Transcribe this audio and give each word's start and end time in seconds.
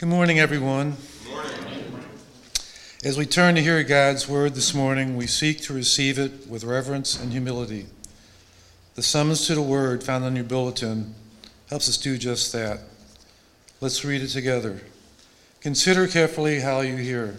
Good 0.00 0.08
morning, 0.08 0.38
everyone. 0.38 0.96
As 3.04 3.18
we 3.18 3.26
turn 3.26 3.54
to 3.56 3.60
hear 3.60 3.82
God's 3.82 4.26
word 4.26 4.54
this 4.54 4.72
morning, 4.72 5.14
we 5.14 5.26
seek 5.26 5.60
to 5.64 5.74
receive 5.74 6.18
it 6.18 6.48
with 6.48 6.64
reverence 6.64 7.20
and 7.20 7.32
humility. 7.32 7.84
The 8.94 9.02
summons 9.02 9.46
to 9.46 9.54
the 9.54 9.60
word 9.60 10.02
found 10.02 10.24
on 10.24 10.36
your 10.36 10.46
bulletin 10.46 11.14
helps 11.68 11.86
us 11.86 11.98
do 11.98 12.16
just 12.16 12.50
that. 12.54 12.80
Let's 13.82 14.02
read 14.02 14.22
it 14.22 14.28
together. 14.28 14.80
Consider 15.60 16.06
carefully 16.06 16.60
how 16.60 16.80
you 16.80 16.96
hear. 16.96 17.36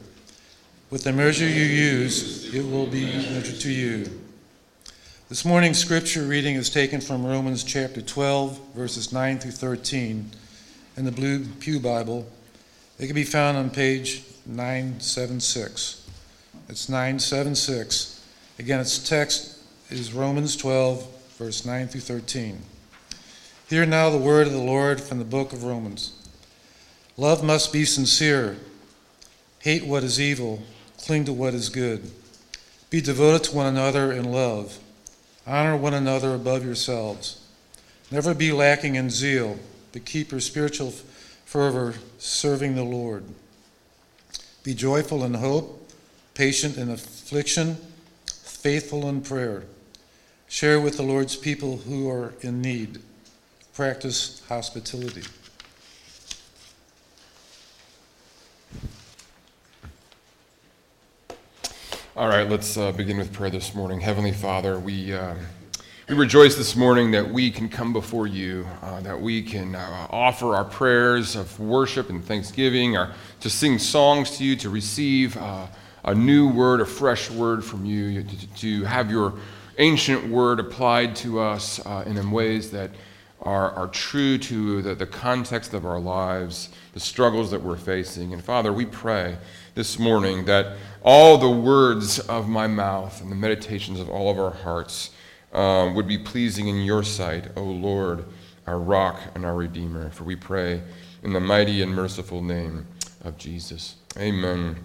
With 0.91 1.03
the 1.03 1.13
measure 1.13 1.47
you 1.47 1.63
use, 1.63 2.53
it 2.53 2.61
will 2.61 2.85
be 2.85 3.05
measured 3.05 3.59
to 3.61 3.71
you. 3.71 4.21
This 5.29 5.43
morning's 5.43 5.79
scripture 5.79 6.25
reading 6.27 6.57
is 6.57 6.69
taken 6.69 7.01
from 7.01 7.25
Romans 7.25 7.63
chapter 7.63 8.03
12, 8.03 8.59
verses 8.75 9.11
9 9.11 9.39
through 9.39 9.49
13 9.49 10.29
in 10.95 11.05
the 11.05 11.11
Blue 11.11 11.43
Pew 11.59 11.79
Bible. 11.79 12.27
It 13.01 13.07
can 13.07 13.15
be 13.15 13.23
found 13.23 13.57
on 13.57 13.71
page 13.71 14.21
976. 14.45 16.07
It's 16.69 16.87
976. 16.87 18.23
Again, 18.59 18.79
its 18.79 19.09
text 19.09 19.57
is 19.89 20.13
Romans 20.13 20.55
12, 20.55 21.07
verse 21.39 21.65
9 21.65 21.87
through 21.87 22.01
13. 22.01 22.61
Hear 23.67 23.87
now 23.87 24.11
the 24.11 24.19
word 24.19 24.45
of 24.45 24.53
the 24.53 24.59
Lord 24.59 25.01
from 25.01 25.17
the 25.17 25.25
book 25.25 25.51
of 25.51 25.63
Romans. 25.63 26.13
Love 27.17 27.43
must 27.43 27.73
be 27.73 27.85
sincere. 27.85 28.57
Hate 29.57 29.83
what 29.83 30.03
is 30.03 30.21
evil, 30.21 30.61
cling 31.03 31.25
to 31.25 31.33
what 31.33 31.55
is 31.55 31.69
good. 31.69 32.11
Be 32.91 33.01
devoted 33.01 33.45
to 33.45 33.55
one 33.55 33.65
another 33.65 34.11
in 34.11 34.31
love. 34.31 34.77
Honor 35.47 35.75
one 35.75 35.95
another 35.95 36.35
above 36.35 36.63
yourselves. 36.63 37.41
Never 38.11 38.35
be 38.35 38.51
lacking 38.51 38.93
in 38.93 39.09
zeal, 39.09 39.57
but 39.91 40.05
keep 40.05 40.29
your 40.29 40.39
spiritual 40.39 40.93
fervor 41.51 41.93
serving 42.17 42.75
the 42.75 42.83
Lord. 42.83 43.25
Be 44.63 44.73
joyful 44.73 45.25
in 45.25 45.33
hope, 45.33 45.85
patient 46.33 46.77
in 46.77 46.89
affliction, 46.89 47.75
faithful 48.25 49.09
in 49.09 49.19
prayer. 49.19 49.63
Share 50.47 50.79
with 50.79 50.95
the 50.95 51.03
Lord's 51.03 51.35
people 51.35 51.79
who 51.79 52.09
are 52.09 52.33
in 52.39 52.61
need. 52.61 53.01
Practice 53.73 54.41
hospitality. 54.47 55.23
All 62.15 62.29
right, 62.29 62.49
let's 62.49 62.77
uh, 62.77 62.93
begin 62.93 63.17
with 63.17 63.33
prayer 63.33 63.49
this 63.49 63.75
morning. 63.75 63.99
Heavenly 63.99 64.31
Father, 64.31 64.79
we, 64.79 65.13
uh, 65.13 65.35
we 66.11 66.17
rejoice 66.17 66.55
this 66.55 66.75
morning 66.75 67.11
that 67.11 67.31
we 67.31 67.49
can 67.49 67.69
come 67.69 67.93
before 67.93 68.27
you, 68.27 68.67
uh, 68.81 68.99
that 68.99 69.17
we 69.17 69.41
can 69.41 69.75
uh, 69.75 70.07
offer 70.09 70.53
our 70.53 70.65
prayers 70.65 71.37
of 71.37 71.57
worship 71.57 72.09
and 72.09 72.21
thanksgiving, 72.21 72.97
or 72.97 73.13
to 73.39 73.49
sing 73.49 73.79
songs 73.79 74.37
to 74.37 74.43
you, 74.43 74.57
to 74.57 74.69
receive 74.69 75.37
uh, 75.37 75.65
a 76.03 76.13
new 76.13 76.49
word, 76.49 76.81
a 76.81 76.85
fresh 76.85 77.31
word 77.31 77.63
from 77.63 77.85
you, 77.85 78.23
to, 78.23 78.53
to 78.55 78.83
have 78.83 79.09
your 79.09 79.35
ancient 79.77 80.27
word 80.27 80.59
applied 80.59 81.15
to 81.15 81.39
us 81.39 81.79
uh, 81.85 82.03
in 82.05 82.29
ways 82.29 82.71
that 82.71 82.91
are, 83.41 83.71
are 83.71 83.87
true 83.87 84.37
to 84.37 84.81
the, 84.81 84.93
the 84.93 85.07
context 85.07 85.73
of 85.73 85.85
our 85.85 85.99
lives, 85.99 86.71
the 86.91 86.99
struggles 86.99 87.49
that 87.51 87.61
we're 87.61 87.77
facing. 87.77 88.33
And 88.33 88.43
Father, 88.43 88.73
we 88.73 88.85
pray 88.85 89.37
this 89.75 89.97
morning 89.97 90.43
that 90.43 90.75
all 91.03 91.37
the 91.37 91.49
words 91.49 92.19
of 92.19 92.49
my 92.49 92.67
mouth 92.67 93.21
and 93.21 93.31
the 93.31 93.35
meditations 93.37 93.97
of 93.97 94.09
all 94.09 94.29
of 94.29 94.37
our 94.37 94.51
hearts 94.51 95.11
um, 95.53 95.95
would 95.95 96.07
be 96.07 96.17
pleasing 96.17 96.67
in 96.67 96.83
your 96.83 97.03
sight, 97.03 97.47
O 97.55 97.63
Lord, 97.63 98.25
our 98.67 98.79
rock 98.79 99.19
and 99.35 99.45
our 99.45 99.55
redeemer. 99.55 100.09
For 100.11 100.23
we 100.23 100.35
pray 100.35 100.81
in 101.23 101.33
the 101.33 101.39
mighty 101.39 101.81
and 101.81 101.93
merciful 101.93 102.41
name 102.41 102.87
of 103.23 103.37
Jesus. 103.37 103.95
Amen. 104.17 104.77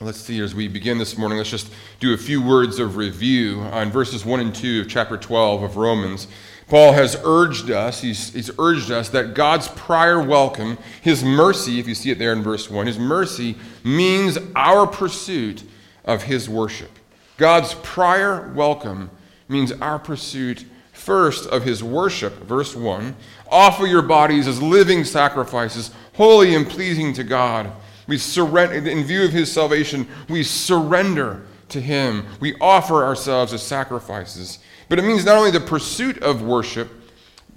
Let's 0.00 0.20
see, 0.20 0.40
as 0.40 0.52
we 0.52 0.66
begin 0.66 0.98
this 0.98 1.16
morning, 1.16 1.38
let's 1.38 1.50
just 1.50 1.70
do 2.00 2.12
a 2.12 2.16
few 2.16 2.42
words 2.42 2.80
of 2.80 2.96
review 2.96 3.60
on 3.60 3.90
verses 3.90 4.24
1 4.24 4.40
and 4.40 4.52
2 4.52 4.80
of 4.80 4.88
chapter 4.88 5.16
12 5.16 5.62
of 5.62 5.76
Romans. 5.76 6.26
Paul 6.66 6.92
has 6.92 7.16
urged 7.22 7.70
us, 7.70 8.00
he's, 8.00 8.32
he's 8.32 8.50
urged 8.58 8.90
us 8.90 9.10
that 9.10 9.34
God's 9.34 9.68
prior 9.68 10.20
welcome, 10.20 10.76
his 11.02 11.22
mercy, 11.22 11.78
if 11.78 11.86
you 11.86 11.94
see 11.94 12.10
it 12.10 12.18
there 12.18 12.32
in 12.32 12.42
verse 12.42 12.68
1, 12.68 12.86
his 12.86 12.98
mercy 12.98 13.54
means 13.84 14.38
our 14.56 14.88
pursuit 14.88 15.62
of 16.04 16.24
his 16.24 16.48
worship. 16.48 16.90
God's 17.36 17.74
prior 17.74 18.52
welcome 18.54 19.10
means 19.48 19.72
our 19.72 19.98
pursuit 19.98 20.64
first 20.92 21.46
of 21.46 21.64
his 21.64 21.82
worship, 21.82 22.34
verse 22.44 22.76
1. 22.76 23.16
Offer 23.50 23.86
your 23.86 24.02
bodies 24.02 24.46
as 24.46 24.62
living 24.62 25.04
sacrifices, 25.04 25.90
holy 26.14 26.54
and 26.54 26.68
pleasing 26.68 27.12
to 27.14 27.24
God. 27.24 27.70
We 28.06 28.18
surrender, 28.18 28.74
in 28.88 29.04
view 29.04 29.24
of 29.24 29.32
his 29.32 29.50
salvation, 29.50 30.06
we 30.28 30.42
surrender 30.42 31.42
to 31.70 31.80
him. 31.80 32.26
We 32.40 32.54
offer 32.60 33.04
ourselves 33.04 33.52
as 33.52 33.62
sacrifices. 33.62 34.58
But 34.88 34.98
it 34.98 35.02
means 35.02 35.24
not 35.24 35.36
only 35.36 35.50
the 35.50 35.60
pursuit 35.60 36.22
of 36.22 36.42
worship, 36.42 36.88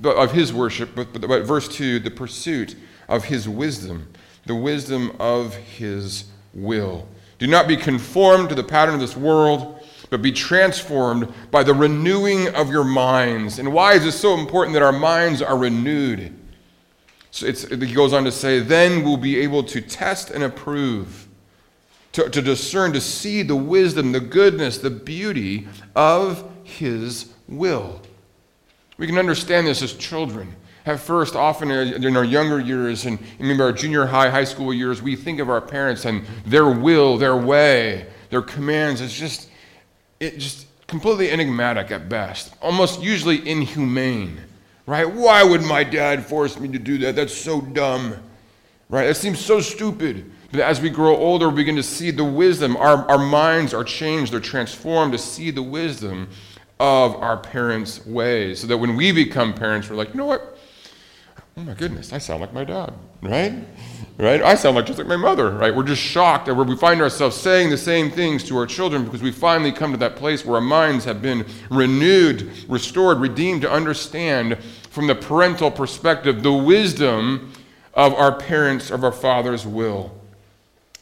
of 0.04 0.32
his 0.32 0.54
worship, 0.54 0.92
but, 0.96 1.14
but, 1.14 1.28
but 1.28 1.44
verse 1.44 1.68
2, 1.68 2.00
the 2.00 2.12
pursuit 2.12 2.76
of 3.08 3.26
his 3.26 3.48
wisdom, 3.48 4.08
the 4.46 4.56
wisdom 4.56 5.16
of 5.20 5.56
his 5.56 6.26
will. 6.54 7.08
Do 7.38 7.48
not 7.48 7.68
be 7.68 7.76
conformed 7.76 8.50
to 8.50 8.56
the 8.56 8.64
pattern 8.64 8.96
of 8.96 9.02
this 9.02 9.18
world, 9.18 9.75
but 10.10 10.22
be 10.22 10.32
transformed 10.32 11.34
by 11.52 11.64
the 11.64 11.74
renewing 11.74 12.54
of 12.56 12.70
your 12.70 12.84
minds. 12.84 13.60
And 13.60 13.74
why 13.74 13.94
is 13.94 14.06
it 14.06 14.12
so 14.12 14.38
important 14.38 14.74
that 14.74 14.84
our 14.84 14.92
minds 14.92 15.42
are 15.42 15.58
renewed? 15.58 16.34
So 17.32 17.52
he 17.52 17.94
goes 17.94 18.14
on 18.14 18.24
to 18.24 18.32
say, 18.32 18.60
then 18.60 19.04
we'll 19.04 19.18
be 19.18 19.40
able 19.40 19.64
to 19.64 19.82
test 19.82 20.32
and 20.32 20.44
approve, 20.44 21.28
to, 22.14 22.30
to 22.30 22.42
discern, 22.42 22.94
to 22.94 23.02
see 23.02 23.42
the 23.42 23.56
wisdom, 23.56 24.14
the 24.14 24.22
goodness, 24.22 24.78
the 24.78 24.90
beauty 24.90 25.68
of 25.96 26.50
his 26.64 27.34
will. 27.48 28.02
We 28.98 29.08
can 29.08 29.18
understand 29.18 29.68
this 29.68 29.82
as 29.82 29.94
children. 29.94 30.56
At 30.86 31.00
first, 31.00 31.36
often 31.36 31.72
in 31.72 32.16
our 32.16 32.24
younger 32.24 32.60
years 32.60 33.06
and 33.06 33.20
maybe 33.40 33.60
our 33.60 33.74
junior 33.74 34.06
high, 34.06 34.30
high 34.30 34.44
school 34.44 34.74
years, 34.74 35.02
we 35.02 35.16
think 35.16 35.40
of 35.40 35.50
our 35.50 35.60
parents 35.60 36.06
and 36.06 36.26
their 36.46 36.70
will, 36.70 37.18
their 37.18 37.36
way, 37.36 38.06
their 38.30 38.44
commands 38.44 39.02
as 39.02 39.12
just, 39.12 39.50
it 40.20 40.38
just 40.38 40.68
completely 40.88 41.32
enigmatic 41.32 41.92
at 41.92 42.10
best, 42.10 42.54
almost 42.62 43.02
usually 43.02 43.48
inhumane, 43.48 44.40
right? 44.86 45.10
Why 45.10 45.44
would 45.44 45.62
my 45.62 45.84
dad 45.84 46.26
force 46.26 46.60
me 46.60 46.68
to 46.70 46.80
do 46.80 46.98
that? 47.00 47.16
That's 47.16 47.34
so 47.34 47.62
dumb, 47.62 48.16
right? 48.90 49.08
That 49.08 49.16
seems 49.16 49.40
so 49.40 49.60
stupid. 49.60 50.32
But 50.52 50.62
as 50.62 50.80
we 50.80 50.90
grow 50.90 51.16
older, 51.16 51.50
we 51.50 51.56
begin 51.56 51.76
to 51.76 51.84
see 51.84 52.12
the 52.12 52.24
wisdom. 52.24 52.78
Our, 52.78 53.10
our 53.10 53.18
minds 53.18 53.74
are 53.74 53.84
changed, 53.84 54.32
they're 54.32 54.40
transformed 54.40 55.12
to 55.14 55.18
see 55.18 55.52
the 55.52 55.64
wisdom 55.64 56.30
of 56.80 57.16
our 57.16 57.38
parents' 57.38 58.06
ways. 58.06 58.62
So 58.62 58.68
that 58.68 58.78
when 58.78 58.96
we 58.96 59.12
become 59.12 59.54
parents, 59.54 59.90
we're 59.90 59.96
like, 59.96 60.10
you 60.10 60.16
know 60.16 60.26
what? 60.26 60.58
Oh 61.58 61.62
my 61.62 61.74
goodness, 61.74 62.12
I 62.12 62.18
sound 62.18 62.42
like 62.42 62.54
my 62.54 62.66
dad, 62.66 62.94
right? 63.22 63.54
Right? 64.18 64.42
I 64.42 64.56
sound 64.56 64.78
like 64.78 64.86
just 64.86 64.98
like 64.98 65.08
my 65.08 65.18
mother, 65.18 65.50
right? 65.52 65.76
We're 65.76 65.84
just 65.84 66.02
shocked 66.02 66.46
that 66.46 66.54
we 66.54 66.78
find 66.78 67.02
ourselves 67.02 67.36
saying 67.36 67.70
the 67.70 67.78
same 67.78 68.10
things 68.10 68.46
to 68.46 68.56
our 68.58 68.66
children 68.66 69.04
because 69.04 69.22
we 69.22 69.32
finally 69.32 69.74
come 69.74 69.92
to 69.92 69.98
that 69.98 70.16
place 70.16 70.46
where 70.46 70.56
our 70.56 70.62
minds 70.62 71.04
have 71.04 71.22
been 71.22 71.46
renewed, 71.70 72.50
restored, 72.70 73.20
redeemed 73.20 73.64
to 73.64 73.72
understand 73.72 74.58
from 74.90 75.08
the 75.08 75.16
parental 75.16 75.70
perspective 75.70 76.44
the 76.44 76.54
wisdom 76.54 77.52
of 77.94 78.14
our 78.14 78.38
parents, 78.38 78.90
of 78.90 79.04
our 79.04 79.12
Father's 79.12 79.68
will. 79.68 80.18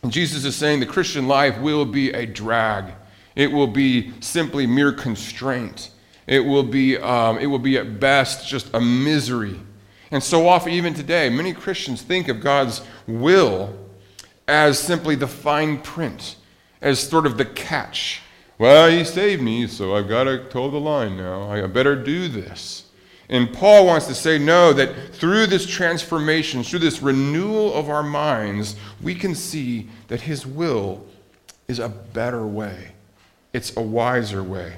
And 0.01 0.11
Jesus 0.11 0.43
is 0.43 0.55
saying 0.55 0.79
the 0.79 0.87
Christian 0.87 1.27
life 1.27 1.59
will 1.59 1.85
be 1.85 2.09
a 2.11 2.25
drag. 2.25 2.93
It 3.35 3.51
will 3.51 3.67
be 3.67 4.11
simply 4.21 4.65
mere 4.65 4.91
constraint. 4.91 5.91
It 6.25 6.39
will 6.39 6.63
be, 6.63 6.97
um, 6.97 7.37
it 7.37 7.45
will 7.45 7.59
be 7.59 7.77
at 7.77 7.99
best 7.99 8.47
just 8.47 8.73
a 8.73 8.81
misery. 8.81 9.59
And 10.13 10.23
so 10.23 10.47
often, 10.47 10.71
even 10.71 10.93
today, 10.93 11.29
many 11.29 11.51
Christians 11.53 12.01
think 12.01 12.29
of 12.29 12.39
God's 12.39 12.81
will 13.07 13.77
as 14.47 14.79
simply 14.79 15.15
the 15.15 15.27
fine 15.27 15.81
print, 15.81 16.37
as 16.81 16.99
sort 16.99 17.25
of 17.25 17.37
the 17.37 17.45
catch. 17.45 18.21
Well, 18.57 18.89
he 18.89 19.03
saved 19.03 19.41
me, 19.41 19.67
so 19.67 19.95
I've 19.95 20.07
got 20.07 20.23
to 20.23 20.47
toe 20.49 20.69
the 20.69 20.79
line 20.79 21.17
now. 21.17 21.51
I 21.51 21.65
better 21.67 22.01
do 22.01 22.29
this. 22.29 22.85
And 23.27 23.51
Paul 23.51 23.85
wants 23.85 24.07
to 24.07 24.15
say, 24.15 24.37
no, 24.37 24.71
that 24.71 25.15
through 25.15 25.47
this 25.47 25.65
transformation, 25.65 26.63
through 26.63 26.79
this 26.79 27.01
renewal 27.01 27.73
of 27.73 27.89
our 27.89 28.03
minds, 28.03 28.77
we 29.01 29.15
can 29.15 29.35
see 29.35 29.89
that 30.07 30.21
his 30.21 30.45
will 30.45 31.05
is 31.67 31.79
a 31.79 31.89
better 31.89 32.45
way 32.45 32.93
it's 33.53 33.77
a 33.77 33.81
wiser 33.81 34.43
way. 34.43 34.73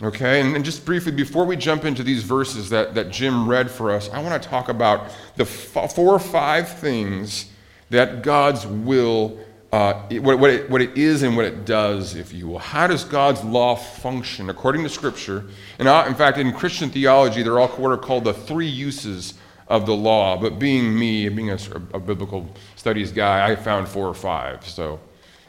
Okay, 0.00 0.40
and, 0.40 0.54
and, 0.54 0.64
just 0.64 0.84
briefly, 0.84 1.10
before 1.10 1.44
we 1.44 1.56
jump 1.56 1.84
into 1.84 2.04
these 2.04 2.22
verses 2.22 2.70
that, 2.70 2.94
that 2.94 3.10
Jim 3.10 3.48
read 3.48 3.68
for 3.68 3.90
us, 3.90 4.08
I 4.10 4.22
want 4.22 4.40
to 4.40 4.48
talk 4.48 4.68
about 4.68 5.10
the 5.34 5.42
f- 5.42 5.92
four 5.92 6.14
or 6.14 6.20
five 6.20 6.68
things 6.68 7.50
that 7.90 8.22
God's 8.22 8.64
will, 8.64 9.40
uh, 9.72 9.94
what, 10.20 10.38
what, 10.38 10.50
it, 10.50 10.70
what 10.70 10.80
it 10.80 10.96
is 10.96 11.24
and 11.24 11.36
what 11.36 11.46
it 11.46 11.64
does, 11.64 12.14
if 12.14 12.32
you 12.32 12.46
will. 12.46 12.60
How 12.60 12.86
does 12.86 13.02
God's 13.02 13.42
law 13.42 13.74
function 13.74 14.50
according 14.50 14.84
to 14.84 14.88
Scripture? 14.88 15.46
And 15.80 15.88
uh, 15.88 16.04
in 16.06 16.14
fact, 16.14 16.38
in 16.38 16.52
Christian 16.52 16.90
theology, 16.90 17.42
they're 17.42 17.58
all 17.58 17.66
what 17.66 17.90
are 17.90 17.96
called 17.96 18.22
the 18.22 18.34
three 18.34 18.68
uses 18.68 19.34
of 19.66 19.84
the 19.84 19.94
law, 19.96 20.36
but 20.36 20.60
being 20.60 20.96
me, 20.96 21.28
being 21.28 21.50
a, 21.50 21.58
a 21.92 21.98
biblical 21.98 22.48
studies 22.76 23.10
guy, 23.10 23.50
I 23.50 23.56
found 23.56 23.88
four 23.88 24.06
or 24.06 24.14
five. 24.14 24.64
So, 24.64 25.00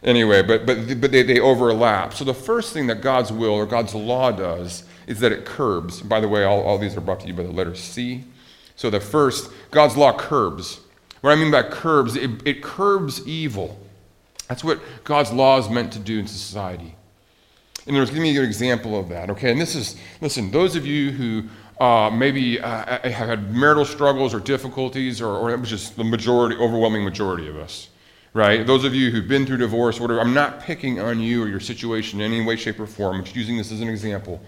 anyway, 0.03 0.41
but, 0.41 0.65
but, 0.65 0.99
but 0.99 1.11
they, 1.11 1.23
they 1.23 1.39
overlap. 1.39 2.13
So, 2.13 2.23
the 2.23 2.33
first 2.33 2.73
thing 2.73 2.87
that 2.87 3.01
God's 3.01 3.31
will 3.31 3.51
or 3.51 3.65
God's 3.65 3.95
law 3.95 4.31
does 4.31 4.83
is 5.07 5.19
that 5.19 5.31
it 5.31 5.45
curbs. 5.45 6.01
By 6.01 6.19
the 6.19 6.27
way, 6.27 6.43
all, 6.43 6.61
all 6.61 6.77
these 6.77 6.95
are 6.95 7.01
brought 7.01 7.21
to 7.21 7.27
you 7.27 7.33
by 7.33 7.43
the 7.43 7.51
letter 7.51 7.75
C. 7.75 8.23
So, 8.75 8.89
the 8.89 8.99
first, 8.99 9.51
God's 9.71 9.97
law 9.97 10.17
curbs. 10.17 10.79
What 11.21 11.31
I 11.31 11.35
mean 11.35 11.51
by 11.51 11.63
curbs, 11.63 12.15
it, 12.15 12.31
it 12.45 12.63
curbs 12.63 13.27
evil. 13.27 13.77
That's 14.47 14.63
what 14.63 14.79
God's 15.03 15.31
law 15.31 15.59
is 15.59 15.69
meant 15.69 15.93
to 15.93 15.99
do 15.99 16.19
in 16.19 16.27
society. 16.27 16.95
And 17.85 17.95
there's 17.95 18.09
give 18.09 18.19
me 18.19 18.35
an 18.37 18.43
example 18.43 18.99
of 18.99 19.09
that, 19.09 19.29
okay? 19.31 19.51
And 19.51 19.59
this 19.59 19.75
is, 19.75 19.95
listen, 20.21 20.51
those 20.51 20.75
of 20.75 20.85
you 20.85 21.11
who 21.11 21.43
uh, 21.83 22.09
maybe 22.09 22.59
uh, 22.59 22.99
have 23.09 23.29
had 23.29 23.55
marital 23.55 23.85
struggles 23.85 24.33
or 24.33 24.39
difficulties, 24.39 25.21
or, 25.21 25.35
or 25.35 25.51
it 25.51 25.59
was 25.59 25.69
just 25.69 25.95
the 25.95 26.03
majority, 26.03 26.55
overwhelming 26.57 27.03
majority 27.03 27.47
of 27.47 27.57
us, 27.57 27.88
right? 28.33 28.65
Those 28.65 28.83
of 28.83 28.93
you 28.93 29.11
who've 29.11 29.27
been 29.27 29.45
through 29.45 29.57
divorce, 29.57 29.99
whatever, 29.99 30.19
I'm 30.19 30.33
not 30.33 30.61
picking 30.61 30.99
on 30.99 31.19
you 31.19 31.43
or 31.43 31.47
your 31.47 31.59
situation 31.59 32.21
in 32.21 32.31
any 32.31 32.45
way, 32.45 32.55
shape, 32.55 32.79
or 32.79 32.87
form. 32.87 33.17
I'm 33.17 33.23
just 33.23 33.35
using 33.35 33.57
this 33.57 33.71
as 33.71 33.81
an 33.81 33.89
example. 33.89 34.41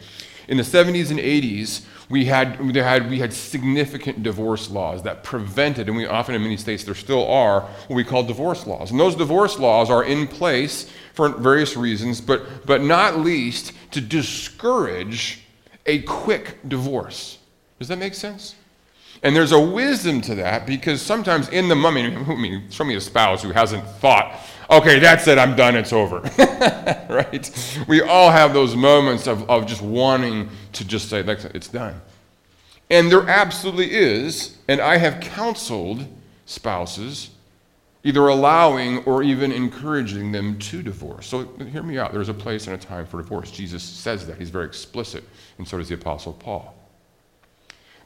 In 0.48 0.58
the 0.58 0.64
70s 0.64 1.12
and 1.12 1.20
80s, 1.20 1.86
we 2.10 2.26
had, 2.26 2.60
we 2.60 2.74
had, 2.78 3.10
we 3.10 3.20
had 3.20 3.32
significant 3.32 4.22
divorce 4.22 4.70
laws 4.70 5.04
that 5.04 5.24
prevented, 5.24 5.88
and 5.88 5.96
we 5.96 6.06
often 6.06 6.36
in 6.36 6.44
many 6.44 6.58
states 6.58 6.84
there 6.84 6.96
still 6.96 7.26
are, 7.28 7.62
what 7.62 7.96
we 7.96 8.04
call 8.04 8.24
divorce 8.24 8.68
laws. 8.68 8.92
And 8.92 9.00
those 9.00 9.16
divorce 9.16 9.58
laws 9.58 9.90
are 9.90 10.04
in 10.04 10.28
place 10.28 10.92
for 11.14 11.30
various 11.30 11.78
reasons, 11.78 12.20
but, 12.20 12.66
but 12.66 12.84
not 12.84 13.20
least 13.20 13.72
to 13.92 14.02
discourage 14.02 15.42
a 15.86 16.02
quick 16.04 16.58
divorce. 16.68 17.38
Does 17.80 17.88
that 17.88 17.98
make 17.98 18.14
sense? 18.14 18.56
And 19.24 19.36
there's 19.36 19.52
a 19.52 19.60
wisdom 19.60 20.22
to 20.22 20.36
that 20.36 20.66
because 20.66 21.02
sometimes 21.02 21.48
in 21.50 21.68
the 21.68 21.76
moment, 21.76 22.28
I 22.28 22.36
mean, 22.36 22.70
show 22.72 22.84
me 22.84 22.96
a 22.96 23.02
spouse 23.02 23.44
who 23.44 23.52
hasn't 23.52 23.86
thought, 23.88 24.40
okay, 24.70 24.98
that's 25.00 25.28
it, 25.28 25.38
I'm 25.38 25.56
done, 25.56 25.76
it's 25.76 25.94
over. 25.94 26.20
right? 27.10 27.84
We 27.88 28.02
all 28.02 28.32
have 28.32 28.54
those 28.54 28.76
moments 28.76 29.28
of, 29.28 29.48
of 29.50 29.68
just 29.68 29.82
wanting 29.82 30.50
to 30.74 30.86
just 30.86 31.10
say, 31.10 31.20
it's 31.20 31.68
done. 31.68 32.02
And 32.90 33.12
there 33.12 33.28
absolutely 33.30 33.92
is, 33.94 34.58
and 34.68 34.82
I 34.82 34.98
have 34.98 35.22
counseled 35.22 36.06
spouses 36.46 37.30
either 38.04 38.28
allowing 38.28 39.04
or 39.06 39.22
even 39.24 39.52
encouraging 39.52 40.32
them 40.32 40.58
to 40.58 40.82
divorce. 40.82 41.28
So 41.28 41.46
hear 41.72 41.84
me 41.84 42.00
out. 42.00 42.12
There's 42.12 42.30
a 42.30 42.34
place 42.34 42.66
and 42.68 42.76
a 42.76 42.80
time 42.80 43.06
for 43.06 43.22
divorce. 43.22 43.52
Jesus 43.52 43.84
says 43.84 44.26
that. 44.28 44.38
He's 44.38 44.50
very 44.50 44.66
explicit, 44.66 45.24
and 45.58 45.68
so 45.68 45.78
does 45.78 45.90
the 45.90 45.96
Apostle 45.96 46.34
Paul. 46.34 46.76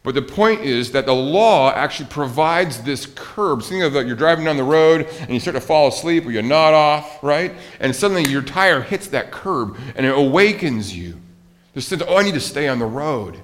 But 0.05 0.13
the 0.13 0.21
point 0.21 0.61
is 0.61 0.91
that 0.91 1.07
the 1.07 1.15
law 1.15 1.71
actually 1.73 2.09
provides 2.09 2.83
this 2.83 3.07
curb. 3.15 3.63
Think 3.63 3.83
of 3.83 3.93
that 3.93 4.05
you're 4.05 4.15
driving 4.15 4.45
down 4.45 4.55
the 4.55 4.63
road 4.63 5.07
and 5.21 5.31
you 5.31 5.39
start 5.39 5.55
to 5.55 5.61
fall 5.61 5.87
asleep 5.87 6.27
or 6.27 6.31
you 6.31 6.43
nod 6.43 6.75
off, 6.75 7.23
right? 7.23 7.51
And 7.79 7.93
suddenly 7.95 8.23
your 8.29 8.43
tire 8.43 8.81
hits 8.81 9.07
that 9.07 9.31
curb 9.31 9.75
and 9.95 10.05
it 10.05 10.15
awakens 10.15 10.95
you. 10.95 11.19
The 11.73 11.81
sense, 11.81 12.03
oh, 12.07 12.17
I 12.17 12.23
need 12.23 12.35
to 12.35 12.39
stay 12.39 12.67
on 12.67 12.77
the 12.77 12.85
road. 12.85 13.41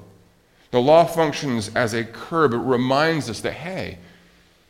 The 0.69 0.80
law 0.80 1.04
functions 1.04 1.72
as 1.74 1.96
a 1.96 2.04
curb. 2.04 2.54
It 2.54 2.58
reminds 2.58 3.28
us 3.28 3.42
that, 3.42 3.54
hey, 3.54 3.98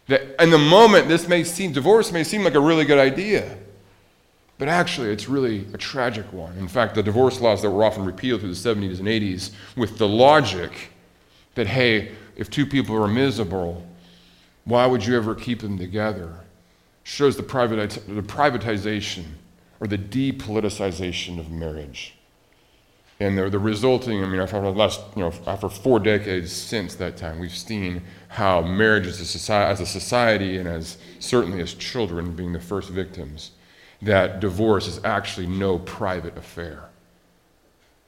that 0.08 0.42
in 0.42 0.50
the 0.50 0.58
moment, 0.58 1.10
this 1.10 1.28
may 1.28 1.44
seem, 1.44 1.74
divorce 1.74 2.14
may 2.14 2.24
seem 2.24 2.46
like 2.46 2.56
a 2.56 2.60
really 2.62 2.86
good 2.86 3.00
idea, 3.00 3.58
but 4.58 4.70
actually, 4.70 5.10
it's 5.10 5.28
really 5.28 5.68
a 5.74 5.78
tragic 5.78 6.32
one. 6.32 6.58
In 6.58 6.70
fact, 6.70 6.96
the 6.96 7.04
divorce 7.04 7.42
laws 7.42 7.62
that 7.64 7.70
were 7.70 7.84
often 7.84 8.06
repealed 8.06 8.40
through 8.40 8.54
the 8.54 8.56
70s 8.56 9.00
and 9.00 9.10
80s 9.10 9.52
with 9.76 9.98
the 9.98 10.08
logic 10.08 10.92
that, 11.56 11.68
hey, 11.68 12.12
if 12.36 12.50
two 12.50 12.66
people 12.66 12.96
are 13.02 13.08
miserable, 13.08 13.86
why 14.64 14.86
would 14.86 15.06
you 15.06 15.18
ever 15.18 15.36
keep 15.36 15.62
them 15.62 15.78
together? 15.78 16.34
Shows 17.04 17.36
the, 17.36 17.44
the 17.44 18.22
privatization 18.22 19.26
or 19.80 19.88
the 19.88 19.98
depoliticization 19.98 21.40
of 21.40 21.50
marriage. 21.50 22.16
And 23.20 23.38
the, 23.38 23.50
the 23.50 23.60
resulting, 23.60 24.24
I 24.24 24.28
mean, 24.28 24.40
after 24.42 24.60
last, 24.72 25.02
you 25.16 25.22
know, 25.22 25.34
after 25.46 25.70
four 25.70 26.00
decades 26.00 26.52
since 26.52 26.96
that 26.96 27.18
time, 27.18 27.40
we've 27.40 27.56
seen 27.56 28.02
how 28.30 28.62
marriage 28.62 29.06
as 29.06 29.20
a, 29.20 29.26
society, 29.26 29.72
as 29.72 29.80
a 29.80 29.86
society 29.86 30.58
and 30.58 30.68
as 30.68 30.98
certainly 31.20 31.62
as 31.62 31.74
children 31.74 32.36
being 32.36 32.54
the 32.54 32.60
first 32.60 32.90
victims, 32.90 33.52
that 34.02 34.40
divorce 34.40 34.88
is 34.88 35.00
actually 35.04 35.46
no 35.46 35.78
private 35.80 36.36
affair. 36.38 36.91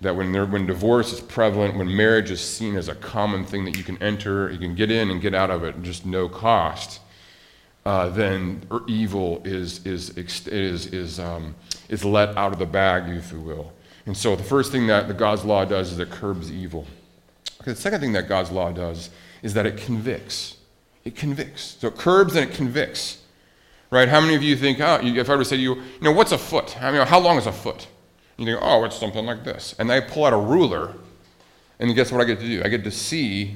That 0.03 0.15
when, 0.15 0.33
when 0.51 0.65
divorce 0.65 1.11
is 1.11 1.19
prevalent, 1.19 1.75
when 1.75 1.95
marriage 1.95 2.29
is 2.29 2.41
seen 2.41 2.75
as 2.75 2.87
a 2.87 2.95
common 2.95 3.45
thing 3.45 3.65
that 3.65 3.77
you 3.77 3.83
can 3.83 4.01
enter, 4.01 4.51
you 4.51 4.59
can 4.59 4.75
get 4.75 4.91
in 4.91 5.09
and 5.09 5.21
get 5.21 5.33
out 5.33 5.49
of 5.49 5.63
it, 5.63 5.81
just 5.81 6.05
no 6.05 6.29
cost, 6.29 6.99
uh, 7.85 8.09
then 8.09 8.61
evil 8.87 9.41
is, 9.43 9.85
is, 9.85 10.11
is, 10.17 10.87
is, 10.87 11.19
um, 11.19 11.55
is 11.89 12.05
let 12.05 12.37
out 12.37 12.53
of 12.53 12.59
the 12.59 12.65
bag, 12.65 13.09
if 13.09 13.31
you 13.31 13.39
will. 13.39 13.73
And 14.05 14.15
so 14.15 14.35
the 14.35 14.43
first 14.43 14.71
thing 14.71 14.87
that 14.87 15.07
the 15.07 15.13
God's 15.13 15.43
law 15.43 15.65
does 15.65 15.91
is 15.91 15.99
it 15.99 16.09
curbs 16.09 16.51
evil. 16.51 16.85
Okay, 17.61 17.71
the 17.71 17.75
second 17.75 18.01
thing 18.01 18.13
that 18.13 18.27
God's 18.27 18.51
law 18.51 18.71
does 18.71 19.09
is 19.41 19.53
that 19.53 19.65
it 19.65 19.77
convicts. 19.77 20.57
It 21.05 21.15
convicts. 21.15 21.77
So 21.79 21.87
it 21.87 21.97
curbs 21.97 22.35
and 22.35 22.49
it 22.49 22.55
convicts. 22.55 23.21
Right? 23.89 24.09
How 24.09 24.19
many 24.19 24.35
of 24.35 24.41
you 24.41 24.55
think, 24.55 24.79
oh, 24.79 24.99
if 25.01 25.29
I 25.29 25.33
were 25.33 25.43
to 25.43 25.45
say 25.45 25.57
to 25.57 25.61
you, 25.61 25.75
you 25.75 26.01
know, 26.01 26.11
what's 26.11 26.31
a 26.31 26.37
foot? 26.37 26.81
I 26.81 26.91
mean, 26.91 27.05
how 27.05 27.19
long 27.19 27.37
is 27.37 27.45
a 27.45 27.51
foot? 27.51 27.87
You 28.43 28.53
think, 28.53 28.59
oh, 28.63 28.83
it's 28.83 28.97
something 28.97 29.25
like 29.25 29.43
this. 29.43 29.75
And 29.79 29.91
I 29.91 29.99
pull 29.99 30.25
out 30.25 30.33
a 30.33 30.37
ruler, 30.37 30.93
and 31.79 31.93
guess 31.95 32.11
what 32.11 32.21
I 32.21 32.25
get 32.25 32.39
to 32.39 32.45
do? 32.45 32.61
I 32.63 32.67
get 32.67 32.83
to 32.83 32.91
see 32.91 33.55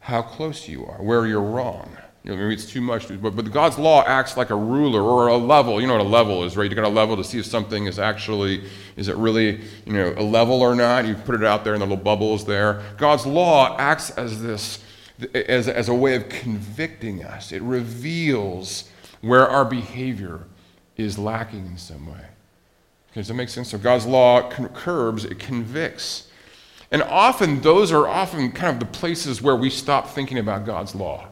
how 0.00 0.22
close 0.22 0.68
you 0.68 0.84
are, 0.86 1.02
where 1.02 1.26
you're 1.26 1.40
wrong. 1.42 1.96
You 2.24 2.30
know, 2.30 2.36
maybe 2.36 2.54
it's 2.54 2.66
too 2.66 2.80
much, 2.80 3.08
but, 3.20 3.34
but 3.34 3.50
God's 3.50 3.78
law 3.78 4.04
acts 4.06 4.36
like 4.36 4.50
a 4.50 4.56
ruler 4.56 5.02
or 5.02 5.26
a 5.26 5.36
level. 5.36 5.80
You 5.80 5.88
know 5.88 5.94
what 5.94 6.06
a 6.06 6.08
level 6.08 6.44
is, 6.44 6.56
right? 6.56 6.70
You 6.70 6.76
got 6.76 6.84
a 6.84 6.88
level 6.88 7.16
to 7.16 7.24
see 7.24 7.40
if 7.40 7.46
something 7.46 7.86
is 7.86 7.98
actually, 7.98 8.64
is 8.96 9.08
it 9.08 9.16
really, 9.16 9.60
you 9.84 9.92
know, 9.92 10.14
a 10.16 10.22
level 10.22 10.62
or 10.62 10.76
not? 10.76 11.04
You 11.04 11.14
put 11.14 11.34
it 11.34 11.42
out 11.42 11.64
there 11.64 11.74
and 11.74 11.82
the 11.82 11.86
little 11.86 12.02
bubble 12.02 12.34
is 12.34 12.44
there. 12.44 12.82
God's 12.96 13.26
law 13.26 13.76
acts 13.76 14.10
as 14.10 14.40
this, 14.40 14.78
as, 15.34 15.66
as 15.66 15.88
a 15.88 15.94
way 15.94 16.14
of 16.14 16.28
convicting 16.28 17.24
us. 17.24 17.50
It 17.50 17.62
reveals 17.62 18.88
where 19.20 19.48
our 19.48 19.64
behavior 19.64 20.46
is 20.96 21.18
lacking 21.18 21.66
in 21.66 21.78
some 21.78 22.06
way. 22.06 22.24
Okay, 23.12 23.20
does 23.20 23.28
that 23.28 23.34
make 23.34 23.50
sense? 23.50 23.70
So 23.70 23.78
God's 23.78 24.06
law 24.06 24.48
curbs, 24.48 25.26
it 25.26 25.38
convicts. 25.38 26.28
And 26.90 27.02
often 27.02 27.60
those 27.60 27.92
are 27.92 28.08
often 28.08 28.50
kind 28.52 28.72
of 28.72 28.80
the 28.80 28.98
places 28.98 29.42
where 29.42 29.54
we 29.54 29.68
stop 29.68 30.08
thinking 30.08 30.38
about 30.38 30.64
God's 30.64 30.94
law. 30.94 31.28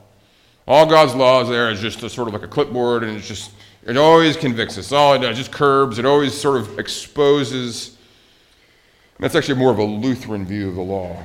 All 0.69 0.85
God's 0.85 1.15
law 1.15 1.41
is 1.41 1.49
there 1.49 1.71
is 1.71 1.81
just 1.81 2.03
a 2.03 2.11
sort 2.11 2.29
of 2.29 2.35
like 2.35 2.43
a 2.43 2.49
clipboard, 2.49 3.03
and 3.03 3.17
it's 3.17 3.27
just, 3.27 3.53
it 3.83 3.97
always 3.97 4.37
convicts 4.37 4.77
us. 4.77 4.93
All 4.93 5.15
it 5.15 5.21
does, 5.21 5.39
just 5.39 5.53
curbs, 5.53 5.99
it 5.99 6.05
always 6.05 6.39
sort 6.39 6.61
of 6.61 6.79
exposes. 6.79 7.97
That's 9.19 9.35
actually 9.35 9.59
more 9.59 9.71
of 9.71 9.79
a 9.79 9.85
Lutheran 9.85 10.45
view 10.45 10.69
of 10.69 10.75
the 10.75 10.83
law. 10.83 11.25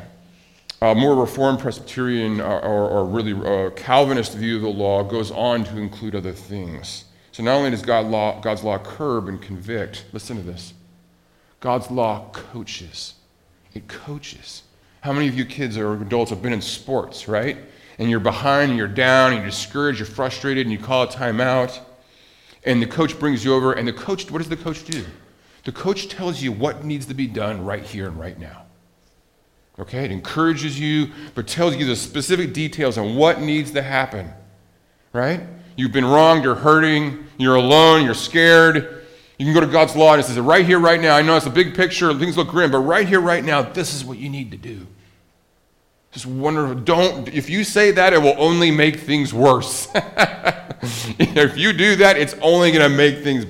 A 0.81 0.95
more 0.95 1.15
Reformed 1.15 1.59
Presbyterian 1.59 2.39
or, 2.39 2.61
or, 2.61 2.89
or 2.89 3.05
really 3.05 3.31
a 3.31 3.71
Calvinist 3.71 4.35
view 4.35 4.55
of 4.55 4.61
the 4.61 4.69
law 4.69 5.03
goes 5.03 5.31
on 5.31 5.65
to 5.65 5.77
include 5.77 6.15
other 6.15 6.33
things. 6.33 7.04
So 7.35 7.43
not 7.43 7.55
only 7.55 7.71
does 7.71 7.81
God 7.81 8.05
law, 8.05 8.39
God's 8.39 8.63
law 8.63 8.77
curb 8.77 9.27
and 9.27 9.41
convict, 9.41 10.05
listen 10.13 10.37
to 10.37 10.43
this 10.43 10.73
God's 11.59 11.91
law 11.91 12.29
coaches. 12.31 13.15
It 13.73 13.89
coaches. 13.89 14.63
How 15.01 15.11
many 15.11 15.27
of 15.27 15.35
you 15.35 15.45
kids 15.45 15.77
or 15.77 15.93
adults 16.01 16.29
have 16.29 16.41
been 16.41 16.53
in 16.53 16.61
sports, 16.61 17.27
right? 17.27 17.57
and 17.97 18.09
you're 18.09 18.19
behind 18.19 18.71
and 18.71 18.77
you're 18.77 18.87
down 18.87 19.31
and 19.31 19.41
you're 19.41 19.49
discouraged, 19.49 19.99
you're 19.99 20.05
frustrated, 20.05 20.65
and 20.65 20.71
you 20.71 20.79
call 20.79 21.03
a 21.03 21.07
timeout. 21.07 21.79
And 22.63 22.81
the 22.81 22.87
coach 22.87 23.17
brings 23.19 23.45
you 23.45 23.53
over, 23.53 23.73
and 23.73 23.87
the 23.87 23.93
coach, 23.93 24.29
what 24.29 24.39
does 24.39 24.49
the 24.49 24.57
coach 24.57 24.83
do? 24.85 25.05
The 25.63 25.71
coach 25.71 26.09
tells 26.09 26.41
you 26.41 26.51
what 26.51 26.83
needs 26.83 27.05
to 27.07 27.13
be 27.13 27.27
done 27.27 27.63
right 27.63 27.83
here 27.83 28.07
and 28.07 28.19
right 28.19 28.37
now. 28.37 28.63
Okay? 29.79 30.03
It 30.03 30.11
encourages 30.11 30.79
you, 30.79 31.11
but 31.35 31.47
tells 31.47 31.75
you 31.75 31.85
the 31.85 31.95
specific 31.95 32.53
details 32.53 32.97
on 32.97 33.15
what 33.15 33.39
needs 33.41 33.71
to 33.71 33.81
happen. 33.81 34.31
Right? 35.13 35.41
You've 35.75 35.91
been 35.91 36.05
wronged, 36.05 36.43
you're 36.43 36.55
hurting, 36.55 37.25
you're 37.37 37.55
alone, 37.55 38.03
you're 38.03 38.13
scared. 38.13 39.03
You 39.37 39.45
can 39.45 39.53
go 39.53 39.59
to 39.59 39.67
God's 39.67 39.95
law 39.95 40.13
and 40.13 40.21
it 40.21 40.25
says, 40.25 40.39
right 40.39 40.65
here, 40.65 40.79
right 40.79 40.99
now. 40.99 41.15
I 41.15 41.21
know 41.21 41.35
it's 41.35 41.45
a 41.45 41.49
big 41.49 41.75
picture, 41.75 42.13
things 42.13 42.37
look 42.37 42.47
grim, 42.47 42.71
but 42.71 42.79
right 42.79 43.07
here, 43.07 43.19
right 43.19 43.43
now, 43.43 43.61
this 43.61 43.93
is 43.93 44.05
what 44.05 44.17
you 44.17 44.29
need 44.29 44.51
to 44.51 44.57
do. 44.57 44.87
Just 46.11 46.25
wonderful. 46.25 46.75
Don't, 46.75 47.27
if 47.27 47.49
you 47.49 47.65
say 47.65 47.91
that, 47.91 48.13
it 48.13 48.21
will 48.21 48.35
only 48.37 48.71
make 48.71 49.01
things 49.01 49.33
worse. 49.33 49.89
if 51.19 51.57
you 51.57 51.73
do 51.73 51.97
that, 51.97 52.17
it's 52.17 52.35
only 52.41 52.71
going 52.71 52.89
to 52.89 52.95
make 52.95 53.21
things 53.21 53.45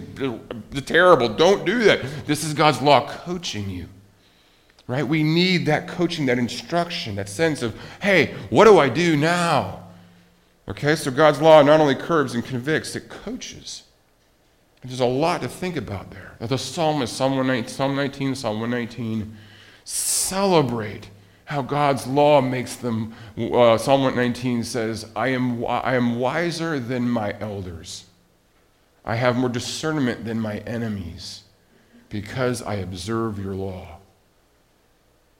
terrible. 0.81 1.29
Don't 1.29 1.63
do 1.63 1.83
that. 1.83 2.01
This 2.25 2.43
is 2.43 2.55
God's 2.55 2.81
law 2.81 3.07
coaching 3.07 3.69
you. 3.69 3.87
Right? 4.87 5.07
We 5.07 5.21
need 5.21 5.67
that 5.67 5.87
coaching, 5.87 6.25
that 6.25 6.39
instruction, 6.39 7.15
that 7.15 7.29
sense 7.29 7.61
of, 7.61 7.79
hey, 8.01 8.33
what 8.49 8.65
do 8.65 8.79
I 8.79 8.89
do 8.89 9.15
now? 9.15 9.84
Okay, 10.67 10.95
so 10.95 11.11
God's 11.11 11.41
law 11.41 11.61
not 11.61 11.79
only 11.79 11.95
curbs 11.95 12.33
and 12.33 12.43
convicts, 12.43 12.95
it 12.95 13.07
coaches. 13.07 13.83
There's 14.83 14.99
a 14.99 15.05
lot 15.05 15.41
to 15.41 15.47
think 15.47 15.75
about 15.77 16.11
there. 16.11 16.35
The 16.39 16.57
psalmist, 16.57 17.15
Psalm 17.15 17.35
119, 17.35 18.35
Psalm 18.35 18.59
119, 18.59 19.35
celebrate 19.83 21.09
how 21.45 21.61
God's 21.61 22.07
law 22.07 22.41
makes 22.41 22.75
them. 22.75 23.13
Uh, 23.37 23.77
Psalm 23.77 24.01
119 24.01 24.63
says, 24.63 25.07
I 25.15 25.29
am, 25.29 25.65
I 25.65 25.95
am 25.95 26.19
wiser 26.19 26.79
than 26.79 27.09
my 27.09 27.35
elders. 27.39 28.05
I 29.03 29.15
have 29.15 29.37
more 29.37 29.49
discernment 29.49 30.25
than 30.25 30.39
my 30.39 30.57
enemies 30.59 31.43
because 32.09 32.61
I 32.63 32.75
observe 32.75 33.37
your 33.37 33.53
law. 33.53 33.99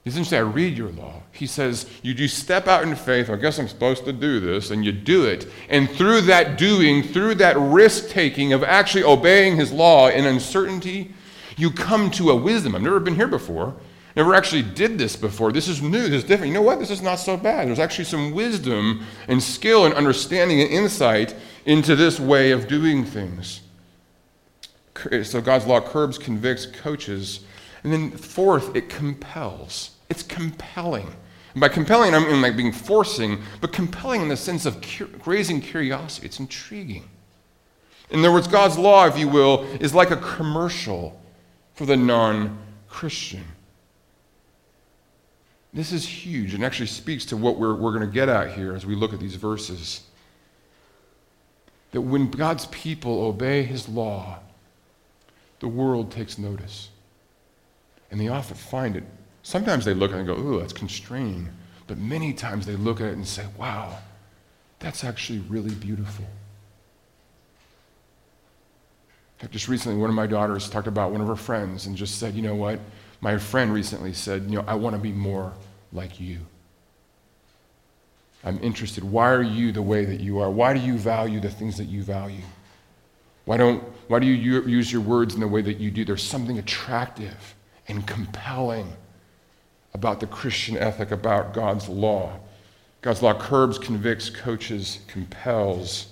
He 0.06 0.12
doesn't 0.12 0.26
say, 0.26 0.38
I 0.38 0.42
read 0.42 0.78
your 0.78 0.92
law. 0.92 1.24
He 1.32 1.48
says, 1.48 1.90
you 2.04 2.14
do 2.14 2.28
step 2.28 2.68
out 2.68 2.84
in 2.84 2.96
faith. 2.96 3.28
I 3.28 3.36
guess 3.38 3.58
I'm 3.58 3.68
supposed 3.68 4.06
to 4.06 4.14
do 4.14 4.40
this, 4.40 4.70
and 4.70 4.86
you 4.86 4.92
do 4.92 5.26
it. 5.26 5.48
And 5.68 5.90
through 5.90 6.22
that 6.22 6.60
doing, 6.60 7.02
through 7.02 7.36
that 7.36 7.58
risk 7.58 8.10
taking 8.10 8.54
of 8.54 8.64
actually 8.64 9.04
obeying 9.04 9.58
his 9.58 9.72
law 9.72 10.10
in 10.10 10.26
uncertainty, 10.26 11.12
you 11.58 11.72
come 11.72 12.12
to 12.12 12.30
a 12.30 12.36
wisdom. 12.36 12.76
I've 12.76 12.84
never 12.84 13.00
been 13.00 13.16
here 13.16 13.28
before. 13.28 13.76
Never 14.16 14.36
actually 14.36 14.62
did 14.62 15.00
this 15.00 15.16
before. 15.16 15.52
This 15.52 15.68
is 15.68 15.82
new. 15.82 16.04
This 16.04 16.22
is 16.22 16.24
different. 16.24 16.50
You 16.50 16.54
know 16.54 16.62
what? 16.62 16.78
This 16.78 16.92
is 16.92 17.02
not 17.02 17.16
so 17.16 17.36
bad. 17.36 17.68
There's 17.68 17.80
actually 17.80 18.06
some 18.06 18.32
wisdom 18.32 19.04
and 19.28 19.42
skill 19.42 19.86
and 19.86 19.94
understanding 19.96 20.62
and 20.62 20.70
insight 20.70 21.34
into 21.66 21.96
this 21.96 22.20
way 22.20 22.52
of 22.52 22.68
doing 22.68 23.06
things. 23.06 23.62
So 25.24 25.42
God's 25.42 25.66
law 25.66 25.82
curbs, 25.82 26.20
convicts, 26.20 26.68
coaches. 26.68 27.40
And 27.84 27.92
then 27.92 28.12
fourth, 28.12 28.76
it 28.76 28.88
compels. 28.88 29.95
It's 30.10 30.24
compelling. 30.24 31.08
And 31.54 31.62
by 31.62 31.70
compelling, 31.70 32.14
I 32.14 32.20
mean 32.20 32.42
like 32.42 32.58
being 32.58 32.72
forcing, 32.72 33.42
but 33.62 33.72
compelling 33.72 34.22
in 34.22 34.28
the 34.28 34.38
sense 34.38 34.66
of 34.66 34.82
cu- 34.82 35.10
raising 35.26 35.62
curiosity. 35.62 36.26
It's 36.26 36.40
intriguing. 36.40 37.10
In 38.10 38.20
other 38.20 38.32
words, 38.32 38.48
God's 38.48 38.78
law, 38.78 39.08
if 39.08 39.18
you 39.18 39.28
will, 39.28 39.64
is 39.80 39.94
like 39.94 40.12
a 40.12 40.18
commercial 40.18 41.20
for 41.74 41.86
the 41.86 41.98
non 41.98 42.58
Christian. 42.88 43.44
This 45.74 45.92
is 45.92 46.08
huge 46.08 46.54
and 46.54 46.64
actually 46.64 46.88
speaks 46.88 47.26
to 47.26 47.38
what 47.38 47.60
we're, 47.60 47.76
we're 47.76 47.92
going 47.92 48.08
to 48.08 48.14
get 48.14 48.30
at 48.30 48.54
here 48.54 48.74
as 48.74 48.86
we 48.86 48.96
look 48.96 49.14
at 49.14 49.20
these 49.20 49.36
verses. 49.36 50.02
That 51.92 52.02
when 52.02 52.32
God's 52.32 52.66
people 52.68 53.24
obey 53.24 53.64
his 53.64 53.90
law, 53.90 54.40
the 55.60 55.68
world 55.68 56.12
takes 56.12 56.38
notice. 56.38 56.90
And 58.10 58.20
they 58.20 58.30
often 58.30 58.56
find 58.56 58.96
it. 58.96 59.04
Sometimes 59.46 59.86
they 59.86 59.94
look 59.94 60.10
at 60.10 60.16
it 60.16 60.22
and 60.22 60.28
go, 60.28 60.34
ooh, 60.34 60.60
that's 60.60 60.74
constraining. 60.74 61.48
But 61.86 62.00
many 62.00 62.34
times 62.34 62.66
they 62.66 62.76
look 62.76 63.00
at 63.00 63.06
it 63.06 63.14
and 63.14 63.28
say, 63.28 63.46
wow, 63.60 64.00
that's 64.80 65.04
actually 65.04 65.38
really 65.48 65.76
beautiful. 65.76 66.26
Just 69.52 69.68
recently, 69.68 70.00
one 70.00 70.10
of 70.10 70.16
my 70.16 70.26
daughters 70.26 70.68
talked 70.68 70.88
about 70.88 71.12
one 71.12 71.22
of 71.22 71.28
her 71.28 71.36
friends 71.36 71.86
and 71.86 71.96
just 71.96 72.18
said, 72.18 72.34
you 72.34 72.42
know 72.42 72.56
what? 72.56 72.80
My 73.22 73.38
friend 73.38 73.72
recently 73.72 74.14
said, 74.14 74.46
you 74.46 74.56
know, 74.56 74.66
I 74.66 74.74
want 74.74 74.96
to 74.96 75.00
be 75.00 75.12
more 75.12 75.54
like 75.94 76.20
you. 76.20 76.40
I'm 78.44 78.58
interested. 78.64 79.04
Why 79.04 79.30
are 79.30 79.44
you 79.44 79.72
the 79.72 79.84
way 79.84 80.06
that 80.06 80.22
you 80.22 80.40
are? 80.40 80.50
Why 80.50 80.74
do 80.74 80.80
you 80.80 80.98
value 80.98 81.40
the 81.40 81.52
things 81.52 81.78
that 81.78 81.86
you 81.86 82.02
value? 82.02 82.42
Why, 83.46 83.58
don't, 83.58 83.84
why 84.08 84.18
do 84.18 84.26
you 84.26 84.62
use 84.62 84.92
your 84.92 85.04
words 85.04 85.36
in 85.36 85.40
the 85.40 85.48
way 85.48 85.62
that 85.62 85.78
you 85.78 85.92
do? 85.92 86.04
There's 86.04 86.24
something 86.24 86.58
attractive 86.58 87.54
and 87.88 88.08
compelling 88.08 88.92
about 89.96 90.20
the 90.20 90.28
Christian 90.28 90.78
ethic, 90.78 91.12
about 91.12 91.54
God's 91.54 91.88
law. 91.88 92.38
God's 93.02 93.22
law 93.22 93.34
curbs, 93.34 93.80
convicts, 93.80 94.30
coaches, 94.30 95.00
compels. 95.08 96.08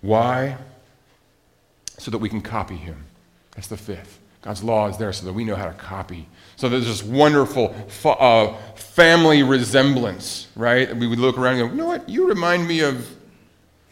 Why? 0.00 0.56
So 1.98 2.10
that 2.10 2.18
we 2.18 2.30
can 2.30 2.40
copy 2.40 2.76
him. 2.76 3.04
That's 3.54 3.68
the 3.68 3.76
fifth. 3.76 4.18
God's 4.40 4.64
law 4.64 4.88
is 4.88 4.96
there 4.96 5.12
so 5.12 5.26
that 5.26 5.34
we 5.34 5.44
know 5.44 5.56
how 5.56 5.66
to 5.66 5.74
copy. 5.74 6.26
So 6.56 6.70
there's 6.70 6.86
this 6.86 7.02
wonderful 7.02 7.74
uh, 8.04 8.54
family 8.76 9.42
resemblance, 9.42 10.48
right? 10.56 10.96
We 10.96 11.06
would 11.06 11.18
look 11.18 11.36
around 11.36 11.58
and 11.58 11.68
go, 11.68 11.74
you 11.74 11.78
know 11.78 11.86
what? 11.86 12.08
You 12.08 12.26
remind 12.28 12.66
me 12.66 12.80
of 12.80 13.14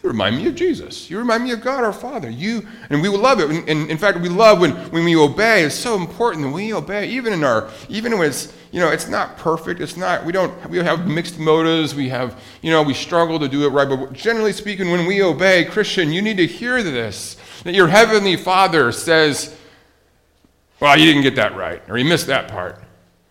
you 0.05 0.11
remind 0.11 0.37
me 0.37 0.47
of 0.47 0.55
Jesus. 0.55 1.09
You 1.09 1.17
remind 1.17 1.45
me 1.45 1.53
of 1.53 1.63
God 1.63 1.83
our 1.83 1.93
Father. 1.93 2.29
You 2.29 2.69
and 2.91 3.01
we 3.01 3.09
will 3.09 3.21
love 3.21 3.41
it. 3.41 3.51
And, 3.51 3.91
in 3.91 3.97
fact, 3.97 4.21
we 4.21 4.29
love 4.29 4.61
when, 4.61 4.73
when 4.91 5.03
we 5.03 5.17
obey. 5.17 5.65
It's 5.65 5.75
so 5.75 5.97
important 5.97 6.45
that 6.45 6.51
we 6.51 6.75
obey, 6.75 7.09
even 7.09 7.33
in 7.33 7.43
our 7.43 7.71
even 7.89 8.19
when 8.19 8.29
it's 8.29 8.53
you 8.71 8.81
know 8.81 8.91
it's 8.91 9.09
not 9.09 9.39
perfect. 9.39 9.81
It's 9.81 9.97
not 9.97 10.23
we 10.27 10.31
don't 10.31 10.69
we 10.69 10.77
have 10.77 11.07
mixed 11.07 11.39
motives. 11.39 11.95
We 11.95 12.11
have 12.11 12.39
you 12.61 12.71
know 12.71 12.83
we 12.83 12.93
struggle 12.93 13.39
to 13.39 13.49
do 13.49 13.65
it 13.65 13.71
right. 13.71 13.89
But 13.89 14.13
generally 14.13 14.53
speaking, 14.53 14.91
when 14.91 15.07
we 15.07 15.23
obey, 15.23 15.65
Christian, 15.65 16.13
you 16.13 16.21
need 16.21 16.37
to 16.37 16.47
hear 16.47 16.83
this 16.83 17.39
that 17.63 17.75
your 17.75 17.89
heavenly 17.89 18.37
Father 18.37 18.93
says, 18.93 19.57
"Well, 20.81 20.99
you 20.99 21.07
didn't 21.07 21.23
get 21.23 21.37
that 21.37 21.57
right, 21.57 21.83
or 21.89 21.97
you 21.97 22.05
missed 22.05 22.27
that 22.27 22.49
part." 22.49 22.79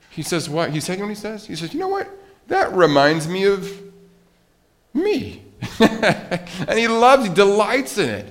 He 0.09 0.23
says 0.23 0.49
what? 0.49 0.71
He 0.71 0.79
saying 0.79 1.01
what 1.01 1.09
he 1.09 1.15
says. 1.15 1.45
He 1.45 1.55
says, 1.55 1.71
"You 1.71 1.81
know 1.81 1.87
what? 1.87 2.09
That 2.47 2.73
reminds 2.73 3.27
me 3.27 3.43
of 3.43 3.71
me." 4.91 5.42
and 5.79 6.77
he 6.77 6.87
loves, 6.87 7.27
he 7.27 7.33
delights 7.33 7.97
in 7.97 8.09
it. 8.09 8.25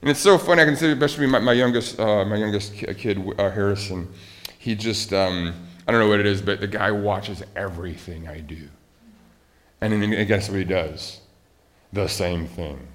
And 0.00 0.10
it's 0.10 0.20
so 0.20 0.38
funny. 0.38 0.62
I 0.62 0.64
can 0.64 0.76
say, 0.76 0.92
especially 0.92 1.26
my, 1.26 1.38
my 1.38 1.52
youngest, 1.52 1.98
uh, 1.98 2.24
my 2.24 2.36
youngest 2.36 2.74
kid, 2.74 3.18
uh, 3.38 3.50
Harrison. 3.50 4.08
He 4.58 4.74
just, 4.74 5.12
um, 5.12 5.54
I 5.86 5.92
don't 5.92 6.00
know 6.00 6.08
what 6.08 6.20
it 6.20 6.26
is, 6.26 6.42
but 6.42 6.60
the 6.60 6.66
guy 6.66 6.90
watches 6.90 7.42
everything 7.54 8.28
I 8.28 8.40
do. 8.40 8.68
And 9.80 9.92
then 9.92 10.26
guess 10.26 10.48
what 10.48 10.58
he 10.58 10.64
does? 10.64 11.20
The 11.92 12.08
same 12.08 12.46
thing. 12.46 12.86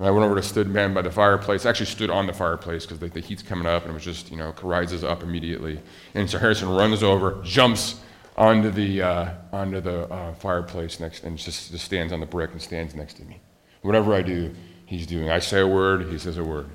I 0.00 0.10
went 0.10 0.24
over 0.24 0.34
to 0.34 0.42
stood 0.42 0.66
man 0.66 0.94
by 0.94 1.02
the 1.02 1.10
fireplace. 1.10 1.66
I 1.66 1.70
actually 1.70 1.86
stood 1.86 2.08
on 2.08 2.26
the 2.26 2.32
fireplace 2.32 2.86
because 2.86 2.98
the, 2.98 3.08
the, 3.08 3.20
heat's 3.20 3.42
coming 3.42 3.66
up, 3.66 3.82
and 3.82 3.90
it 3.90 3.94
was 3.94 4.04
just, 4.04 4.30
you 4.30 4.38
know, 4.38 4.54
rises 4.62 5.04
up 5.04 5.22
immediately. 5.22 5.78
And 6.14 6.28
so 6.28 6.38
Harrison 6.38 6.70
runs 6.70 7.02
over, 7.02 7.38
jumps 7.42 8.00
onto 8.40 8.70
the, 8.70 9.02
uh, 9.02 9.34
onto 9.52 9.82
the 9.82 10.10
uh, 10.10 10.32
fireplace 10.32 10.98
next 10.98 11.24
and 11.24 11.36
just, 11.36 11.70
just 11.70 11.84
stands 11.84 12.10
on 12.10 12.20
the 12.20 12.26
brick 12.26 12.50
and 12.52 12.60
stands 12.60 12.94
next 12.94 13.14
to 13.14 13.22
me. 13.24 13.38
Whatever 13.82 14.14
I 14.14 14.22
do, 14.22 14.54
he's 14.86 15.06
doing. 15.06 15.28
I 15.28 15.40
say 15.40 15.60
a 15.60 15.66
word, 15.66 16.06
he 16.10 16.18
says 16.18 16.38
a 16.38 16.42
word. 16.42 16.70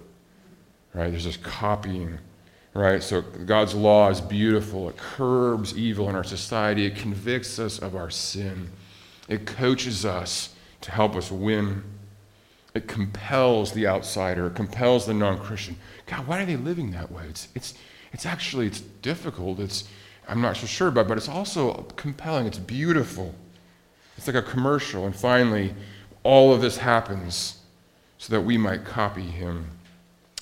Right? 0.93 1.09
There's 1.09 1.25
this 1.25 1.37
copying. 1.37 2.19
Right? 2.75 3.01
So 3.01 3.21
God's 3.21 3.73
law 3.73 4.09
is 4.11 4.21
beautiful. 4.21 4.89
It 4.89 4.97
curbs 4.97 5.75
evil 5.75 6.07
in 6.07 6.15
our 6.15 6.23
society. 6.23 6.85
It 6.85 6.97
convicts 6.97 7.57
us 7.57 7.79
of 7.79 7.95
our 7.95 8.11
sin. 8.11 8.69
It 9.27 9.47
coaches 9.47 10.05
us 10.05 10.53
to 10.81 10.91
help 10.91 11.15
us 11.15 11.31
win. 11.31 11.83
It 12.75 12.87
compels 12.87 13.71
the 13.71 13.87
outsider. 13.87 14.47
It 14.47 14.55
compels 14.55 15.07
the 15.07 15.15
non-Christian. 15.15 15.77
God, 16.05 16.27
why 16.27 16.43
are 16.43 16.45
they 16.45 16.57
living 16.57 16.91
that 16.91 17.11
way? 17.11 17.23
It's, 17.27 17.47
it's, 17.55 17.73
it's 18.11 18.25
actually 18.27 18.67
it's 18.67 18.81
difficult. 18.81 19.59
It's, 19.59 19.85
I'm 20.27 20.41
not 20.41 20.57
so 20.57 20.65
sure 20.65 20.87
about, 20.87 21.07
but 21.07 21.17
it's 21.17 21.29
also 21.29 21.83
compelling. 21.95 22.47
It's 22.47 22.57
beautiful. 22.57 23.33
It's 24.17 24.27
like 24.27 24.35
a 24.35 24.41
commercial. 24.41 25.05
And 25.05 25.15
finally, 25.15 25.73
all 26.23 26.53
of 26.53 26.61
this 26.61 26.77
happens 26.77 27.59
so 28.17 28.33
that 28.33 28.41
we 28.41 28.57
might 28.57 28.85
copy 28.85 29.21
him. 29.21 29.67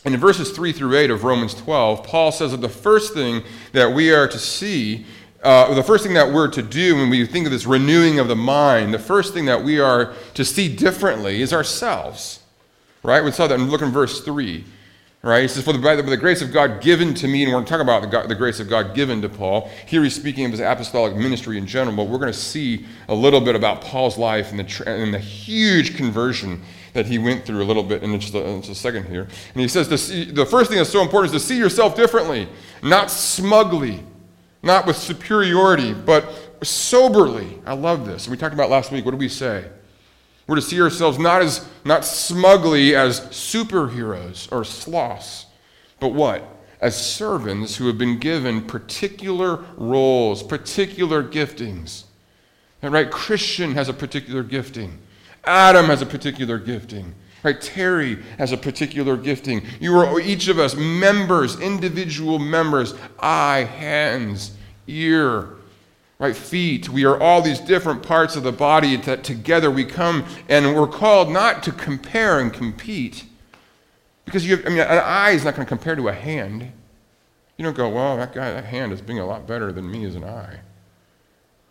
And 0.06 0.14
in 0.14 0.20
verses 0.20 0.52
3 0.52 0.72
through 0.74 0.98
8 0.98 1.12
of 1.12 1.24
Romans 1.24 1.54
12, 1.54 2.04
Paul 2.04 2.32
says 2.32 2.52
that 2.52 2.62
the 2.62 2.70
first 2.70 3.14
thing 3.14 3.44
that 3.72 3.94
we 3.94 4.12
are 4.12 4.28
to 4.28 4.40
see, 4.40 5.06
uh, 5.44 5.74
the 5.74 5.84
first 5.84 6.04
thing 6.04 6.14
that 6.14 6.32
we're 6.32 6.50
to 6.50 6.62
do 6.62 6.96
when 6.96 7.10
we 7.10 7.26
think 7.26 7.46
of 7.46 7.52
this 7.52 7.66
renewing 7.66 8.20
of 8.20 8.28
the 8.28 8.36
mind, 8.36 8.94
the 8.94 9.00
first 9.00 9.34
thing 9.34 9.46
that 9.46 9.64
we 9.64 9.80
are 9.80 10.14
to 10.34 10.44
see 10.44 10.74
differently 10.74 11.42
is 11.42 11.54
ourselves. 11.54 12.42
Right? 13.02 13.24
We 13.24 13.32
saw 13.32 13.48
that 13.48 13.60
in 13.60 13.70
look 13.70 13.82
in 13.82 13.92
verse 13.92 14.22
3. 14.22 14.64
Right? 15.24 15.44
He 15.44 15.48
says, 15.48 15.64
For 15.64 15.72
the, 15.72 15.80
by 15.80 15.96
the, 15.96 16.18
grace 16.18 16.42
of 16.42 16.52
God 16.52 16.82
given 16.82 17.14
to 17.14 17.30
me, 17.30 17.44
and 17.44 17.50
we're 17.50 17.56
going 17.56 17.66
to 17.66 17.70
talk 17.72 17.80
about 17.80 18.02
the, 18.02 18.10
God, 18.10 18.28
the 18.28 18.36
grace 18.36 18.60
of 18.60 18.68
God 18.68 18.94
given 18.94 19.22
to 19.22 19.30
Paul. 19.30 19.72
Here 19.86 20.04
he's 20.04 20.14
speaking 20.14 20.44
of 20.44 20.52
his 20.52 20.60
apostolic 20.60 21.16
ministry 21.16 21.58
in 21.58 21.66
general, 21.66 21.96
but 21.96 22.10
we're 22.10 22.18
going 22.18 22.34
to 22.34 22.38
see 22.38 22.86
a 23.08 23.16
little 23.16 23.40
bit 23.40 23.56
about 23.56 23.80
Paul's 23.80 24.18
life 24.18 24.52
and 24.52 24.60
the, 24.60 24.84
and 24.86 25.14
the 25.14 25.20
huge 25.20 25.96
conversion 25.96 26.62
that 26.92 27.06
he 27.06 27.20
went 27.20 27.46
through 27.46 27.64
a 27.64 27.66
little 27.66 27.84
bit 27.84 28.04
in 28.04 28.20
just 28.20 28.34
a, 28.34 28.46
in 28.46 28.62
just 28.62 28.74
a 28.74 28.76
second 28.76 29.06
here. 29.06 29.22
And 29.54 29.62
he 29.62 29.70
says, 29.70 29.88
see, 30.02 30.26
The 30.26 30.46
first 30.46 30.70
thing 30.70 30.78
that's 30.78 30.90
so 30.90 31.02
important 31.02 31.34
is 31.34 31.42
to 31.42 31.48
see 31.48 31.58
yourself 31.58 31.96
differently, 31.96 32.50
not 32.82 33.10
smugly, 33.10 34.04
not 34.62 34.86
with 34.86 34.98
superiority, 34.98 35.94
but 35.94 36.60
soberly. 36.64 37.62
I 37.66 37.76
love 37.76 38.06
this. 38.06 38.28
We 38.28 38.36
talked 38.36 38.54
about 38.54 38.70
last 38.70 38.92
week. 38.92 39.06
What 39.06 39.12
did 39.12 39.22
we 39.22 39.30
say? 39.30 39.70
We're 40.48 40.56
to 40.56 40.62
see 40.62 40.82
ourselves 40.82 41.18
not 41.18 41.42
as 41.42 41.68
not 41.86 42.04
smugly 42.04 42.96
as 42.96 43.22
superheroes 43.28 44.52
or 44.52 44.66
sloths, 44.66 45.46
but 46.00 46.10
what? 46.10 46.44
As 46.82 46.96
servants 46.98 47.78
who 47.78 47.88
have 47.88 47.98
been 47.98 48.20
given 48.20 48.62
particular 48.62 49.64
roles, 49.78 50.44
particular 50.44 51.24
giftings. 51.24 52.04
Right, 52.82 53.10
Christian 53.10 53.72
has 53.76 53.88
a 53.88 53.94
particular 53.94 54.44
gifting. 54.44 55.00
Adam 55.46 55.86
has 55.86 56.02
a 56.02 56.06
particular 56.06 56.58
gifting. 56.58 57.16
Right, 57.42 57.60
Terry 57.60 58.22
has 58.38 58.52
a 58.52 58.58
particular 58.58 59.16
gifting. 59.16 59.66
You 59.80 59.98
are 59.98 60.20
each 60.20 60.50
of 60.50 60.60
us 60.60 60.76
members, 60.76 61.60
individual 61.60 62.40
members, 62.40 62.94
eye, 63.20 63.64
hands, 63.64 64.52
ear, 64.88 65.56
right? 66.20 66.36
Feet. 66.36 66.90
We 66.90 67.06
are 67.06 67.20
all 67.20 67.42
these 67.42 67.60
different 67.60 68.04
parts 68.04 68.36
of 68.36 68.44
the 68.44 68.52
body 68.52 68.96
that 68.98 69.24
together 69.24 69.70
we 69.70 69.86
come 69.86 70.26
and 70.48 70.76
we're 70.76 70.88
called 70.88 71.30
not 71.30 71.64
to 71.64 71.72
compare 71.72 72.40
and 72.40 72.54
compete. 72.54 73.26
Because 74.26 74.48
you 74.48 74.56
have, 74.56 74.66
I 74.66 74.70
mean, 74.70 74.80
an 74.80 75.00
eye 75.00 75.32
is 75.32 75.44
not 75.44 75.56
going 75.56 75.66
to 75.66 75.70
compare 75.70 75.96
to 75.96 76.08
a 76.08 76.14
hand. 76.14 76.72
You 77.58 77.66
don't 77.66 77.76
go, 77.76 77.90
well, 77.90 78.18
that 78.18 78.34
guy, 78.34 78.52
that 78.52 78.66
hand 78.66 78.94
is 78.94 79.02
being 79.02 79.20
a 79.20 79.26
lot 79.26 79.46
better 79.46 79.72
than 79.72 79.90
me 79.90 80.06
as 80.06 80.16
an 80.16 80.24
eye. 80.24 80.60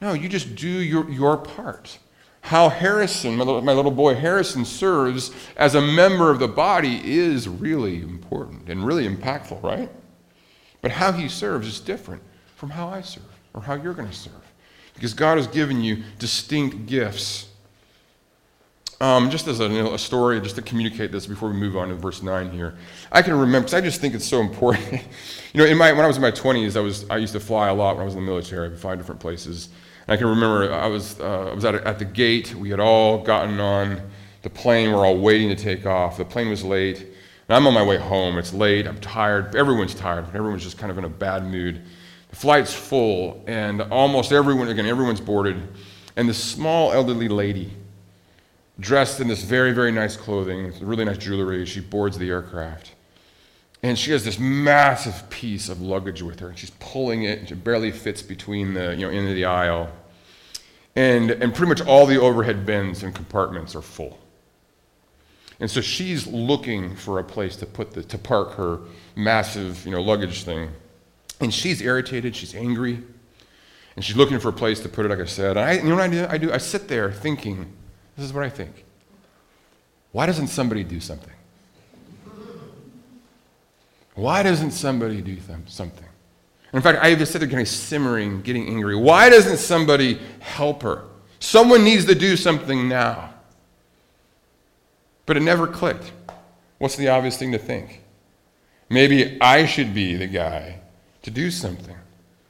No, 0.00 0.12
you 0.12 0.28
just 0.28 0.54
do 0.54 0.68
your, 0.68 1.08
your 1.11 1.37
part. 1.37 1.99
How 2.42 2.68
Harrison, 2.68 3.37
my 3.37 3.44
little, 3.44 3.62
my 3.62 3.72
little 3.72 3.92
boy 3.92 4.16
Harrison, 4.16 4.64
serves 4.64 5.30
as 5.56 5.75
a 5.76 5.80
member 5.80 6.30
of 6.30 6.40
the 6.40 6.49
body 6.49 7.00
is 7.04 7.49
really 7.49 8.02
important 8.02 8.68
and 8.68 8.84
really 8.84 9.08
impactful, 9.08 9.62
right? 9.62 9.90
But 10.80 10.90
how 10.90 11.12
he 11.12 11.28
serves 11.28 11.68
is 11.68 11.78
different 11.78 12.22
from 12.56 12.70
how 12.70 12.88
I 12.88 13.00
serve 13.00 13.31
or 13.54 13.62
how 13.62 13.75
you're 13.75 13.94
going 13.94 14.09
to 14.09 14.14
serve. 14.14 14.32
Because 14.94 15.14
God 15.14 15.38
has 15.38 15.47
given 15.47 15.80
you 15.80 16.02
distinct 16.18 16.87
gifts. 16.87 17.49
Um, 19.00 19.30
just 19.30 19.49
as 19.49 19.59
a, 19.59 19.64
you 19.64 19.82
know, 19.82 19.94
a, 19.94 19.99
story, 19.99 20.40
just 20.40 20.54
to 20.54 20.62
communicate 20.62 21.11
this 21.11 21.26
before 21.26 21.49
we 21.49 21.56
move 21.56 21.76
on 21.76 21.88
to 21.88 21.97
verse 21.97 22.23
9 22.23 22.52
here. 22.52 22.76
I 23.11 23.21
can 23.21 23.32
remember, 23.32 23.61
because 23.61 23.75
I 23.75 23.80
just 23.80 24.00
think 24.00 24.14
it's 24.14 24.28
so 24.28 24.40
important. 24.40 24.92
you 25.52 25.61
know, 25.61 25.64
in 25.64 25.76
my, 25.76 25.90
when 25.92 26.04
I 26.04 26.06
was 26.06 26.16
in 26.16 26.23
my 26.23 26.30
20s, 26.30 26.76
I, 26.76 26.80
was, 26.80 27.09
I 27.11 27.16
used 27.16 27.32
to 27.32 27.40
fly 27.40 27.66
a 27.68 27.75
lot 27.75 27.97
when 27.97 28.02
I 28.02 28.04
was 28.04 28.14
in 28.14 28.21
the 28.21 28.26
military. 28.26 28.66
I 28.66 28.71
would 28.71 28.78
fly 28.78 28.94
different 28.94 29.21
places. 29.21 29.71
And 30.06 30.14
I 30.14 30.16
can 30.16 30.28
remember 30.28 30.73
I 30.73 30.87
was, 30.87 31.18
uh, 31.18 31.50
I 31.50 31.54
was 31.54 31.64
at, 31.64 31.75
at 31.75 31.99
the 31.99 32.04
gate. 32.04 32.54
We 32.54 32.71
had 32.71 32.78
all 32.78 33.18
gotten 33.23 33.59
on 33.59 34.00
the 34.42 34.50
plane. 34.50 34.92
We're 34.92 35.04
all 35.04 35.18
waiting 35.18 35.49
to 35.49 35.56
take 35.56 35.85
off. 35.85 36.16
The 36.16 36.25
plane 36.25 36.49
was 36.49 36.62
late. 36.62 37.00
And 37.00 37.56
I'm 37.56 37.66
on 37.66 37.75
my 37.75 37.82
way 37.82 37.97
home. 37.97 38.38
It's 38.38 38.52
late. 38.52 38.87
I'm 38.87 39.00
tired. 39.00 39.56
Everyone's 39.56 39.94
tired. 39.94 40.26
Everyone's 40.35 40.62
just 40.62 40.78
kind 40.78 40.92
of 40.92 40.99
in 40.99 41.04
a 41.04 41.09
bad 41.09 41.44
mood. 41.44 41.82
Flight's 42.32 42.74
full, 42.74 43.44
and 43.46 43.82
almost 43.82 44.32
everyone, 44.32 44.68
again, 44.68 44.86
everyone's 44.86 45.20
boarded. 45.20 45.68
And 46.16 46.28
this 46.28 46.42
small 46.42 46.92
elderly 46.92 47.28
lady, 47.28 47.72
dressed 48.80 49.20
in 49.20 49.28
this 49.28 49.42
very, 49.42 49.72
very 49.72 49.92
nice 49.92 50.16
clothing, 50.16 50.72
really 50.80 51.04
nice 51.04 51.18
jewelry. 51.18 51.64
She 51.66 51.80
boards 51.80 52.18
the 52.18 52.28
aircraft. 52.28 52.94
And 53.82 53.98
she 53.98 54.12
has 54.12 54.24
this 54.24 54.38
massive 54.38 55.28
piece 55.28 55.68
of 55.68 55.80
luggage 55.80 56.22
with 56.22 56.40
her, 56.40 56.48
and 56.48 56.58
she's 56.58 56.70
pulling 56.78 57.24
it, 57.24 57.40
and 57.40 57.50
it 57.50 57.64
barely 57.64 57.90
fits 57.90 58.22
between 58.22 58.74
the, 58.74 58.94
you 58.94 59.06
know, 59.06 59.10
end 59.10 59.28
of 59.28 59.34
the 59.34 59.44
aisle. 59.44 59.90
And, 60.94 61.30
and 61.30 61.54
pretty 61.54 61.68
much 61.68 61.80
all 61.80 62.06
the 62.06 62.20
overhead 62.20 62.64
bins 62.64 63.02
and 63.02 63.14
compartments 63.14 63.74
are 63.74 63.82
full. 63.82 64.18
And 65.58 65.70
so 65.70 65.80
she's 65.80 66.26
looking 66.26 66.94
for 66.96 67.18
a 67.18 67.24
place 67.24 67.56
to 67.56 67.66
put 67.66 67.92
the, 67.92 68.02
to 68.04 68.18
park 68.18 68.54
her 68.54 68.80
massive, 69.16 69.84
you 69.84 69.92
know, 69.92 70.02
luggage 70.02 70.44
thing. 70.44 70.70
And 71.42 71.52
she's 71.52 71.82
irritated, 71.82 72.37
she's 72.37 72.54
angry, 72.54 73.02
and 73.96 74.04
she's 74.04 74.16
looking 74.16 74.38
for 74.38 74.50
a 74.50 74.52
place 74.52 74.78
to 74.80 74.88
put 74.88 75.04
it, 75.04 75.08
like 75.08 75.18
I 75.18 75.25
said. 75.25 75.56
And 75.56 75.58
I, 75.58 75.72
you 75.72 75.88
know 75.88 75.96
what 75.96 76.04
I 76.04 76.08
do? 76.08 76.26
I 76.30 76.38
do? 76.38 76.52
I 76.52 76.58
sit 76.58 76.87
there 76.87 77.11
thinking, 77.11 77.70
this 78.16 78.25
is 78.25 78.32
what 78.32 78.44
I 78.44 78.49
think. 78.49 78.84
Why 80.12 80.25
doesn't 80.25 80.46
somebody 80.46 80.84
do 80.84 81.00
something? 81.00 81.34
Why 84.14 84.44
doesn't 84.44 84.70
somebody 84.70 85.20
do 85.20 85.37
something? 85.66 86.06
In 86.72 86.80
fact, 86.80 87.02
I 87.02 87.14
just 87.16 87.32
sit 87.32 87.40
there 87.40 87.49
kind 87.49 87.61
of 87.61 87.66
simmering, 87.66 88.42
getting 88.42 88.68
angry. 88.68 88.94
Why 88.94 89.28
doesn't 89.28 89.56
somebody 89.56 90.20
help 90.38 90.82
her? 90.82 91.06
Someone 91.40 91.82
needs 91.82 92.04
to 92.04 92.14
do 92.14 92.37
something 92.37 92.88
now. 92.88 93.34
But 95.26 95.37
it 95.37 95.40
never 95.40 95.66
clicked. 95.66 96.12
What's 96.78 96.94
the 96.94 97.08
obvious 97.08 97.37
thing 97.37 97.50
to 97.50 97.58
think? 97.58 98.02
Maybe 98.88 99.40
I 99.40 99.66
should 99.66 99.92
be 99.92 100.14
the 100.14 100.28
guy 100.28 100.81
to 101.22 101.30
do 101.30 101.50
something. 101.50 101.96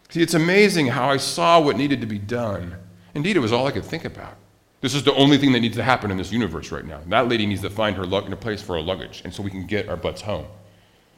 See, 0.08 0.22
it's 0.22 0.34
amazing 0.34 0.88
how 0.88 1.08
I 1.08 1.16
saw 1.16 1.60
what 1.60 1.76
needed 1.76 2.00
to 2.00 2.06
be 2.06 2.18
done. 2.18 2.76
Indeed, 3.14 3.36
it 3.36 3.40
was 3.40 3.52
all 3.52 3.66
I 3.66 3.70
could 3.70 3.84
think 3.84 4.04
about. 4.04 4.36
This 4.82 4.94
is 4.94 5.04
the 5.04 5.14
only 5.14 5.38
thing 5.38 5.52
that 5.52 5.60
needs 5.60 5.76
to 5.76 5.82
happen 5.82 6.10
in 6.10 6.16
this 6.16 6.32
universe 6.32 6.72
right 6.72 6.84
now. 6.84 7.00
That 7.06 7.28
lady 7.28 7.46
needs 7.46 7.62
to 7.62 7.70
find 7.70 7.96
her 7.96 8.04
lug- 8.04 8.30
a 8.32 8.36
place 8.36 8.60
for 8.60 8.74
her 8.74 8.82
luggage, 8.82 9.22
and 9.24 9.32
so 9.32 9.42
we 9.42 9.50
can 9.50 9.64
get 9.66 9.88
our 9.88 9.96
butts 9.96 10.22
home, 10.22 10.46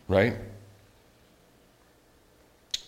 right? 0.07 0.37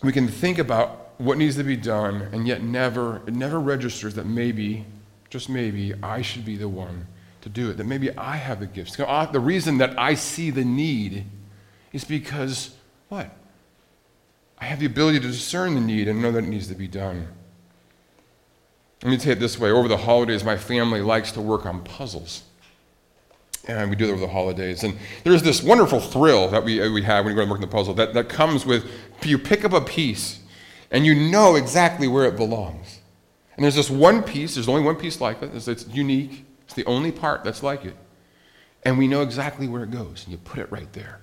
We 0.03 0.11
can 0.11 0.27
think 0.27 0.59
about 0.59 1.19
what 1.19 1.37
needs 1.37 1.55
to 1.55 1.63
be 1.63 1.75
done, 1.75 2.29
and 2.31 2.47
yet 2.47 2.61
never, 2.61 3.23
it 3.25 3.33
never 3.33 3.59
registers 3.59 4.13
that 4.15 4.27
maybe, 4.27 4.85
just 5.29 5.49
maybe, 5.49 5.93
I 6.03 6.21
should 6.21 6.45
be 6.45 6.57
the 6.57 6.69
one 6.69 7.07
to 7.41 7.49
do 7.49 7.71
it. 7.71 7.77
That 7.77 7.85
maybe 7.85 8.15
I 8.15 8.35
have 8.35 8.59
the 8.59 8.67
gifts. 8.67 8.99
Uh, 8.99 9.25
the 9.25 9.39
reason 9.39 9.79
that 9.79 9.97
I 9.99 10.13
see 10.13 10.51
the 10.51 10.63
need 10.63 11.25
is 11.91 12.03
because 12.03 12.75
what? 13.09 13.35
I 14.59 14.65
have 14.65 14.79
the 14.79 14.85
ability 14.85 15.19
to 15.19 15.27
discern 15.27 15.75
the 15.75 15.81
need 15.81 16.07
and 16.07 16.21
know 16.21 16.31
that 16.31 16.43
it 16.43 16.47
needs 16.47 16.67
to 16.67 16.75
be 16.75 16.87
done. 16.87 17.27
Let 19.03 19.11
me 19.11 19.19
say 19.19 19.31
it 19.31 19.39
this 19.39 19.59
way 19.59 19.69
over 19.69 19.87
the 19.87 19.97
holidays, 19.97 20.43
my 20.43 20.57
family 20.57 21.01
likes 21.01 21.31
to 21.33 21.41
work 21.41 21.65
on 21.65 21.83
puzzles. 21.83 22.43
And 23.67 23.89
we 23.89 23.95
do 23.95 24.07
that 24.07 24.13
over 24.13 24.21
the 24.21 24.27
holidays. 24.27 24.83
And 24.83 24.97
there's 25.23 25.43
this 25.43 25.61
wonderful 25.61 25.99
thrill 25.99 26.47
that 26.49 26.63
we, 26.63 26.89
we 26.89 27.03
have 27.03 27.25
when 27.25 27.33
you 27.33 27.35
go 27.35 27.45
to 27.45 27.51
work 27.51 27.57
on 27.57 27.61
the 27.61 27.67
puzzle 27.67 27.93
that, 27.95 28.13
that 28.13 28.29
comes 28.29 28.65
with 28.65 28.89
you 29.23 29.37
pick 29.37 29.65
up 29.65 29.73
a 29.73 29.81
piece 29.81 30.39
and 30.89 31.05
you 31.05 31.13
know 31.13 31.55
exactly 31.55 32.07
where 32.07 32.25
it 32.25 32.37
belongs. 32.37 32.99
And 33.55 33.63
there's 33.63 33.75
this 33.75 33.89
one 33.89 34.23
piece, 34.23 34.55
there's 34.55 34.69
only 34.69 34.83
one 34.83 34.95
piece 34.95 35.19
like 35.19 35.41
it, 35.41 35.53
it's, 35.53 35.67
it's 35.67 35.87
unique, 35.87 36.45
it's 36.63 36.75
the 36.75 36.85
only 36.85 37.11
part 37.11 37.43
that's 37.43 37.61
like 37.61 37.85
it. 37.85 37.95
And 38.83 38.97
we 38.97 39.07
know 39.07 39.21
exactly 39.21 39.67
where 39.67 39.83
it 39.83 39.91
goes, 39.91 40.23
and 40.23 40.31
you 40.31 40.37
put 40.37 40.59
it 40.59 40.71
right 40.71 40.91
there. 40.93 41.19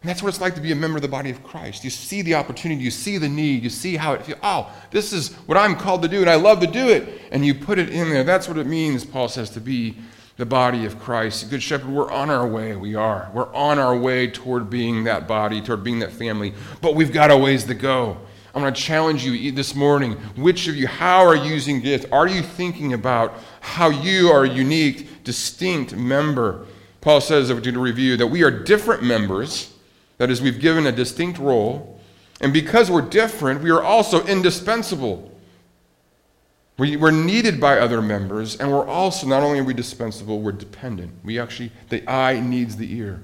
And 0.00 0.08
that's 0.08 0.22
what 0.22 0.28
it's 0.28 0.40
like 0.40 0.54
to 0.54 0.60
be 0.60 0.70
a 0.70 0.76
member 0.76 0.96
of 0.96 1.02
the 1.02 1.08
body 1.08 1.30
of 1.30 1.42
Christ. 1.42 1.82
You 1.82 1.90
see 1.90 2.22
the 2.22 2.34
opportunity, 2.34 2.80
you 2.80 2.90
see 2.90 3.18
the 3.18 3.28
need, 3.28 3.64
you 3.64 3.70
see 3.70 3.96
how 3.96 4.12
it 4.12 4.24
feels. 4.24 4.38
Oh, 4.44 4.72
this 4.92 5.12
is 5.12 5.32
what 5.46 5.58
I'm 5.58 5.74
called 5.74 6.02
to 6.02 6.08
do, 6.08 6.20
and 6.20 6.30
I 6.30 6.36
love 6.36 6.60
to 6.60 6.68
do 6.68 6.88
it. 6.88 7.20
And 7.32 7.44
you 7.44 7.52
put 7.52 7.80
it 7.80 7.90
in 7.90 8.10
there. 8.10 8.22
That's 8.22 8.46
what 8.46 8.58
it 8.58 8.66
means, 8.66 9.04
Paul 9.04 9.28
says, 9.28 9.50
to 9.50 9.60
be 9.60 9.96
the 10.36 10.46
body 10.46 10.84
of 10.84 11.00
Christ. 11.00 11.50
Good 11.50 11.64
shepherd, 11.64 11.90
we're 11.90 12.12
on 12.12 12.30
our 12.30 12.46
way. 12.46 12.76
We 12.76 12.94
are. 12.94 13.28
We're 13.34 13.52
on 13.52 13.80
our 13.80 13.96
way 13.96 14.28
toward 14.28 14.70
being 14.70 15.02
that 15.04 15.26
body, 15.26 15.60
toward 15.60 15.82
being 15.82 15.98
that 15.98 16.12
family. 16.12 16.54
But 16.80 16.94
we've 16.94 17.12
got 17.12 17.32
a 17.32 17.36
ways 17.36 17.64
to 17.64 17.74
go. 17.74 18.18
I'm 18.54 18.62
going 18.62 18.72
to 18.72 18.80
challenge 18.80 19.24
you 19.24 19.50
this 19.50 19.74
morning. 19.74 20.12
Which 20.36 20.68
of 20.68 20.76
you, 20.76 20.86
how 20.86 21.26
are 21.26 21.34
you 21.34 21.54
using 21.54 21.80
gifts? 21.80 22.06
Are 22.12 22.28
you 22.28 22.42
thinking 22.42 22.92
about 22.92 23.34
how 23.60 23.88
you 23.88 24.28
are 24.28 24.44
a 24.44 24.48
unique, 24.48 25.24
distinct 25.24 25.96
member? 25.96 26.66
Paul 27.00 27.20
says, 27.20 27.50
if 27.50 27.56
we 27.56 27.62
do 27.62 27.76
a 27.76 27.82
review, 27.82 28.16
that 28.16 28.28
we 28.28 28.44
are 28.44 28.50
different 28.50 29.02
members 29.02 29.74
that 30.18 30.30
is, 30.30 30.42
we've 30.42 30.60
given 30.60 30.86
a 30.86 30.92
distinct 30.92 31.38
role. 31.38 31.98
And 32.40 32.52
because 32.52 32.90
we're 32.90 33.02
different, 33.02 33.62
we 33.62 33.70
are 33.70 33.82
also 33.82 34.24
indispensable. 34.26 35.32
We, 36.76 36.96
are 36.96 37.10
needed 37.10 37.60
by 37.60 37.78
other 37.78 38.00
members, 38.00 38.56
and 38.56 38.70
we're 38.70 38.86
also, 38.86 39.26
not 39.26 39.42
only 39.42 39.58
are 39.58 39.64
we 39.64 39.74
dispensable, 39.74 40.40
we're 40.40 40.52
dependent. 40.52 41.12
We 41.24 41.40
actually, 41.40 41.72
the 41.88 42.08
eye 42.08 42.38
needs 42.38 42.76
the 42.76 42.92
ear. 42.94 43.20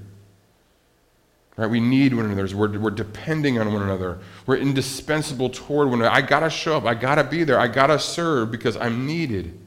Right? 1.55 1.69
We 1.69 1.79
need 1.79 2.13
one 2.13 2.25
another. 2.25 2.53
We're, 2.53 2.77
we're 2.77 2.89
depending 2.89 3.57
on 3.57 3.71
one 3.71 3.81
another. 3.81 4.19
We're 4.45 4.57
indispensable 4.57 5.49
toward 5.49 5.89
one 5.89 6.01
another. 6.01 6.13
I 6.13 6.19
got 6.19 6.41
to 6.41 6.49
show 6.49 6.75
up. 6.75 6.83
I 6.83 6.95
got 6.95 7.15
to 7.15 7.23
be 7.23 7.45
there. 7.45 7.57
I 7.57 7.69
got 7.69 7.87
to 7.87 7.97
serve 7.97 8.51
because 8.51 8.75
I'm 8.75 9.05
needed. 9.05 9.57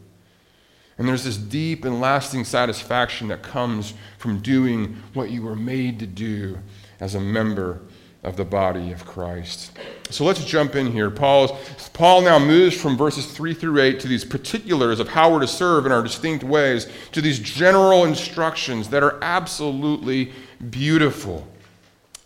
And 0.98 1.08
there's 1.08 1.24
this 1.24 1.38
deep 1.38 1.86
and 1.86 1.98
lasting 1.98 2.44
satisfaction 2.44 3.28
that 3.28 3.42
comes 3.42 3.94
from 4.18 4.40
doing 4.40 5.02
what 5.14 5.30
you 5.30 5.42
were 5.42 5.56
made 5.56 5.98
to 6.00 6.06
do 6.06 6.58
as 7.00 7.14
a 7.14 7.20
member 7.20 7.80
of 8.24 8.36
the 8.36 8.44
body 8.44 8.90
of 8.90 9.06
Christ. 9.06 9.72
So 10.10 10.24
let's 10.24 10.44
jump 10.44 10.74
in 10.74 10.90
here. 10.90 11.10
Paul's, 11.10 11.52
Paul 11.92 12.22
now 12.22 12.38
moves 12.38 12.78
from 12.78 12.96
verses 12.96 13.26
3 13.26 13.54
through 13.54 13.80
8 13.80 14.00
to 14.00 14.08
these 14.08 14.24
particulars 14.24 14.98
of 14.98 15.08
how 15.08 15.32
we're 15.32 15.40
to 15.40 15.46
serve 15.46 15.86
in 15.86 15.92
our 15.92 16.02
distinct 16.02 16.42
ways, 16.42 16.88
to 17.12 17.20
these 17.20 17.38
general 17.38 18.04
instructions 18.04 18.88
that 18.88 19.02
are 19.02 19.18
absolutely 19.22 20.32
beautiful. 20.70 21.46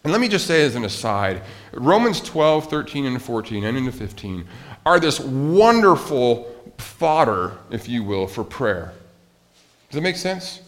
And 0.05 0.13
let 0.13 0.21
me 0.21 0.29
just 0.29 0.47
say 0.47 0.65
as 0.65 0.75
an 0.75 0.85
aside 0.85 1.43
Romans 1.73 2.21
12, 2.21 2.69
13, 2.69 3.07
and 3.07 3.23
14, 3.23 3.65
and 3.65 3.77
into 3.77 3.93
15 3.93 4.47
are 4.85 4.99
this 4.99 5.21
wonderful 5.21 6.73
fodder, 6.79 7.59
if 7.71 7.89
you 7.89 8.03
will, 8.03 8.27
for 8.27 8.43
prayer. 8.43 8.93
Does 9.91 9.97
that 9.97 10.01
make 10.01 10.17
sense? 10.17 10.61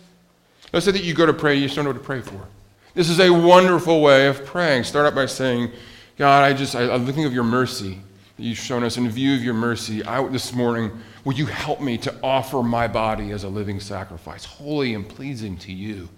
Let's 0.73 0.87
say 0.87 0.93
that 0.93 1.03
you 1.03 1.15
go 1.15 1.27
to 1.27 1.33
pray, 1.33 1.57
you 1.57 1.65
just 1.65 1.77
don't 1.77 1.85
know 1.85 1.91
what 1.91 1.99
to 1.99 2.05
pray 2.05 2.21
for. 2.21 2.47
This 2.95 3.11
is 3.11 3.19
a 3.19 3.29
wonderful 3.29 4.01
way 4.01 4.29
of 4.29 4.47
praying. 4.47 4.85
Start 4.85 5.05
out 5.07 5.17
by 5.17 5.27
saying, 5.27 5.73
God, 6.17 6.45
I 6.45 6.53
just, 6.53 6.77
I, 6.77 6.83
am 6.83 7.05
looking 7.07 7.25
of 7.25 7.33
your 7.33 7.43
mercy 7.43 7.99
that 8.37 8.43
you've 8.45 8.57
shown 8.57 8.85
us. 8.85 8.97
In 8.97 9.09
view 9.09 9.35
of 9.35 9.43
your 9.43 9.55
mercy, 9.55 10.05
I, 10.05 10.25
this 10.29 10.53
morning, 10.53 10.93
would 11.25 11.37
you 11.37 11.47
help 11.47 11.81
me 11.81 11.99
to 11.99 12.15
offer 12.23 12.63
my 12.63 12.87
body 12.87 13.33
as 13.33 13.43
a 13.43 13.49
living 13.49 13.81
sacrifice, 13.81 14.45
holy 14.45 14.95
and 14.95 15.09
pleasing 15.09 15.57
to 15.59 15.73
you? 15.73 16.09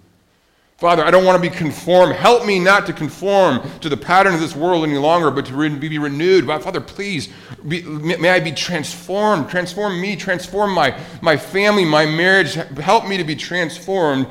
Father, 0.77 1.03
I 1.03 1.09
don't 1.09 1.25
want 1.25 1.41
to 1.43 1.49
be 1.49 1.55
conformed. 1.55 2.13
Help 2.13 2.45
me 2.45 2.59
not 2.59 2.85
to 2.85 2.93
conform 2.93 3.67
to 3.79 3.89
the 3.89 3.97
pattern 3.97 4.35
of 4.35 4.39
this 4.39 4.55
world 4.55 4.83
any 4.83 4.99
longer, 4.99 5.31
but 5.31 5.47
to 5.47 5.55
re- 5.55 5.69
be 5.69 5.97
renewed. 5.97 6.45
Father, 6.45 6.79
please, 6.79 7.29
be, 7.67 7.81
may 7.81 8.29
I 8.29 8.39
be 8.39 8.51
transformed. 8.51 9.49
Transform 9.49 9.99
me, 9.99 10.15
transform 10.15 10.75
my, 10.75 10.95
my 11.23 11.37
family, 11.37 11.85
my 11.85 12.05
marriage. 12.05 12.53
Help 12.53 13.07
me 13.07 13.17
to 13.17 13.23
be 13.23 13.35
transformed 13.35 14.27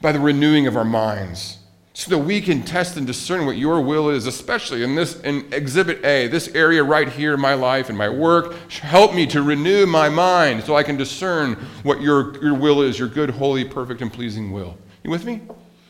by 0.00 0.12
the 0.12 0.20
renewing 0.20 0.66
of 0.66 0.74
our 0.78 0.84
minds 0.84 1.55
so 1.96 2.10
that 2.10 2.18
we 2.18 2.42
can 2.42 2.62
test 2.62 2.98
and 2.98 3.06
discern 3.06 3.46
what 3.46 3.56
your 3.56 3.80
will 3.80 4.10
is, 4.10 4.26
especially 4.26 4.82
in 4.82 4.94
this 4.94 5.18
in 5.20 5.50
exhibit 5.50 6.04
A, 6.04 6.28
this 6.28 6.48
area 6.48 6.84
right 6.84 7.08
here 7.08 7.32
in 7.32 7.40
my 7.40 7.54
life 7.54 7.88
and 7.88 7.96
my 7.96 8.10
work. 8.10 8.54
Help 8.68 9.14
me 9.14 9.26
to 9.28 9.40
renew 9.40 9.86
my 9.86 10.10
mind 10.10 10.62
so 10.62 10.76
I 10.76 10.82
can 10.82 10.98
discern 10.98 11.54
what 11.84 12.02
your, 12.02 12.38
your 12.44 12.52
will 12.52 12.82
is, 12.82 12.98
your 12.98 13.08
good, 13.08 13.30
holy, 13.30 13.64
perfect, 13.64 14.02
and 14.02 14.12
pleasing 14.12 14.52
will. 14.52 14.76
You 15.04 15.10
with 15.10 15.24
me? 15.24 15.40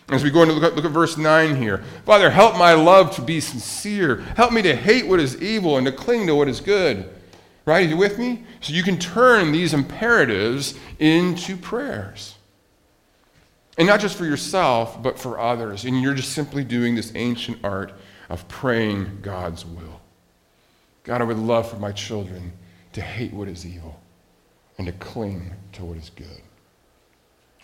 As 0.08 0.22
we 0.22 0.30
go 0.30 0.42
into 0.42 0.54
look 0.54 0.62
at, 0.62 0.76
look 0.76 0.84
at 0.84 0.92
verse 0.92 1.16
9 1.16 1.56
here. 1.56 1.78
Father, 2.04 2.30
help 2.30 2.56
my 2.56 2.74
love 2.74 3.12
to 3.16 3.20
be 3.20 3.40
sincere. 3.40 4.18
Help 4.36 4.52
me 4.52 4.62
to 4.62 4.76
hate 4.76 5.08
what 5.08 5.18
is 5.18 5.42
evil 5.42 5.76
and 5.76 5.86
to 5.86 5.92
cling 5.92 6.28
to 6.28 6.36
what 6.36 6.46
is 6.46 6.60
good. 6.60 7.10
Right? 7.64 7.84
Are 7.84 7.88
you 7.88 7.96
with 7.96 8.16
me? 8.16 8.44
So 8.60 8.72
you 8.72 8.84
can 8.84 8.96
turn 8.96 9.50
these 9.50 9.74
imperatives 9.74 10.78
into 11.00 11.56
prayers. 11.56 12.35
And 13.78 13.86
not 13.86 14.00
just 14.00 14.16
for 14.16 14.24
yourself, 14.24 15.02
but 15.02 15.18
for 15.18 15.38
others. 15.38 15.84
And 15.84 16.00
you're 16.00 16.14
just 16.14 16.32
simply 16.32 16.64
doing 16.64 16.94
this 16.94 17.12
ancient 17.14 17.58
art 17.62 17.92
of 18.28 18.46
praying 18.48 19.18
God's 19.22 19.64
will. 19.64 20.00
God, 21.04 21.20
I 21.20 21.24
would 21.24 21.38
love 21.38 21.70
for 21.70 21.76
my 21.76 21.92
children 21.92 22.52
to 22.92 23.00
hate 23.00 23.32
what 23.32 23.48
is 23.48 23.66
evil 23.66 24.00
and 24.78 24.86
to 24.86 24.92
cling 24.94 25.52
to 25.72 25.84
what 25.84 25.98
is 25.98 26.10
good. 26.10 26.40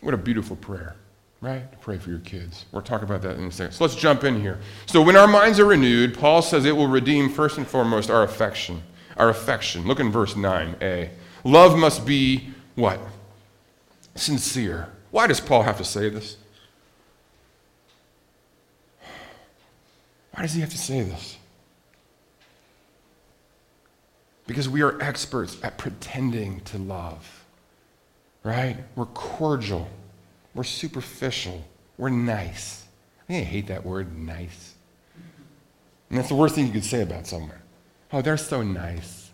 What 0.00 0.14
a 0.14 0.18
beautiful 0.18 0.56
prayer, 0.56 0.96
right? 1.40 1.70
To 1.72 1.78
pray 1.78 1.98
for 1.98 2.10
your 2.10 2.20
kids. 2.20 2.66
We'll 2.72 2.82
talk 2.82 3.02
about 3.02 3.22
that 3.22 3.38
in 3.38 3.44
a 3.44 3.50
second. 3.50 3.72
So 3.72 3.84
let's 3.84 3.96
jump 3.96 4.24
in 4.24 4.40
here. 4.40 4.58
So 4.86 5.00
when 5.00 5.16
our 5.16 5.26
minds 5.26 5.58
are 5.58 5.64
renewed, 5.64 6.18
Paul 6.18 6.42
says 6.42 6.64
it 6.64 6.76
will 6.76 6.88
redeem 6.88 7.30
first 7.30 7.58
and 7.58 7.66
foremost 7.66 8.10
our 8.10 8.22
affection. 8.22 8.82
Our 9.16 9.28
affection. 9.28 9.86
Look 9.86 10.00
in 10.00 10.10
verse 10.12 10.34
9a. 10.34 11.10
Love 11.44 11.78
must 11.78 12.06
be 12.06 12.50
what? 12.74 13.00
Sincere. 14.14 14.88
Why 15.12 15.26
does 15.26 15.40
Paul 15.40 15.62
have 15.62 15.76
to 15.76 15.84
say 15.84 16.08
this? 16.08 16.38
Why 20.32 20.42
does 20.42 20.54
he 20.54 20.60
have 20.62 20.70
to 20.70 20.78
say 20.78 21.02
this? 21.02 21.36
Because 24.46 24.68
we 24.68 24.82
are 24.82 25.00
experts 25.00 25.58
at 25.62 25.76
pretending 25.78 26.60
to 26.62 26.78
love, 26.78 27.44
right? 28.42 28.78
We're 28.96 29.04
cordial, 29.04 29.88
we're 30.54 30.64
superficial, 30.64 31.62
we're 31.98 32.08
nice. 32.08 32.86
I, 33.28 33.34
hate 33.34 33.66
that 33.68 33.84
word, 33.84 34.18
nice. 34.18 34.74
And 36.08 36.18
that's 36.18 36.28
the 36.28 36.34
worst 36.34 36.54
thing 36.54 36.66
you 36.66 36.72
could 36.72 36.84
say 36.84 37.02
about 37.02 37.26
someone. 37.26 37.52
Oh, 38.12 38.22
they're 38.22 38.36
so 38.36 38.62
nice. 38.62 39.30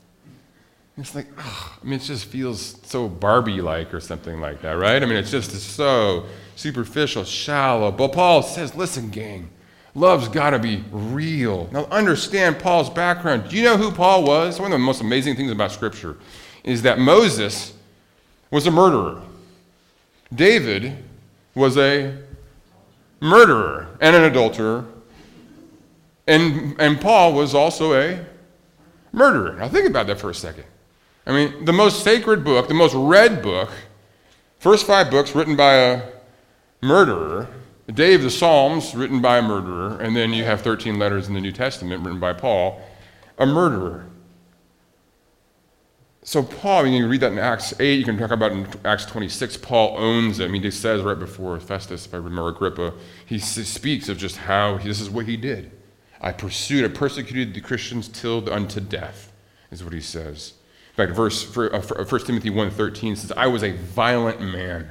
It's 0.98 1.14
like, 1.14 1.28
oh, 1.38 1.78
I 1.80 1.84
mean, 1.84 1.94
it 1.94 2.02
just 2.02 2.26
feels 2.26 2.76
so 2.82 3.08
Barbie 3.08 3.60
like 3.60 3.94
or 3.94 4.00
something 4.00 4.40
like 4.40 4.62
that, 4.62 4.72
right? 4.72 5.00
I 5.00 5.06
mean, 5.06 5.16
it's 5.16 5.30
just 5.30 5.52
so 5.52 6.26
superficial, 6.56 7.22
shallow. 7.22 7.92
But 7.92 8.12
Paul 8.12 8.42
says, 8.42 8.74
listen, 8.74 9.10
gang, 9.10 9.48
love's 9.94 10.26
got 10.26 10.50
to 10.50 10.58
be 10.58 10.82
real. 10.90 11.68
Now, 11.70 11.84
understand 11.84 12.58
Paul's 12.58 12.90
background. 12.90 13.48
Do 13.48 13.56
you 13.56 13.62
know 13.62 13.76
who 13.76 13.92
Paul 13.92 14.24
was? 14.24 14.58
One 14.58 14.72
of 14.72 14.78
the 14.78 14.84
most 14.84 15.00
amazing 15.00 15.36
things 15.36 15.52
about 15.52 15.70
Scripture 15.70 16.16
is 16.64 16.82
that 16.82 16.98
Moses 16.98 17.74
was 18.50 18.66
a 18.66 18.70
murderer, 18.70 19.22
David 20.34 21.04
was 21.54 21.76
a 21.76 22.16
murderer 23.20 23.86
and 24.00 24.16
an 24.16 24.24
adulterer, 24.24 24.84
and, 26.26 26.74
and 26.80 27.00
Paul 27.00 27.34
was 27.34 27.54
also 27.54 27.94
a 27.94 28.24
murderer. 29.12 29.54
Now, 29.54 29.68
think 29.68 29.88
about 29.88 30.08
that 30.08 30.18
for 30.18 30.30
a 30.30 30.34
second. 30.34 30.64
I 31.28 31.32
mean, 31.32 31.66
the 31.66 31.74
most 31.74 32.02
sacred 32.02 32.42
book, 32.42 32.68
the 32.68 32.74
most 32.74 32.94
read 32.94 33.42
book, 33.42 33.70
first 34.58 34.86
five 34.86 35.10
books 35.10 35.34
written 35.34 35.56
by 35.56 35.74
a 35.74 36.02
murderer, 36.80 37.48
Dave, 37.92 38.22
the 38.22 38.30
Psalms, 38.30 38.94
written 38.94 39.20
by 39.20 39.36
a 39.36 39.42
murderer, 39.42 40.00
and 40.00 40.16
then 40.16 40.32
you 40.32 40.44
have 40.44 40.62
13 40.62 40.98
letters 40.98 41.28
in 41.28 41.34
the 41.34 41.40
New 41.40 41.52
Testament 41.52 42.02
written 42.02 42.18
by 42.18 42.32
Paul, 42.32 42.80
a 43.36 43.44
murderer. 43.44 44.06
So, 46.22 46.42
Paul, 46.42 46.86
you 46.86 47.00
can 47.00 47.10
read 47.10 47.20
that 47.20 47.32
in 47.32 47.38
Acts 47.38 47.78
8, 47.78 47.98
you 47.98 48.04
can 48.04 48.16
talk 48.16 48.30
about 48.30 48.52
in 48.52 48.66
Acts 48.86 49.04
26, 49.04 49.58
Paul 49.58 49.96
owns 49.98 50.40
it. 50.40 50.46
I 50.46 50.48
mean, 50.48 50.62
he 50.62 50.70
says 50.70 51.02
right 51.02 51.18
before 51.18 51.60
Festus, 51.60 52.06
if 52.06 52.14
I 52.14 52.18
remember 52.18 52.48
Agrippa, 52.48 52.94
he 53.26 53.38
speaks 53.38 54.08
of 54.08 54.16
just 54.16 54.38
how 54.38 54.78
he, 54.78 54.88
this 54.88 55.00
is 55.00 55.10
what 55.10 55.26
he 55.26 55.36
did. 55.36 55.72
I 56.22 56.32
pursued, 56.32 56.84
I 56.84 56.88
persecuted 56.88 57.52
the 57.52 57.60
Christians 57.60 58.08
till 58.08 58.50
unto 58.50 58.80
death, 58.80 59.30
is 59.70 59.84
what 59.84 59.92
he 59.92 60.00
says 60.00 60.54
fact, 61.06 61.16
verse, 61.16 61.42
for, 61.42 61.74
uh, 61.74 61.80
1 61.80 62.00
uh, 62.00 62.24
Timothy 62.24 62.50
1.13 62.50 63.16
says, 63.16 63.32
I 63.32 63.46
was 63.46 63.62
a 63.62 63.72
violent 63.72 64.40
man. 64.40 64.90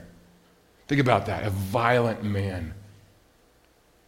Think 0.88 1.02
about 1.02 1.26
that, 1.26 1.46
a 1.46 1.50
violent 1.50 2.24
man. 2.24 2.74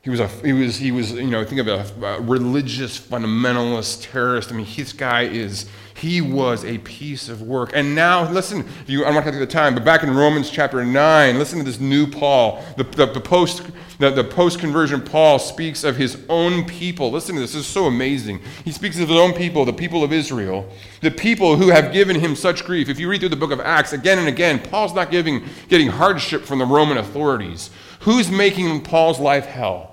He 0.02 0.10
was, 0.10 0.22
a, 0.22 0.28
he 0.28 0.54
was, 0.54 0.78
he 0.78 0.92
was 0.94 1.12
you 1.12 1.28
know, 1.28 1.44
think 1.44 1.60
of 1.60 1.68
a, 1.68 2.06
a 2.06 2.22
religious 2.22 2.98
fundamentalist 2.98 4.10
terrorist. 4.10 4.50
I 4.50 4.56
mean, 4.56 4.66
this 4.74 4.94
guy 4.94 5.24
is, 5.24 5.66
he 5.94 6.22
was 6.22 6.64
a 6.64 6.78
piece 6.78 7.28
of 7.28 7.42
work. 7.42 7.72
And 7.74 7.94
now, 7.96 8.32
listen, 8.32 8.66
you, 8.88 9.06
I'm 9.06 9.14
not 9.14 9.26
going 9.26 9.34
to 9.34 9.40
take 9.40 9.50
the 9.50 9.54
time, 9.54 9.76
but 9.76 9.84
back 9.84 10.04
in 10.04 10.16
Romans 10.16 10.50
chapter 10.50 10.86
9, 10.86 11.38
listen 11.38 11.60
to 11.60 11.66
this 11.66 11.82
new 11.82 12.08
Paul. 12.08 12.64
The, 12.78 12.86
the, 12.86 13.08
the 13.08 13.20
post, 13.20 13.64
the, 13.98 14.24
post-conversion 14.24 15.02
Paul 15.02 15.38
speaks 15.38 15.84
of 15.84 15.98
his 15.98 16.24
own 16.30 16.64
people. 16.64 17.12
Listen 17.12 17.36
to 17.36 17.42
this, 17.42 17.52
this 17.52 17.66
is 17.66 17.68
so 17.68 17.88
amazing. 17.88 18.40
He 18.64 18.72
speaks 18.72 18.98
of 18.98 19.10
his 19.10 19.18
own 19.18 19.34
people, 19.34 19.66
the 19.66 19.74
people 19.74 20.06
of 20.06 20.14
Israel, 20.14 20.72
the 21.02 21.12
people 21.12 21.58
who 21.58 21.68
have 21.68 21.92
given 21.92 22.18
him 22.18 22.38
such 22.38 22.64
grief. 22.64 22.88
If 22.88 23.02
you 23.02 23.10
read 23.10 23.20
through 23.20 23.30
the 23.30 23.36
book 23.36 23.52
of 23.52 23.60
Acts 23.60 23.92
again 23.92 24.18
and 24.18 24.30
again, 24.30 24.60
Paul's 24.60 24.94
not 24.94 25.12
giving, 25.12 25.44
getting 25.68 25.90
hardship 25.90 26.44
from 26.44 26.60
the 26.60 26.66
Roman 26.66 26.98
authorities. 26.98 27.72
Who's 28.00 28.32
making 28.32 28.84
Paul's 28.84 29.20
life 29.20 29.46
hell? 29.46 29.90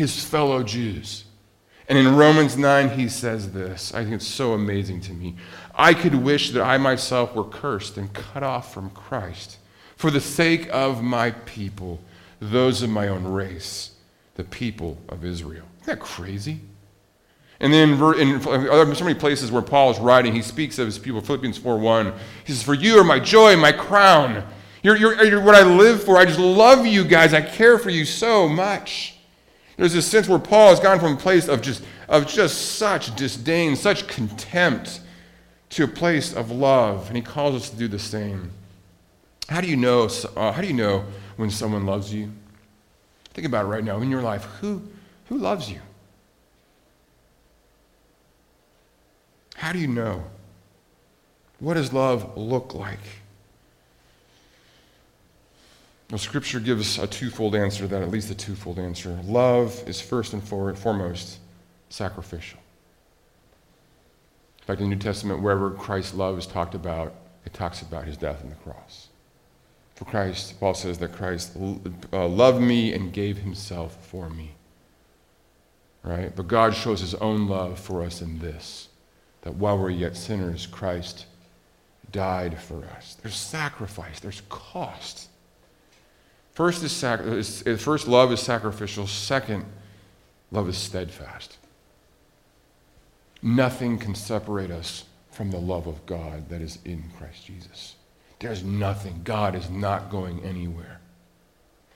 his 0.00 0.24
fellow 0.24 0.62
Jews. 0.62 1.24
And 1.88 1.98
in 1.98 2.16
Romans 2.16 2.56
9, 2.56 2.90
he 2.90 3.08
says 3.08 3.52
this. 3.52 3.92
I 3.92 4.02
think 4.02 4.16
it's 4.16 4.26
so 4.26 4.52
amazing 4.52 5.00
to 5.02 5.12
me. 5.12 5.36
I 5.74 5.92
could 5.92 6.14
wish 6.14 6.52
that 6.52 6.62
I 6.62 6.78
myself 6.78 7.34
were 7.34 7.44
cursed 7.44 7.96
and 7.96 8.12
cut 8.12 8.42
off 8.42 8.72
from 8.72 8.90
Christ 8.90 9.58
for 9.96 10.10
the 10.10 10.20
sake 10.20 10.68
of 10.72 11.02
my 11.02 11.32
people, 11.32 12.00
those 12.40 12.82
of 12.82 12.90
my 12.90 13.08
own 13.08 13.24
race, 13.24 13.90
the 14.36 14.44
people 14.44 14.96
of 15.08 15.24
Israel. 15.24 15.66
Isn't 15.82 15.98
that 15.98 16.00
crazy? 16.00 16.60
And 17.58 17.72
then 17.72 17.90
in 18.18 18.40
so 18.40 19.04
many 19.04 19.18
places 19.18 19.52
where 19.52 19.60
Paul 19.60 19.90
is 19.90 19.98
writing, 19.98 20.32
he 20.32 20.40
speaks 20.40 20.78
of 20.78 20.86
his 20.86 20.98
people. 20.98 21.20
Philippians 21.20 21.58
4.1, 21.58 22.16
he 22.44 22.52
says, 22.54 22.62
For 22.62 22.72
you 22.72 22.98
are 22.98 23.04
my 23.04 23.20
joy, 23.20 23.56
my 23.56 23.72
crown. 23.72 24.46
You're, 24.82 24.96
you're, 24.96 25.24
you're 25.24 25.40
what 25.42 25.54
I 25.54 25.62
live 25.62 26.02
for. 26.02 26.16
I 26.16 26.24
just 26.24 26.38
love 26.38 26.86
you 26.86 27.04
guys. 27.04 27.34
I 27.34 27.42
care 27.42 27.78
for 27.78 27.90
you 27.90 28.04
so 28.04 28.48
much. 28.48 29.16
There's 29.76 29.92
this 29.92 30.06
sense 30.06 30.28
where 30.28 30.38
Paul 30.38 30.70
has 30.70 30.80
gone 30.80 31.00
from 31.00 31.14
a 31.14 31.16
place 31.16 31.48
of 31.48 31.62
just, 31.62 31.82
of 32.08 32.26
just 32.26 32.76
such 32.76 33.14
disdain, 33.16 33.76
such 33.76 34.06
contempt, 34.06 35.00
to 35.70 35.84
a 35.84 35.88
place 35.88 36.34
of 36.34 36.50
love, 36.50 37.06
and 37.08 37.16
he 37.16 37.22
calls 37.22 37.54
us 37.54 37.70
to 37.70 37.76
do 37.76 37.88
the 37.88 37.98
same. 37.98 38.50
How 39.48 39.60
do 39.60 39.68
you 39.68 39.76
know, 39.76 40.08
uh, 40.36 40.52
how 40.52 40.60
do 40.60 40.66
you 40.66 40.74
know 40.74 41.04
when 41.36 41.50
someone 41.50 41.86
loves 41.86 42.12
you? 42.12 42.30
Think 43.34 43.46
about 43.46 43.64
it 43.64 43.68
right 43.68 43.84
now 43.84 44.00
in 44.00 44.10
your 44.10 44.22
life. 44.22 44.44
Who, 44.60 44.82
who 45.26 45.38
loves 45.38 45.70
you? 45.70 45.80
How 49.54 49.72
do 49.72 49.78
you 49.78 49.88
know? 49.88 50.24
What 51.60 51.74
does 51.74 51.92
love 51.92 52.36
look 52.36 52.74
like? 52.74 52.98
Well, 56.10 56.18
Scripture 56.18 56.58
gives 56.58 56.98
a 56.98 57.06
twofold 57.06 57.54
answer 57.54 57.86
that, 57.86 58.02
at 58.02 58.10
least 58.10 58.30
a 58.30 58.34
twofold 58.34 58.80
answer. 58.80 59.16
Love 59.24 59.80
is 59.86 60.00
first 60.00 60.32
and 60.32 60.42
foremost 60.42 61.38
sacrificial. 61.88 62.58
In 64.60 64.64
fact, 64.66 64.80
in 64.80 64.90
the 64.90 64.96
New 64.96 65.00
Testament, 65.00 65.40
wherever 65.40 65.70
Christ's 65.70 66.14
love 66.14 66.36
is 66.36 66.46
talked 66.46 66.74
about, 66.74 67.14
it 67.46 67.52
talks 67.52 67.80
about 67.82 68.04
his 68.04 68.16
death 68.16 68.42
on 68.42 68.50
the 68.50 68.56
cross. 68.56 69.08
For 69.94 70.04
Christ, 70.04 70.58
Paul 70.58 70.74
says 70.74 70.98
that 70.98 71.12
Christ 71.12 71.56
uh, 72.12 72.26
loved 72.26 72.60
me 72.60 72.92
and 72.92 73.12
gave 73.12 73.38
himself 73.38 73.96
for 74.06 74.28
me. 74.28 74.52
Right? 76.02 76.34
But 76.34 76.48
God 76.48 76.74
shows 76.74 77.00
his 77.00 77.14
own 77.16 77.46
love 77.46 77.78
for 77.78 78.02
us 78.02 78.20
in 78.20 78.38
this 78.40 78.88
that 79.42 79.54
while 79.54 79.78
we're 79.78 79.90
yet 79.90 80.16
sinners, 80.16 80.66
Christ 80.66 81.24
died 82.12 82.58
for 82.60 82.84
us. 82.96 83.16
There's 83.22 83.36
sacrifice, 83.36 84.20
there's 84.20 84.42
cost. 84.48 85.29
First, 86.60 86.82
is 86.82 86.92
sac- 86.92 87.20
is, 87.20 87.62
first, 87.82 88.06
love 88.06 88.30
is 88.32 88.40
sacrificial. 88.40 89.06
Second, 89.06 89.64
love 90.50 90.68
is 90.68 90.76
steadfast. 90.76 91.56
Nothing 93.40 93.96
can 93.96 94.14
separate 94.14 94.70
us 94.70 95.04
from 95.30 95.52
the 95.52 95.56
love 95.56 95.86
of 95.86 96.04
God 96.04 96.50
that 96.50 96.60
is 96.60 96.78
in 96.84 97.04
Christ 97.16 97.46
Jesus. 97.46 97.94
There's 98.40 98.62
nothing. 98.62 99.22
God 99.24 99.54
is 99.54 99.70
not 99.70 100.10
going 100.10 100.44
anywhere. 100.44 101.00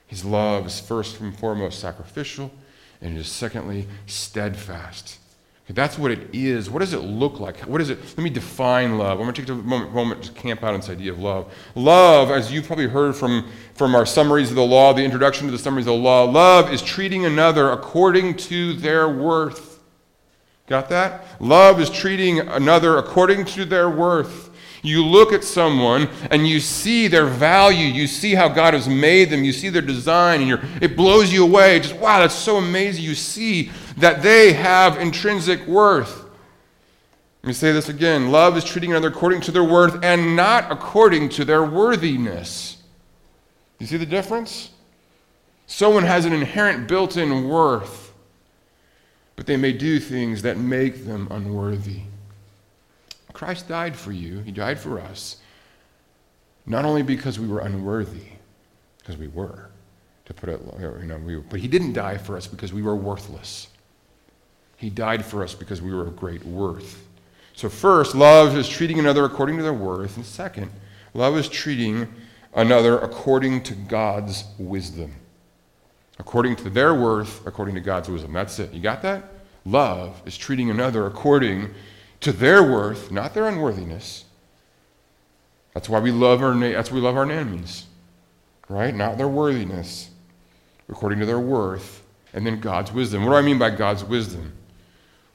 His 0.07 0.25
love 0.25 0.65
is 0.65 0.79
first 0.79 1.19
and 1.19 1.37
foremost 1.37 1.79
sacrificial, 1.79 2.51
and 3.01 3.15
it 3.15 3.19
is 3.19 3.27
secondly 3.27 3.87
steadfast. 4.07 5.19
That's 5.67 5.97
what 5.97 6.11
it 6.11 6.29
is. 6.31 6.69
What 6.69 6.79
does 6.79 6.93
it 6.93 6.99
look 6.99 7.39
like? 7.39 7.61
What 7.61 7.81
is 7.81 7.89
it? 7.89 7.99
Let 7.99 8.19
me 8.19 8.29
define 8.29 8.99
love. 8.99 9.19
I'm 9.19 9.25
going 9.25 9.33
to 9.33 9.41
take 9.41 9.49
a 9.49 9.55
moment, 9.55 9.95
moment 9.95 10.23
to 10.25 10.31
camp 10.33 10.63
out 10.63 10.75
on 10.75 10.79
this 10.79 10.89
idea 10.89 11.11
of 11.11 11.17
love. 11.17 11.51
Love, 11.73 12.29
as 12.29 12.51
you've 12.51 12.67
probably 12.67 12.87
heard 12.87 13.15
from, 13.15 13.49
from 13.73 13.95
our 13.95 14.05
summaries 14.05 14.51
of 14.51 14.57
the 14.57 14.65
law, 14.65 14.93
the 14.93 15.03
introduction 15.03 15.47
to 15.47 15.51
the 15.51 15.57
summaries 15.57 15.87
of 15.87 15.93
the 15.93 15.99
law, 15.99 16.23
love 16.23 16.71
is 16.71 16.83
treating 16.83 17.25
another 17.25 17.71
according 17.71 18.37
to 18.37 18.73
their 18.73 19.09
worth. 19.09 19.81
Got 20.67 20.89
that? 20.89 21.25
Love 21.39 21.79
is 21.79 21.89
treating 21.89 22.39
another 22.41 22.97
according 22.97 23.45
to 23.45 23.65
their 23.65 23.89
worth. 23.89 24.51
You 24.83 25.03
look 25.03 25.33
at 25.33 25.43
someone 25.43 26.09
and 26.29 26.47
you 26.47 26.59
see 26.59 27.07
their 27.07 27.25
value. 27.25 27.87
You 27.87 28.05
see 28.05 28.35
how 28.35 28.47
God 28.49 28.75
has 28.75 28.87
made 28.87 29.31
them. 29.31 29.43
You 29.43 29.51
see 29.51 29.69
their 29.69 29.81
design, 29.81 30.41
and 30.41 30.83
it 30.83 30.95
blows 30.95 31.33
you 31.33 31.43
away. 31.43 31.79
Just, 31.79 31.95
wow, 31.95 32.19
that's 32.19 32.35
so 32.35 32.57
amazing. 32.57 33.03
You 33.03 33.15
see 33.15 33.71
that 33.97 34.21
they 34.21 34.53
have 34.53 34.97
intrinsic 34.99 35.65
worth. 35.67 36.23
Let 37.43 37.47
me 37.47 37.53
say 37.53 37.71
this 37.71 37.89
again. 37.89 38.31
Love 38.31 38.57
is 38.57 38.63
treating 38.63 38.91
another 38.91 39.09
according 39.09 39.41
to 39.41 39.51
their 39.51 39.63
worth 39.63 40.03
and 40.03 40.35
not 40.35 40.71
according 40.71 41.29
to 41.29 41.45
their 41.45 41.63
worthiness. 41.63 42.77
You 43.79 43.85
see 43.85 43.97
the 43.97 44.05
difference? 44.05 44.71
Someone 45.67 46.03
has 46.03 46.25
an 46.25 46.33
inherent 46.33 46.87
built 46.87 47.17
in 47.17 47.47
worth, 47.47 48.13
but 49.35 49.45
they 49.45 49.57
may 49.57 49.73
do 49.73 49.99
things 49.99 50.41
that 50.43 50.57
make 50.57 51.05
them 51.05 51.27
unworthy. 51.31 52.01
Christ 53.33 53.67
died 53.67 53.95
for 53.95 54.11
you, 54.11 54.39
He 54.39 54.51
died 54.51 54.79
for 54.79 54.99
us, 54.99 55.37
not 56.65 56.85
only 56.85 57.03
because 57.03 57.39
we 57.39 57.47
were 57.47 57.59
unworthy, 57.59 58.27
because 58.99 59.17
we 59.17 59.27
were, 59.27 59.69
to 60.25 60.33
put 60.33 60.49
it, 60.49 60.61
you 60.79 61.05
know, 61.05 61.17
we, 61.17 61.35
but 61.35 61.59
He 61.59 61.67
didn't 61.67 61.93
die 61.93 62.17
for 62.17 62.37
us 62.37 62.47
because 62.47 62.71
we 62.71 62.81
were 62.81 62.95
worthless. 62.95 63.67
He 64.85 64.91
died 64.91 65.25
for 65.25 65.43
us 65.43 65.55
because 65.55 65.81
we 65.81 65.91
were 65.91 66.05
of 66.05 66.15
great 66.15 66.45
worth. 66.45 67.07
So, 67.55 67.69
first, 67.69 68.13
love 68.13 68.55
is 68.55 68.69
treating 68.69 68.99
another 68.99 69.25
according 69.25 69.57
to 69.57 69.63
their 69.63 69.73
worth. 69.73 70.15
And 70.15 70.23
second, 70.23 70.69
love 71.15 71.35
is 71.37 71.49
treating 71.49 72.07
another 72.53 72.99
according 72.99 73.63
to 73.63 73.73
God's 73.73 74.43
wisdom. 74.59 75.11
According 76.19 76.57
to 76.57 76.69
their 76.69 76.93
worth, 76.93 77.47
according 77.47 77.73
to 77.73 77.81
God's 77.81 78.09
wisdom. 78.09 78.33
That's 78.33 78.59
it. 78.59 78.73
You 78.73 78.79
got 78.79 79.01
that? 79.01 79.23
Love 79.65 80.21
is 80.23 80.37
treating 80.37 80.69
another 80.69 81.07
according 81.07 81.73
to 82.19 82.31
their 82.31 82.61
worth, 82.61 83.09
not 83.09 83.33
their 83.33 83.47
unworthiness. 83.47 84.25
That's 85.73 85.89
why 85.89 85.97
we 85.97 86.11
love 86.11 86.43
our, 86.43 86.55
that's 86.55 86.91
why 86.91 86.95
we 86.95 87.01
love 87.01 87.17
our 87.17 87.23
enemies, 87.23 87.87
right? 88.69 88.93
Not 88.93 89.17
their 89.17 89.27
worthiness, 89.27 90.11
according 90.87 91.17
to 91.21 91.25
their 91.25 91.39
worth, 91.39 92.03
and 92.33 92.45
then 92.45 92.59
God's 92.59 92.91
wisdom. 92.91 93.25
What 93.25 93.31
do 93.31 93.37
I 93.37 93.41
mean 93.41 93.57
by 93.57 93.71
God's 93.71 94.03
wisdom? 94.03 94.53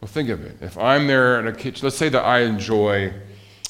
Well, 0.01 0.09
think 0.09 0.31
of 0.31 0.43
it. 0.43 0.57
If 0.61 0.79
I'm 0.79 1.07
there 1.07 1.39
in 1.39 1.47
a 1.47 1.53
kitchen, 1.53 1.85
let's 1.85 1.97
say 1.97 2.09
that 2.09 2.25
I 2.25 2.41
enjoy 2.41 3.13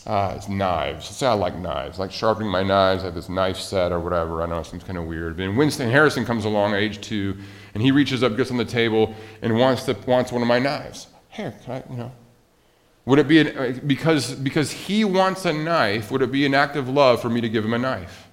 uh, 0.07 0.41
knives. 0.49 1.07
Let's 1.07 1.17
say 1.17 1.27
I 1.27 1.33
like 1.33 1.57
knives, 1.57 1.99
like 1.99 2.13
sharpening 2.13 2.51
my 2.51 2.63
knives. 2.63 3.03
I 3.03 3.07
have 3.07 3.15
this 3.15 3.29
knife 3.29 3.57
set 3.57 3.91
or 3.91 3.99
whatever. 3.99 4.43
I 4.43 4.47
know 4.47 4.59
it 4.61 4.67
seems 4.67 4.85
kind 4.85 4.97
of 4.97 5.07
weird. 5.07 5.37
But 5.37 5.55
Winston 5.57 5.91
Harrison 5.91 6.25
comes 6.25 6.45
along, 6.45 6.75
age 6.75 7.01
two, 7.01 7.37
and 7.75 7.83
he 7.83 7.91
reaches 7.91 8.23
up, 8.23 8.37
gets 8.37 8.51
on 8.51 8.57
the 8.59 8.65
table, 8.65 9.15
and 9.43 9.59
wants 9.59 9.85
to, 9.85 9.97
wants 10.07 10.31
one 10.31 10.43
of 10.43 10.49
my 10.49 10.59
knives. 10.59 11.09
Here, 11.31 11.55
can 11.65 11.75
I, 11.75 11.91
you 11.91 11.97
know? 11.97 12.13
Would 13.07 13.19
it 13.19 13.27
be 13.27 13.41
an, 13.41 13.81
because 13.87 14.33
because 14.35 14.71
he 14.71 15.05
wants 15.05 15.45
a 15.45 15.53
knife? 15.53 16.13
Would 16.13 16.23
it 16.23 16.31
be 16.31 16.47
an 16.47 16.55
act 16.55 16.77
of 16.77 16.89
love 16.89 17.21
for 17.21 17.29
me 17.29 17.41
to 17.41 17.49
give 17.49 17.65
him 17.65 17.75
a 17.75 17.79
knife? 17.79 18.29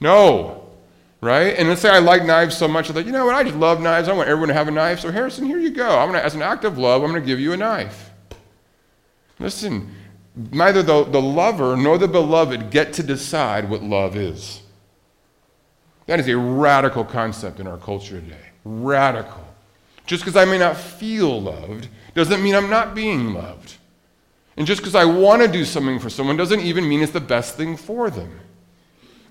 No, 0.00 0.61
right? 1.22 1.56
And 1.56 1.68
let's 1.68 1.80
say 1.80 1.88
I 1.88 2.00
like 2.00 2.24
knives 2.24 2.56
so 2.56 2.68
much 2.68 2.88
that, 2.88 3.06
you 3.06 3.12
know 3.12 3.24
what, 3.24 3.34
I 3.34 3.44
just 3.44 3.54
love 3.56 3.80
knives. 3.80 4.08
I 4.08 4.12
want 4.12 4.28
everyone 4.28 4.48
to 4.48 4.54
have 4.54 4.68
a 4.68 4.72
knife. 4.72 5.00
So, 5.00 5.10
Harrison, 5.10 5.46
here 5.46 5.58
you 5.58 5.70
go. 5.70 5.98
I'm 5.98 6.08
gonna, 6.08 6.18
as 6.18 6.34
an 6.34 6.42
act 6.42 6.64
of 6.64 6.76
love, 6.76 7.02
I'm 7.02 7.10
going 7.10 7.22
to 7.22 7.26
give 7.26 7.40
you 7.40 7.52
a 7.52 7.56
knife. 7.56 8.10
Listen, 9.38 9.94
neither 10.50 10.82
the, 10.82 11.04
the 11.04 11.22
lover 11.22 11.76
nor 11.76 11.96
the 11.96 12.08
beloved 12.08 12.70
get 12.70 12.92
to 12.94 13.02
decide 13.02 13.70
what 13.70 13.82
love 13.82 14.16
is. 14.16 14.62
That 16.06 16.18
is 16.18 16.28
a 16.28 16.36
radical 16.36 17.04
concept 17.04 17.60
in 17.60 17.68
our 17.68 17.78
culture 17.78 18.20
today. 18.20 18.50
Radical. 18.64 19.46
Just 20.04 20.24
because 20.24 20.36
I 20.36 20.44
may 20.44 20.58
not 20.58 20.76
feel 20.76 21.40
loved 21.40 21.88
doesn't 22.14 22.42
mean 22.42 22.56
I'm 22.56 22.68
not 22.68 22.96
being 22.96 23.32
loved. 23.32 23.76
And 24.56 24.66
just 24.66 24.80
because 24.80 24.96
I 24.96 25.04
want 25.04 25.40
to 25.42 25.48
do 25.48 25.64
something 25.64 26.00
for 26.00 26.10
someone 26.10 26.36
doesn't 26.36 26.60
even 26.60 26.88
mean 26.88 27.00
it's 27.00 27.12
the 27.12 27.20
best 27.20 27.56
thing 27.56 27.76
for 27.76 28.10
them. 28.10 28.40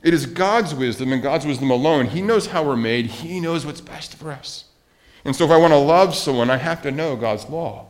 It 0.03 0.13
is 0.13 0.25
God's 0.25 0.73
wisdom 0.73 1.13
and 1.13 1.21
God's 1.21 1.45
wisdom 1.45 1.69
alone. 1.69 2.07
He 2.07 2.21
knows 2.21 2.47
how 2.47 2.63
we're 2.63 2.75
made, 2.75 3.05
He 3.07 3.39
knows 3.39 3.65
what's 3.65 3.81
best 3.81 4.15
for 4.15 4.31
us. 4.31 4.65
And 5.23 5.35
so 5.35 5.45
if 5.45 5.51
I 5.51 5.57
want 5.57 5.73
to 5.73 5.77
love 5.77 6.15
someone, 6.15 6.49
I 6.49 6.57
have 6.57 6.81
to 6.81 6.91
know 6.91 7.15
God's 7.15 7.47
law. 7.47 7.87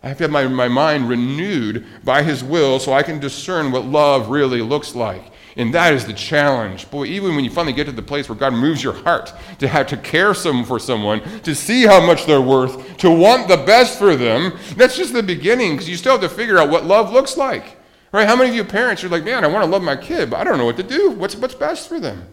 I 0.00 0.08
have 0.08 0.18
to 0.18 0.24
have 0.24 0.30
my, 0.30 0.46
my 0.46 0.68
mind 0.68 1.08
renewed 1.08 1.84
by 2.04 2.22
His 2.22 2.44
will 2.44 2.78
so 2.78 2.92
I 2.92 3.02
can 3.02 3.18
discern 3.18 3.72
what 3.72 3.84
love 3.84 4.28
really 4.28 4.62
looks 4.62 4.94
like. 4.94 5.32
And 5.56 5.74
that 5.74 5.92
is 5.92 6.06
the 6.06 6.12
challenge. 6.12 6.88
Boy, 6.88 7.06
even 7.06 7.34
when 7.34 7.44
you 7.44 7.50
finally 7.50 7.72
get 7.72 7.86
to 7.86 7.92
the 7.92 8.00
place 8.00 8.28
where 8.28 8.38
God 8.38 8.52
moves 8.52 8.80
your 8.80 8.92
heart 8.92 9.32
to 9.58 9.66
have 9.66 9.88
to 9.88 9.96
care 9.96 10.32
some 10.34 10.64
for 10.64 10.78
someone, 10.78 11.20
to 11.40 11.52
see 11.52 11.84
how 11.84 12.00
much 12.00 12.26
they're 12.26 12.40
worth, 12.40 12.96
to 12.98 13.10
want 13.10 13.48
the 13.48 13.56
best 13.56 13.98
for 13.98 14.14
them, 14.14 14.56
that's 14.76 14.96
just 14.96 15.12
the 15.12 15.22
beginning 15.22 15.72
because 15.72 15.88
you 15.88 15.96
still 15.96 16.12
have 16.12 16.20
to 16.20 16.28
figure 16.28 16.58
out 16.58 16.70
what 16.70 16.84
love 16.84 17.12
looks 17.12 17.36
like. 17.36 17.77
Right? 18.10 18.26
How 18.26 18.36
many 18.36 18.50
of 18.50 18.56
you 18.56 18.64
parents 18.64 19.04
are 19.04 19.08
like, 19.08 19.24
man, 19.24 19.44
I 19.44 19.48
want 19.48 19.64
to 19.64 19.70
love 19.70 19.82
my 19.82 19.96
kid, 19.96 20.30
but 20.30 20.40
I 20.40 20.44
don't 20.44 20.58
know 20.58 20.64
what 20.64 20.76
to 20.78 20.82
do. 20.82 21.10
What's, 21.10 21.36
what's 21.36 21.54
best 21.54 21.88
for 21.88 22.00
them? 22.00 22.26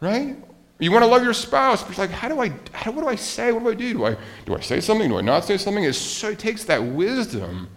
Right? 0.00 0.36
You 0.78 0.90
want 0.90 1.04
to 1.04 1.06
love 1.08 1.22
your 1.22 1.34
spouse, 1.34 1.82
but 1.82 1.90
it's 1.90 1.98
like, 1.98 2.10
how 2.10 2.28
do 2.28 2.40
I, 2.40 2.52
how, 2.72 2.90
what 2.90 3.02
do 3.02 3.08
I 3.08 3.14
say? 3.14 3.52
What 3.52 3.62
do 3.62 3.70
I 3.70 3.74
do? 3.74 3.92
Do 3.92 4.06
I, 4.06 4.16
do 4.46 4.56
I 4.56 4.60
say 4.60 4.80
something? 4.80 5.08
Do 5.08 5.18
I 5.18 5.20
not 5.20 5.44
say 5.44 5.56
something? 5.56 5.84
It, 5.84 5.92
so, 5.92 6.30
it 6.30 6.38
takes 6.38 6.64
that 6.64 6.82
wisdom 6.82 7.68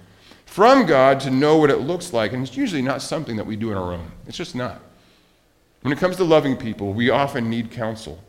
from 0.46 0.86
God 0.86 1.20
to 1.20 1.30
know 1.30 1.58
what 1.58 1.70
it 1.70 1.82
looks 1.82 2.14
like, 2.14 2.34
and 2.34 2.42
it's 2.42 2.58
usually 2.58 2.82
not 2.82 3.02
something 3.02 3.36
that 3.36 3.46
we 3.46 3.56
do 3.56 3.72
on 3.72 3.78
our 3.78 3.94
own. 3.94 4.12
It's 4.26 4.38
just 4.38 4.56
not. 4.56 4.82
When 5.82 5.94
it 5.94 6.00
comes 6.00 6.16
to 6.16 6.24
loving 6.24 6.58
people, 6.58 6.94
we 6.94 7.12
often 7.12 7.50
need 7.50 7.70
counsel. 7.70 8.24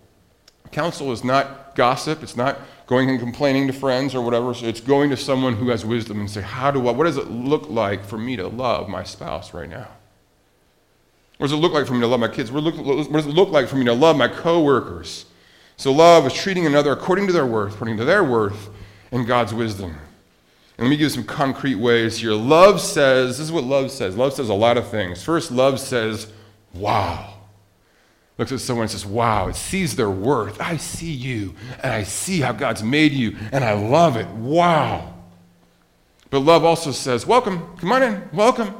Counsel 0.72 1.10
is 1.12 1.24
not 1.24 1.74
gossip, 1.74 2.22
it's 2.22 2.36
not 2.36 2.60
going 2.86 3.10
and 3.10 3.18
complaining 3.18 3.66
to 3.66 3.72
friends 3.72 4.14
or 4.14 4.20
whatever. 4.20 4.54
So 4.54 4.66
it's 4.66 4.80
going 4.80 5.10
to 5.10 5.16
someone 5.16 5.54
who 5.54 5.68
has 5.70 5.84
wisdom 5.84 6.20
and 6.20 6.30
say, 6.30 6.40
How 6.40 6.70
do 6.70 6.86
I, 6.88 6.92
what 6.92 7.04
does 7.04 7.16
it 7.16 7.30
look 7.30 7.68
like 7.68 8.04
for 8.04 8.18
me 8.18 8.36
to 8.36 8.48
love 8.48 8.88
my 8.88 9.02
spouse 9.02 9.52
right 9.52 9.68
now? 9.68 9.88
What 11.38 11.48
does 11.48 11.52
it 11.52 11.56
look 11.56 11.72
like 11.72 11.86
for 11.86 11.94
me 11.94 12.00
to 12.00 12.06
love 12.06 12.20
my 12.20 12.28
kids? 12.28 12.50
What 12.50 12.64
does 12.64 13.26
it 13.26 13.34
look 13.34 13.50
like 13.50 13.68
for 13.68 13.76
me 13.76 13.84
to 13.84 13.92
love 13.92 14.16
my 14.16 14.28
coworkers? 14.28 15.26
So 15.76 15.92
love 15.92 16.26
is 16.26 16.32
treating 16.32 16.64
another 16.64 16.92
according 16.92 17.26
to 17.26 17.32
their 17.32 17.44
worth, 17.44 17.74
according 17.74 17.98
to 17.98 18.04
their 18.04 18.24
worth, 18.24 18.70
and 19.12 19.26
God's 19.26 19.52
wisdom. 19.52 19.90
And 20.78 20.86
let 20.86 20.90
me 20.90 20.96
give 20.96 21.04
you 21.04 21.08
some 21.10 21.24
concrete 21.24 21.74
ways 21.74 22.18
here. 22.18 22.32
Love 22.32 22.80
says, 22.80 23.36
this 23.36 23.46
is 23.46 23.52
what 23.52 23.64
love 23.64 23.90
says. 23.90 24.16
Love 24.16 24.32
says 24.32 24.48
a 24.48 24.54
lot 24.54 24.78
of 24.78 24.88
things. 24.88 25.22
First, 25.22 25.50
love 25.50 25.78
says, 25.78 26.32
wow 26.72 27.35
looks 28.38 28.52
at 28.52 28.60
someone 28.60 28.84
and 28.84 28.90
says, 28.90 29.06
Wow, 29.06 29.48
it 29.48 29.56
sees 29.56 29.96
their 29.96 30.10
worth. 30.10 30.60
I 30.60 30.76
see 30.76 31.12
you, 31.12 31.54
and 31.82 31.92
I 31.92 32.02
see 32.02 32.40
how 32.40 32.52
God's 32.52 32.82
made 32.82 33.12
you, 33.12 33.36
and 33.52 33.64
I 33.64 33.72
love 33.72 34.16
it. 34.16 34.26
Wow. 34.28 35.14
But 36.30 36.40
love 36.40 36.64
also 36.64 36.92
says, 36.92 37.26
Welcome, 37.26 37.76
come 37.78 37.92
on 37.92 38.02
in, 38.02 38.28
welcome. 38.32 38.74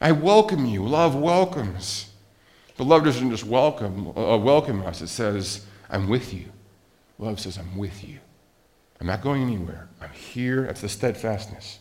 I 0.00 0.10
welcome 0.12 0.66
you. 0.66 0.84
Love 0.84 1.14
welcomes. 1.14 2.10
But 2.76 2.88
love 2.88 3.04
doesn't 3.04 3.30
just 3.30 3.44
welcome, 3.44 4.08
uh, 4.08 4.36
welcome 4.36 4.82
us, 4.84 5.00
it 5.00 5.08
says, 5.08 5.66
I'm 5.88 6.08
with 6.08 6.34
you. 6.34 6.46
Love 7.18 7.38
says, 7.38 7.58
I'm 7.58 7.76
with 7.76 8.02
you. 8.02 8.18
I'm 9.00 9.06
not 9.06 9.22
going 9.22 9.42
anywhere. 9.42 9.88
I'm 10.00 10.10
here. 10.10 10.62
That's 10.62 10.80
the 10.80 10.88
steadfastness. 10.88 11.78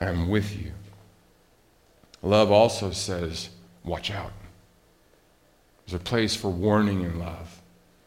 I'm 0.00 0.28
with 0.28 0.58
you. 0.58 0.72
Love 2.22 2.50
also 2.50 2.90
says, 2.90 3.50
Watch 3.84 4.10
out. 4.10 4.32
There's 5.92 6.00
a 6.00 6.04
place 6.04 6.34
for 6.34 6.48
warning 6.48 7.04
and 7.04 7.18
love. 7.18 7.60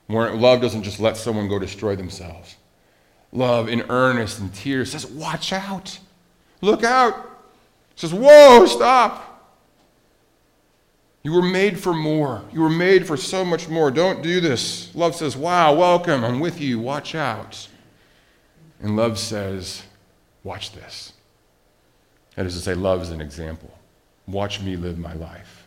Love 0.09 0.59
doesn't 0.59 0.81
just 0.81 0.99
let 0.99 1.17
someone 1.17 1.47
go 1.47 1.59
destroy 1.59 1.95
themselves. 1.95 2.55
Love, 3.31 3.69
in 3.69 3.83
earnest 3.89 4.39
and 4.39 4.51
tears, 4.51 4.91
says, 4.91 5.05
Watch 5.05 5.53
out. 5.53 5.99
Look 6.61 6.83
out. 6.83 7.45
says, 7.95 8.11
Whoa, 8.11 8.65
stop. 8.65 9.53
You 11.21 11.33
were 11.33 11.43
made 11.43 11.79
for 11.79 11.93
more. 11.93 12.43
You 12.51 12.61
were 12.61 12.71
made 12.71 13.05
for 13.05 13.17
so 13.17 13.45
much 13.45 13.69
more. 13.69 13.91
Don't 13.91 14.23
do 14.23 14.41
this. 14.41 14.93
Love 14.95 15.15
says, 15.15 15.37
Wow, 15.37 15.75
welcome. 15.75 16.23
I'm 16.23 16.39
with 16.39 16.59
you. 16.59 16.79
Watch 16.79 17.13
out. 17.13 17.67
And 18.81 18.95
love 18.95 19.19
says, 19.19 19.83
Watch 20.43 20.71
this. 20.71 21.13
That 22.35 22.47
is 22.47 22.55
to 22.55 22.61
say, 22.61 22.73
love 22.73 23.03
is 23.03 23.11
an 23.11 23.21
example. 23.21 23.77
Watch 24.25 24.59
me 24.59 24.75
live 24.75 24.97
my 24.97 25.13
life. 25.13 25.64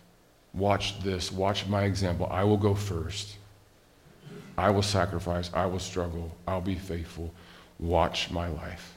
Watch 0.55 1.01
this, 1.01 1.31
watch 1.31 1.67
my 1.67 1.85
example. 1.85 2.29
I 2.31 2.45
will 2.45 2.57
go 2.57 2.75
first. 2.75 3.37
I 4.57 4.71
will 4.71 4.83
sacrifice. 4.83 5.51
I 5.55 5.67
will 5.67 5.79
struggle. 5.79 6.35
I'll 6.47 6.61
be 6.61 6.75
faithful. 6.75 7.33
Watch 7.79 8.31
my 8.31 8.49
life. 8.49 8.97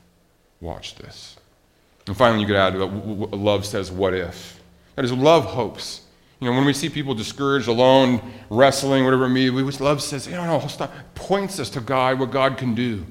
Watch 0.60 0.96
this. 0.96 1.38
And 2.08 2.18
finally, 2.18 2.42
you 2.42 2.48
could 2.48 2.56
add 2.56 2.76
uh, 2.76 2.86
love 2.86 3.66
says, 3.66 3.92
What 3.92 4.14
if? 4.14 4.60
That 4.96 5.06
is, 5.06 5.14
love 5.14 5.46
hopes. 5.46 6.02
You 6.40 6.50
know, 6.50 6.56
when 6.56 6.66
we 6.66 6.74
see 6.74 6.90
people 6.90 7.14
discouraged, 7.14 7.68
alone, 7.68 8.20
wrestling, 8.50 9.04
whatever 9.06 9.26
it 9.26 9.30
may 9.30 9.50
be, 9.50 9.62
love 9.62 10.02
says, 10.02 10.26
you 10.26 10.34
know, 10.34 10.60
no, 10.60 10.68
stop, 10.68 10.92
points 11.14 11.60
us 11.60 11.70
to 11.70 11.82
God, 11.82 12.20
what 12.20 12.32
God 12.32 12.58
can 12.58 12.74
do. 12.74 13.06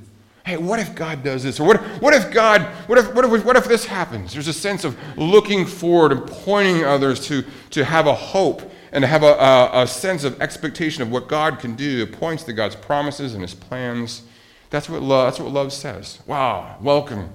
Hey, 0.50 0.56
what 0.56 0.80
if 0.80 0.96
God 0.96 1.22
does 1.22 1.44
this? 1.44 1.60
Or 1.60 1.64
what, 1.68 1.80
what 2.02 2.12
if 2.12 2.32
God, 2.32 2.62
what 2.88 2.98
if, 2.98 3.14
what, 3.14 3.24
if, 3.24 3.44
what 3.44 3.54
if 3.54 3.66
this 3.66 3.84
happens? 3.84 4.32
There's 4.32 4.48
a 4.48 4.52
sense 4.52 4.82
of 4.82 4.98
looking 5.16 5.64
forward 5.64 6.10
and 6.10 6.26
pointing 6.26 6.82
others 6.82 7.24
to, 7.28 7.44
to 7.70 7.84
have 7.84 8.08
a 8.08 8.14
hope 8.14 8.68
and 8.90 9.02
to 9.02 9.06
have 9.06 9.22
a, 9.22 9.34
a, 9.34 9.82
a 9.82 9.86
sense 9.86 10.24
of 10.24 10.42
expectation 10.42 11.04
of 11.04 11.12
what 11.12 11.28
God 11.28 11.60
can 11.60 11.76
do. 11.76 12.02
It 12.02 12.10
points 12.18 12.42
to 12.44 12.52
God's 12.52 12.74
promises 12.74 13.34
and 13.34 13.42
his 13.42 13.54
plans. 13.54 14.22
That's 14.70 14.88
what 14.88 15.02
love, 15.02 15.28
that's 15.28 15.38
what 15.38 15.52
love 15.52 15.72
says. 15.72 16.18
Wow, 16.26 16.78
welcome. 16.80 17.30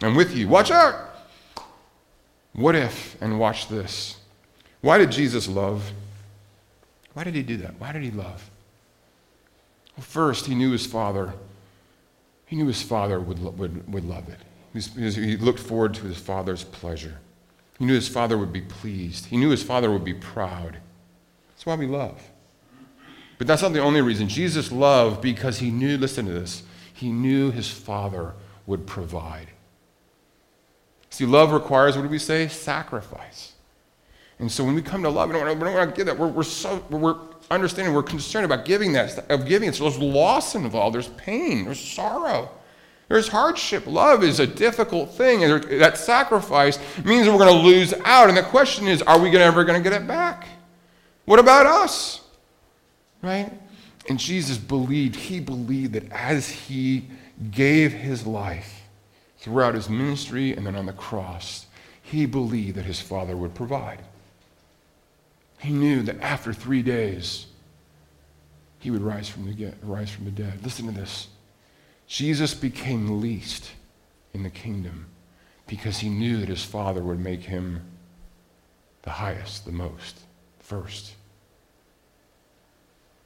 I'm 0.00 0.14
with 0.14 0.36
you. 0.36 0.46
Watch 0.46 0.70
out. 0.70 0.94
What 2.52 2.76
if, 2.76 3.20
and 3.20 3.40
watch 3.40 3.66
this. 3.66 4.18
Why 4.80 4.96
did 4.98 5.10
Jesus 5.10 5.48
love? 5.48 5.90
Why 7.14 7.24
did 7.24 7.34
he 7.34 7.42
do 7.42 7.56
that? 7.56 7.80
Why 7.80 7.90
did 7.90 8.04
he 8.04 8.12
love? 8.12 8.48
Well, 9.96 10.04
first, 10.04 10.46
he 10.46 10.54
knew 10.54 10.70
his 10.70 10.86
Father 10.86 11.32
he 12.50 12.56
knew 12.56 12.66
his 12.66 12.82
father 12.82 13.20
would, 13.20 13.38
would, 13.58 13.92
would 13.92 14.04
love 14.04 14.24
it. 14.28 14.40
He 14.74 15.36
looked 15.36 15.60
forward 15.60 15.94
to 15.94 16.06
his 16.06 16.16
father's 16.16 16.64
pleasure. 16.64 17.20
He 17.78 17.84
knew 17.84 17.94
his 17.94 18.08
father 18.08 18.36
would 18.36 18.52
be 18.52 18.60
pleased. 18.60 19.26
He 19.26 19.36
knew 19.36 19.50
his 19.50 19.62
father 19.62 19.88
would 19.88 20.02
be 20.02 20.14
proud. 20.14 20.78
That's 21.50 21.64
why 21.64 21.76
we 21.76 21.86
love. 21.86 22.20
But 23.38 23.46
that's 23.46 23.62
not 23.62 23.72
the 23.72 23.78
only 23.78 24.00
reason. 24.00 24.28
Jesus 24.28 24.72
loved 24.72 25.20
because 25.20 25.60
he 25.60 25.70
knew, 25.70 25.96
listen 25.96 26.26
to 26.26 26.32
this, 26.32 26.64
he 26.92 27.12
knew 27.12 27.52
his 27.52 27.70
father 27.70 28.34
would 28.66 28.84
provide. 28.84 29.46
See, 31.08 31.26
love 31.26 31.52
requires, 31.52 31.94
what 31.94 32.02
do 32.02 32.08
we 32.08 32.18
say? 32.18 32.48
Sacrifice. 32.48 33.52
And 34.40 34.50
so 34.50 34.64
when 34.64 34.74
we 34.74 34.82
come 34.82 35.04
to 35.04 35.08
love, 35.08 35.28
we 35.28 35.36
don't, 35.38 35.46
we 35.56 35.64
don't 35.64 35.74
want 35.74 35.90
to 35.90 35.96
give 35.96 36.06
that. 36.06 36.18
We're, 36.18 36.26
we're 36.26 36.42
so, 36.42 36.84
we're 36.90 37.14
understanding, 37.50 37.94
we're 37.94 38.02
concerned 38.02 38.44
about 38.44 38.64
giving 38.64 38.92
that, 38.92 39.30
of 39.30 39.46
giving 39.46 39.68
it. 39.68 39.74
So 39.74 39.84
there's 39.84 39.98
loss 39.98 40.54
involved, 40.54 40.94
there's 40.94 41.08
pain, 41.08 41.64
there's 41.64 41.80
sorrow. 41.80 42.50
There's 43.08 43.26
hardship. 43.26 43.88
Love 43.88 44.22
is 44.22 44.38
a 44.38 44.46
difficult 44.46 45.12
thing. 45.12 45.42
And 45.42 45.64
that 45.80 45.98
sacrifice 45.98 46.78
means 47.04 47.26
we're 47.26 47.38
going 47.38 47.52
to 47.52 47.68
lose 47.68 47.92
out. 48.04 48.28
And 48.28 48.38
the 48.38 48.42
question 48.44 48.86
is, 48.86 49.02
are 49.02 49.18
we 49.18 49.36
ever 49.36 49.64
going 49.64 49.82
to 49.82 49.90
get 49.90 50.00
it 50.00 50.06
back? 50.06 50.46
What 51.24 51.40
about 51.40 51.66
us? 51.66 52.20
Right? 53.20 53.52
And 54.08 54.16
Jesus 54.16 54.58
believed, 54.58 55.16
he 55.16 55.40
believed 55.40 55.94
that 55.94 56.10
as 56.12 56.48
he 56.48 57.06
gave 57.50 57.92
his 57.92 58.26
life 58.26 58.82
throughout 59.38 59.74
his 59.74 59.88
ministry 59.88 60.52
and 60.52 60.64
then 60.64 60.76
on 60.76 60.86
the 60.86 60.92
cross, 60.92 61.66
he 62.00 62.26
believed 62.26 62.76
that 62.76 62.84
his 62.84 63.00
Father 63.00 63.36
would 63.36 63.56
provide. 63.56 63.98
He 65.60 65.72
knew 65.72 66.02
that 66.02 66.20
after 66.20 66.52
three 66.52 66.82
days, 66.82 67.46
he 68.78 68.90
would 68.90 69.02
rise 69.02 69.28
from 69.28 69.46
the, 69.46 69.52
get, 69.52 69.74
rise 69.82 70.10
from 70.10 70.24
the 70.24 70.30
dead. 70.30 70.60
Listen 70.62 70.86
to 70.86 70.92
this. 70.92 71.28
Jesus 72.06 72.54
became 72.54 73.20
least 73.20 73.70
in 74.32 74.42
the 74.42 74.50
kingdom 74.50 75.06
because 75.66 75.98
he 75.98 76.08
knew 76.08 76.38
that 76.38 76.48
his 76.48 76.64
Father 76.64 77.02
would 77.02 77.20
make 77.20 77.42
him 77.42 77.82
the 79.02 79.10
highest, 79.10 79.66
the 79.66 79.72
most, 79.72 80.20
first. 80.58 81.14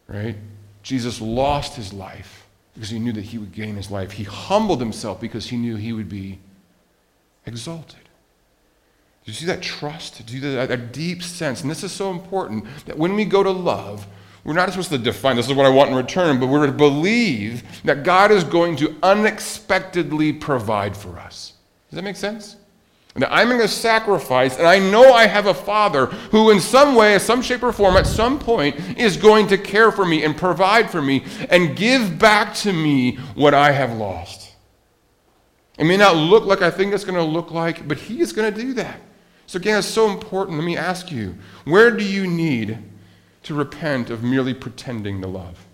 Right? 0.09 0.37
Jesus 0.83 1.21
lost 1.21 1.77
his 1.77 1.93
life 1.93 2.47
because 2.75 2.91
he 2.91 2.99
knew 2.99 3.13
that 3.13 3.25
he 3.25 3.39
would 3.39 3.53
gain 3.53 3.77
his 3.77 3.91
life. 3.91 4.13
He 4.13 4.25
humbled 4.25 4.81
himself 4.81 5.21
because 5.21 5.47
he 5.47 5.57
knew 5.57 5.77
he 5.77 5.93
would 5.93 6.09
be 6.09 6.41
exalted. 7.47 8.04
Do 9.25 9.31
you 9.31 9.35
see 9.35 9.47
that 9.47 9.63
trust? 9.63 10.27
Do 10.27 10.35
you 10.35 10.43
see 10.43 10.55
that, 10.55 10.69
that 10.69 10.93
deep 10.93 11.23
sense? 11.23 11.63
And 11.63 11.71
this 11.71 11.83
is 11.83 11.93
so 11.93 12.11
important 12.11 12.67
that 12.87 12.99
when 12.99 13.15
we 13.15 13.25
go 13.25 13.43
to 13.43 13.51
love, 13.51 14.07
we're 14.45 14.53
not 14.53 14.69
supposed 14.69 14.91
to 14.91 14.99
define 14.99 15.37
this 15.37 15.49
is 15.49 15.55
what 15.55 15.65
I 15.65 15.71
want 15.71 15.91
in 15.91 15.97
return, 15.97 16.39
but 16.39 16.49
we're 16.49 16.67
to 16.67 16.73
believe 16.73 17.63
that 17.85 18.05
God 18.05 18.31
is 18.31 18.45
going 18.45 18.77
to 18.77 18.95
unexpectedly 19.03 20.35
provide 20.35 20.95
for 20.95 21.19
us. 21.19 21.55
Does 21.89 21.97
that 21.97 22.03
make 22.03 22.17
sense? 22.17 22.57
That 23.15 23.33
I'm 23.33 23.49
going 23.49 23.61
to 23.61 23.69
sacrifice, 23.69 24.59
and 24.59 24.67
I 24.67 24.79
know 24.79 25.15
I 25.15 25.27
have 25.27 25.47
a 25.47 25.55
father 25.55 26.07
who, 26.07 26.51
in 26.51 26.61
some 26.61 26.95
way, 26.95 27.19
some 27.19 27.41
shape 27.41 27.63
or 27.63 27.73
form, 27.73 27.97
at 27.97 28.07
some 28.07 28.39
point, 28.39 28.99
is 28.99 29.17
going 29.17 29.47
to 29.49 29.57
care 29.57 29.91
for 29.91 30.05
me 30.05 30.25
and 30.25 30.37
provide 30.37 30.91
for 30.91 31.01
me 31.01 31.25
and 31.49 31.77
give 31.77 32.19
back 32.19 32.55
to 32.57 32.73
me 32.73 33.17
what 33.37 33.55
I 33.55 33.71
have 33.71 33.95
lost. 33.95 34.53
It 35.79 35.85
may 35.85 35.97
not 35.97 36.17
look 36.17 36.45
like 36.45 36.61
I 36.61 36.71
think 36.71 36.93
it's 36.93 37.05
going 37.05 37.15
to 37.15 37.23
look 37.23 37.51
like, 37.51 37.89
but 37.89 37.97
he 37.97 38.21
is 38.21 38.33
going 38.33 38.53
to 38.53 38.61
do 38.61 38.75
that. 38.75 39.01
So, 39.47 39.59
again, 39.59 39.79
it's 39.79 39.87
so 39.87 40.11
important. 40.11 40.59
Let 40.59 40.65
me 40.65 40.77
ask 40.77 41.11
you 41.11 41.37
where 41.65 41.91
do 41.91 42.05
you 42.05 42.27
need 42.27 42.79
to 43.45 43.55
repent 43.55 44.11
of 44.11 44.23
merely 44.23 44.55
pretending 44.55 45.21
to 45.21 45.29
love? 45.29 45.67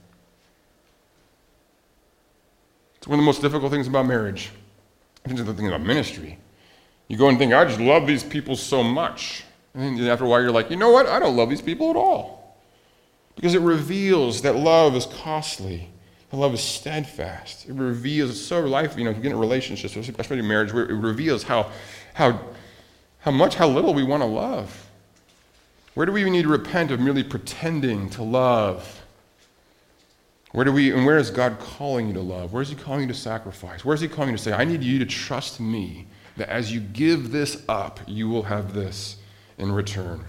It's 2.97 3.09
one 3.09 3.19
of 3.19 3.23
the 3.23 3.27
most 3.27 3.41
difficult 3.41 3.73
things 3.73 3.87
about 3.87 4.07
marriage. 4.07 4.51
It's 5.25 5.43
the 5.43 5.55
thing 5.55 5.69
about 5.69 5.83
ministry. 5.83 6.39
You 7.09 7.17
go 7.17 7.29
and 7.29 7.39
think, 7.39 7.53
I 7.53 7.65
just 7.65 7.81
love 7.81 8.07
these 8.07 8.23
people 8.23 8.57
so 8.57 8.83
much. 8.83 9.45
And 9.75 9.99
then 9.99 10.07
after 10.07 10.25
a 10.25 10.29
while, 10.29 10.43
you're 10.43 10.51
like, 10.51 10.71
you 10.71 10.77
know 10.77 10.91
what? 10.91 11.07
I 11.07 11.19
don't 11.19 11.37
love 11.37 11.49
these 11.49 11.63
people 11.63 11.91
at 11.91 11.97
all. 11.97 12.57
Because 13.37 13.55
it 13.55 13.61
reveals 13.61 14.43
that 14.43 14.57
love 14.57 14.95
is 14.95 15.07
costly. 15.07 15.89
That 16.31 16.37
love 16.37 16.55
is 16.55 16.61
steadfast. 16.61 17.69
It 17.69 17.73
reveals, 17.73 18.31
it's 18.31 18.41
so 18.41 18.61
life, 18.61 18.97
you 18.97 19.05
know, 19.05 19.11
you 19.11 19.21
get 19.21 19.33
in 19.33 19.39
relationships, 19.39 19.97
especially 19.97 20.43
marriage, 20.43 20.71
it 20.71 20.75
reveals 20.75 21.43
how, 21.43 21.71
how, 22.15 22.41
how 23.21 23.31
much, 23.31 23.55
how 23.55 23.69
little 23.69 23.95
we 23.95 24.03
want 24.03 24.23
to 24.23 24.27
love. 24.27 24.89
Where 25.95 26.07
do 26.07 26.13
we 26.13 26.29
need 26.29 26.43
to 26.43 26.49
repent 26.49 26.91
of 26.91 27.01
merely 27.01 27.23
pretending 27.23 28.09
to 28.11 28.23
love? 28.23 29.03
Where 30.53 30.65
do 30.65 30.73
we, 30.73 30.93
and 30.93 31.05
where 31.05 31.19
is 31.19 31.31
God 31.31 31.59
calling 31.59 32.09
you 32.09 32.15
to 32.15 32.21
love? 32.21 32.53
Where 32.53 32.63
is 32.63 32.69
He 32.69 32.75
calling 32.75 33.03
you 33.03 33.09
to 33.09 33.15
sacrifice? 33.15 33.85
Where 33.85 33.95
is 33.95 34.01
He 34.01 34.09
calling 34.09 34.31
you 34.31 34.37
to 34.37 34.43
say, 34.43 34.53
I 34.53 34.65
need 34.65 34.83
you 34.83 34.99
to 34.99 35.07
trust 35.07 35.61
me 35.61 36.07
that 36.37 36.49
as 36.49 36.73
you 36.73 36.81
give 36.81 37.31
this 37.31 37.63
up, 37.69 38.01
you 38.07 38.29
will 38.29 38.45
have 38.45 38.73
this 38.73 39.17
in 39.59 39.71
return. 39.71 40.25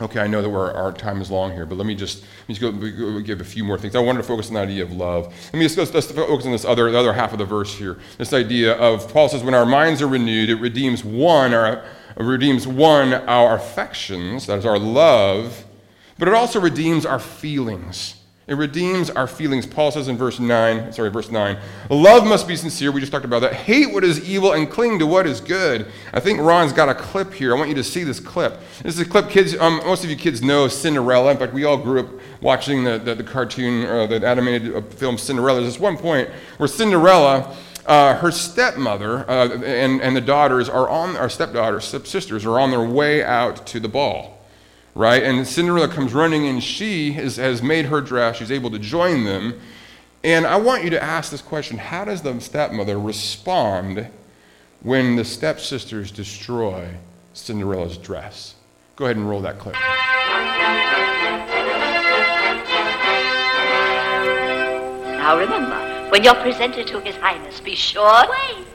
Okay, 0.00 0.18
I 0.18 0.26
know 0.26 0.42
that 0.42 0.50
our 0.50 0.92
time 0.92 1.22
is 1.22 1.30
long 1.30 1.52
here, 1.52 1.66
but 1.66 1.78
let 1.78 1.86
me 1.86 1.94
just, 1.94 2.22
let 2.22 2.48
me 2.48 2.54
just 2.56 2.60
go, 2.60 2.72
go, 2.72 3.20
give 3.20 3.40
a 3.40 3.44
few 3.44 3.62
more 3.62 3.78
things. 3.78 3.94
I 3.94 4.00
wanted 4.00 4.22
to 4.22 4.24
focus 4.24 4.48
on 4.48 4.54
the 4.54 4.60
idea 4.60 4.82
of 4.82 4.90
love. 4.90 5.26
Let 5.26 5.54
me 5.54 5.62
just 5.62 5.78
let's, 5.78 5.94
let's 5.94 6.10
focus 6.10 6.46
on 6.46 6.50
this 6.52 6.64
other, 6.64 6.90
the 6.90 6.98
other 6.98 7.12
half 7.12 7.32
of 7.32 7.38
the 7.38 7.44
verse 7.44 7.72
here. 7.72 7.98
This 8.18 8.32
idea 8.32 8.74
of 8.74 9.12
Paul 9.12 9.28
says, 9.28 9.44
when 9.44 9.54
our 9.54 9.64
minds 9.64 10.02
are 10.02 10.08
renewed, 10.08 10.50
it 10.50 10.56
redeems 10.56 11.04
one, 11.04 11.54
our, 11.54 11.84
redeems 12.16 12.66
one, 12.66 13.12
our 13.14 13.54
affections, 13.54 14.46
that 14.48 14.58
is 14.58 14.66
our 14.66 14.80
love, 14.80 15.64
but 16.18 16.26
it 16.26 16.34
also 16.34 16.60
redeems 16.60 17.06
our 17.06 17.20
feelings. 17.20 18.16
It 18.46 18.56
redeems 18.56 19.08
our 19.08 19.26
feelings. 19.26 19.64
Paul 19.64 19.90
says 19.90 20.08
in 20.08 20.18
verse 20.18 20.38
9, 20.38 20.92
sorry, 20.92 21.10
verse 21.10 21.30
9, 21.30 21.56
love 21.88 22.26
must 22.26 22.46
be 22.46 22.56
sincere. 22.56 22.92
We 22.92 23.00
just 23.00 23.10
talked 23.10 23.24
about 23.24 23.40
that. 23.40 23.54
Hate 23.54 23.94
what 23.94 24.04
is 24.04 24.28
evil 24.28 24.52
and 24.52 24.70
cling 24.70 24.98
to 24.98 25.06
what 25.06 25.26
is 25.26 25.40
good. 25.40 25.86
I 26.12 26.20
think 26.20 26.40
Ron's 26.40 26.74
got 26.74 26.90
a 26.90 26.94
clip 26.94 27.32
here. 27.32 27.54
I 27.54 27.58
want 27.58 27.70
you 27.70 27.74
to 27.76 27.84
see 27.84 28.04
this 28.04 28.20
clip. 28.20 28.60
This 28.82 28.96
is 28.96 29.00
a 29.00 29.06
clip 29.06 29.30
kids, 29.30 29.56
um, 29.56 29.78
most 29.86 30.04
of 30.04 30.10
you 30.10 30.16
kids 30.16 30.42
know 30.42 30.68
Cinderella. 30.68 31.30
In 31.30 31.38
fact, 31.38 31.54
we 31.54 31.64
all 31.64 31.78
grew 31.78 32.00
up 32.00 32.08
watching 32.42 32.84
the, 32.84 32.98
the, 32.98 33.14
the 33.14 33.24
cartoon, 33.24 33.86
uh, 33.86 34.06
the 34.06 34.26
animated 34.26 34.76
uh, 34.76 34.82
film 34.82 35.16
Cinderella. 35.16 35.60
There's 35.60 35.72
this 35.72 35.80
one 35.80 35.96
point 35.96 36.28
where 36.58 36.68
Cinderella, 36.68 37.56
uh, 37.86 38.14
her 38.16 38.30
stepmother 38.30 39.26
uh, 39.26 39.62
and, 39.64 40.02
and 40.02 40.14
the 40.14 40.20
daughters 40.20 40.68
are 40.68 40.90
on, 40.90 41.16
our 41.16 41.30
stepdaughters, 41.30 41.86
stepsisters 41.86 42.44
are 42.44 42.60
on 42.60 42.70
their 42.70 42.84
way 42.84 43.22
out 43.24 43.66
to 43.68 43.80
the 43.80 43.88
ball 43.88 44.34
right? 44.94 45.22
And 45.22 45.46
Cinderella 45.46 45.88
comes 45.88 46.14
running 46.14 46.46
and 46.46 46.62
she 46.62 47.16
is, 47.16 47.36
has 47.36 47.62
made 47.62 47.86
her 47.86 48.00
dress. 48.00 48.36
She's 48.36 48.52
able 48.52 48.70
to 48.70 48.78
join 48.78 49.24
them. 49.24 49.60
And 50.22 50.46
I 50.46 50.56
want 50.56 50.84
you 50.84 50.90
to 50.90 51.02
ask 51.02 51.30
this 51.30 51.42
question 51.42 51.78
How 51.78 52.04
does 52.04 52.22
the 52.22 52.38
stepmother 52.40 52.98
respond 52.98 54.08
when 54.80 55.16
the 55.16 55.24
stepsisters 55.24 56.10
destroy 56.10 56.88
Cinderella's 57.32 57.98
dress? 57.98 58.54
Go 58.96 59.06
ahead 59.06 59.16
and 59.16 59.28
roll 59.28 59.40
that 59.42 59.58
clip. 59.58 59.74
Now 65.24 65.38
remember, 65.38 66.10
when 66.10 66.22
you're 66.22 66.34
presented 66.34 66.86
to 66.88 67.00
His 67.00 67.16
Highness, 67.16 67.60
be 67.60 67.74
sure. 67.74 68.24
Wait! 68.30 68.66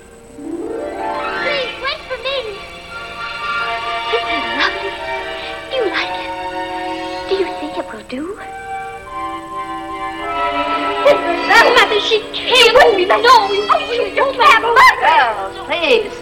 She 12.08 12.20
can't. 12.34 12.74
wouldn't 12.74 12.98
be 12.98 13.06
like, 13.06 13.24
no, 13.24 13.52
you, 13.52 13.62
you 13.92 14.16
don't 14.16 14.36
have 14.36 14.64
Girls, 14.64 15.68
please. 15.68 16.14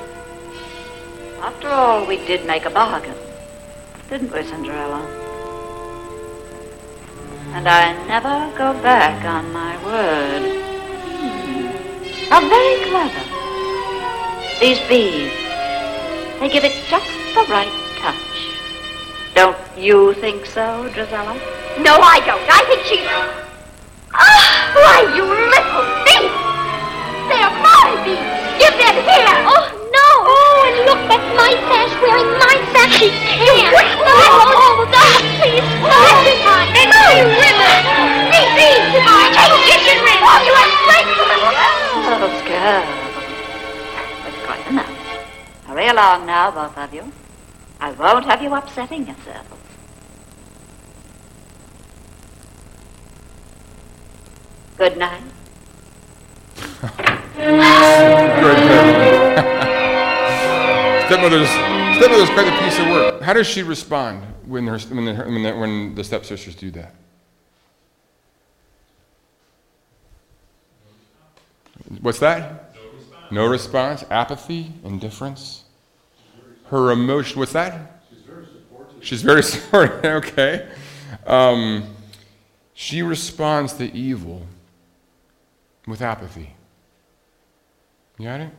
After 1.42 1.70
all, 1.70 2.06
we 2.06 2.18
did 2.26 2.46
make 2.46 2.66
a 2.66 2.70
bargain, 2.70 3.16
didn't 4.10 4.32
we, 4.32 4.44
Cinderella? 4.44 5.02
And 7.54 7.68
I 7.68 7.94
never 8.08 8.52
go 8.58 8.74
back 8.82 9.24
on 9.24 9.54
my 9.54 9.78
word. 9.86 10.42
Hmm. 11.18 12.30
How 12.30 12.42
very 12.50 12.84
clever. 12.90 13.24
These 14.60 14.80
beads, 14.90 15.34
they 16.40 16.50
give 16.50 16.64
it 16.64 16.74
just 16.90 17.08
the 17.36 17.46
right 17.50 17.72
touch. 18.00 18.16
Don't 19.36 19.58
you 19.78 20.14
think 20.16 20.46
so, 20.46 20.90
Drizella? 20.90 21.36
No, 21.82 21.98
I 22.02 22.20
don't. 22.26 22.42
I 22.50 22.66
think 22.68 22.84
she's... 22.86 23.47
Ah, 24.18 24.74
why, 24.74 25.00
you 25.14 25.24
little 25.24 25.86
thief! 26.06 26.34
They're 27.30 27.54
my 27.62 27.86
beads! 28.02 28.26
Give 28.58 28.76
them 28.78 28.98
here! 29.06 29.38
Oh, 29.46 29.66
no! 29.94 30.08
Oh, 30.26 30.66
and 30.68 30.78
look, 30.90 31.02
that's 31.06 31.30
my 31.38 31.54
sash 31.70 31.94
wearing 32.02 32.32
my 32.42 32.56
sash. 32.74 32.98
She 32.98 33.10
can't! 33.14 33.74
Oh, 33.74 34.10
oh, 34.10 34.66
oh, 34.66 34.90
God, 34.90 35.22
please! 35.38 35.62
No! 35.86 36.02
This 36.26 36.42
time! 36.42 36.74
No, 36.74 37.02
you 37.14 37.26
ribbon! 37.30 37.78
These 38.34 38.52
beads! 38.58 38.90
Take 39.38 39.56
kitchen 39.70 39.98
ribbon! 40.02 40.26
Oh, 40.26 40.42
you 40.42 40.54
ungrateful! 40.66 41.30
Girls, 42.08 42.42
girls. 42.50 42.90
That's 44.24 44.40
quite 44.46 44.66
enough. 44.72 44.94
Hurry 45.66 45.88
along 45.90 46.26
now, 46.26 46.50
both 46.52 46.78
of 46.78 46.94
you. 46.94 47.12
I 47.80 47.92
won't 47.92 48.26
have 48.26 48.42
you 48.42 48.54
upsetting 48.56 49.06
yourselves. 49.06 49.50
Good 54.78 54.98
night. 54.98 55.24
Stepmother's, 61.08 61.50
stepmother's 61.98 62.30
quite 62.30 62.48
a 62.48 62.64
piece 62.64 62.78
of 62.80 62.88
work. 62.90 63.22
How 63.22 63.34
does 63.34 63.48
she 63.48 63.64
respond 63.64 64.24
when, 64.46 64.68
her, 64.68 64.78
when, 64.78 65.06
the, 65.06 65.16
when, 65.16 65.44
the, 65.44 65.56
when 65.56 65.96
the 65.96 66.04
stepsisters 66.04 66.54
do 66.54 66.70
that? 66.72 66.94
What's 72.02 72.20
that? 72.20 72.76
No 72.76 72.82
response. 72.84 73.32
No 73.32 73.48
response. 73.48 74.04
Apathy, 74.12 74.74
indifference. 74.84 75.64
Her 76.66 76.92
emotion. 76.92 77.40
What's 77.40 77.54
that? 77.54 78.04
She's 78.10 78.22
very 78.22 78.46
supportive. 78.46 79.06
She's 79.06 79.22
very 79.24 79.44
supportive. 79.54 80.06
okay. 80.06 80.70
Um, 81.26 81.96
she 82.74 83.02
responds 83.02 83.74
to 83.74 83.92
evil 83.96 84.46
with 85.88 86.02
apathy. 86.02 86.54
You 88.20 88.26
got 88.26 88.42
it? 88.42 88.52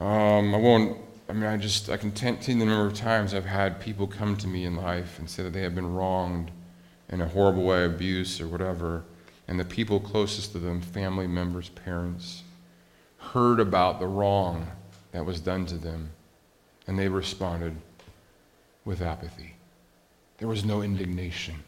Um, 0.00 0.54
I 0.54 0.58
won't, 0.58 0.98
I 1.28 1.32
mean, 1.32 1.44
I 1.44 1.56
just, 1.56 1.88
I 1.88 1.96
can 1.96 2.12
tell 2.12 2.34
the 2.34 2.54
number 2.54 2.86
of 2.86 2.94
times 2.94 3.32
I've 3.32 3.46
had 3.46 3.80
people 3.80 4.06
come 4.06 4.36
to 4.36 4.46
me 4.46 4.64
in 4.64 4.76
life 4.76 5.18
and 5.18 5.28
say 5.28 5.42
that 5.42 5.52
they 5.52 5.62
have 5.62 5.74
been 5.74 5.94
wronged 5.94 6.50
in 7.08 7.20
a 7.20 7.28
horrible 7.28 7.64
way, 7.64 7.84
abuse 7.84 8.40
or 8.40 8.48
whatever, 8.48 9.04
and 9.48 9.58
the 9.58 9.64
people 9.64 10.00
closest 10.00 10.52
to 10.52 10.58
them, 10.58 10.80
family 10.80 11.26
members, 11.26 11.68
parents, 11.70 12.42
heard 13.18 13.60
about 13.60 14.00
the 14.00 14.06
wrong 14.06 14.66
that 15.12 15.24
was 15.24 15.40
done 15.40 15.64
to 15.66 15.76
them, 15.76 16.10
and 16.86 16.98
they 16.98 17.08
responded 17.08 17.76
with 18.84 19.00
apathy. 19.00 19.54
There 20.38 20.48
was 20.48 20.64
no 20.64 20.82
indignation, 20.82 21.62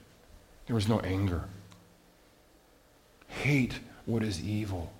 there 0.66 0.74
was 0.74 0.88
no 0.88 1.00
anger. 1.00 1.44
Hate 3.42 3.78
what 4.04 4.22
is 4.22 4.42
evil. 4.42 4.92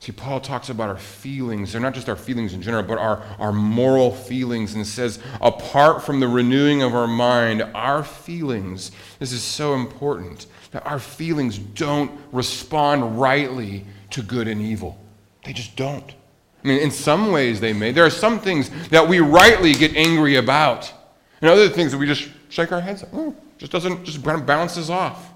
See, 0.00 0.12
Paul 0.12 0.40
talks 0.40 0.68
about 0.68 0.90
our 0.90 0.98
feelings. 0.98 1.72
They're 1.72 1.80
not 1.80 1.94
just 1.94 2.08
our 2.08 2.16
feelings 2.16 2.54
in 2.54 2.62
general, 2.62 2.84
but 2.84 2.98
our, 2.98 3.22
our 3.38 3.52
moral 3.52 4.12
feelings, 4.12 4.74
and 4.74 4.86
says, 4.86 5.18
apart 5.40 6.04
from 6.04 6.20
the 6.20 6.28
renewing 6.28 6.82
of 6.82 6.94
our 6.94 7.08
mind, 7.08 7.62
our 7.74 8.04
feelings, 8.04 8.92
this 9.18 9.32
is 9.32 9.42
so 9.42 9.74
important, 9.74 10.46
that 10.70 10.86
our 10.86 11.00
feelings 11.00 11.58
don't 11.58 12.12
respond 12.30 13.18
rightly 13.18 13.84
to 14.10 14.22
good 14.22 14.46
and 14.46 14.60
evil. 14.60 15.00
They 15.44 15.52
just 15.52 15.74
don't. 15.76 16.14
I 16.62 16.68
mean, 16.68 16.78
in 16.78 16.90
some 16.90 17.32
ways 17.32 17.60
they 17.60 17.72
may. 17.72 17.90
There 17.90 18.04
are 18.04 18.10
some 18.10 18.38
things 18.38 18.70
that 18.88 19.08
we 19.08 19.18
rightly 19.18 19.72
get 19.72 19.96
angry 19.96 20.36
about, 20.36 20.92
and 21.40 21.50
other 21.50 21.68
things 21.68 21.90
that 21.90 21.98
we 21.98 22.06
just 22.06 22.28
shake 22.50 22.70
our 22.70 22.80
heads. 22.80 23.04
Oh, 23.12 23.34
just 23.58 23.72
doesn't, 23.72 24.04
just 24.04 24.22
kind 24.22 24.40
of 24.40 24.46
bounces 24.46 24.90
off. 24.90 25.32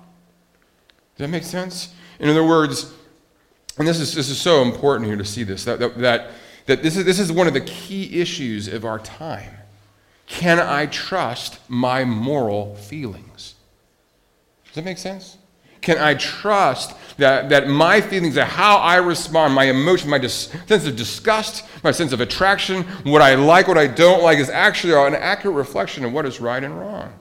Does 1.16 1.24
that 1.24 1.28
make 1.28 1.42
sense? 1.42 1.94
In 2.22 2.28
other 2.28 2.46
words, 2.46 2.94
and 3.78 3.86
this 3.86 3.98
is, 3.98 4.14
this 4.14 4.30
is 4.30 4.40
so 4.40 4.62
important 4.62 5.08
here 5.08 5.16
to 5.16 5.24
see 5.24 5.42
this, 5.42 5.64
that, 5.64 5.80
that, 5.80 5.98
that, 5.98 6.30
that 6.66 6.82
this, 6.82 6.96
is, 6.96 7.04
this 7.04 7.18
is 7.18 7.32
one 7.32 7.48
of 7.48 7.52
the 7.52 7.60
key 7.60 8.20
issues 8.20 8.68
of 8.68 8.84
our 8.84 9.00
time. 9.00 9.50
Can 10.26 10.60
I 10.60 10.86
trust 10.86 11.58
my 11.68 12.04
moral 12.04 12.76
feelings? 12.76 13.54
Does 14.66 14.76
that 14.76 14.84
make 14.84 14.98
sense? 14.98 15.36
Can 15.80 15.98
I 15.98 16.14
trust 16.14 16.94
that, 17.16 17.48
that 17.48 17.66
my 17.66 18.00
feelings, 18.00 18.36
that 18.36 18.46
how 18.46 18.76
I 18.76 18.96
respond, 18.96 19.52
my 19.52 19.64
emotion, 19.64 20.08
my 20.08 20.18
dis- 20.18 20.54
sense 20.66 20.86
of 20.86 20.94
disgust, 20.94 21.64
my 21.82 21.90
sense 21.90 22.12
of 22.12 22.20
attraction, 22.20 22.84
what 23.02 23.20
I 23.20 23.34
like, 23.34 23.66
what 23.66 23.78
I 23.78 23.88
don't 23.88 24.22
like, 24.22 24.38
is 24.38 24.48
actually 24.48 24.94
an 24.94 25.16
accurate 25.16 25.56
reflection 25.56 26.04
of 26.04 26.12
what 26.12 26.24
is 26.24 26.40
right 26.40 26.62
and 26.62 26.78
wrong? 26.78 27.12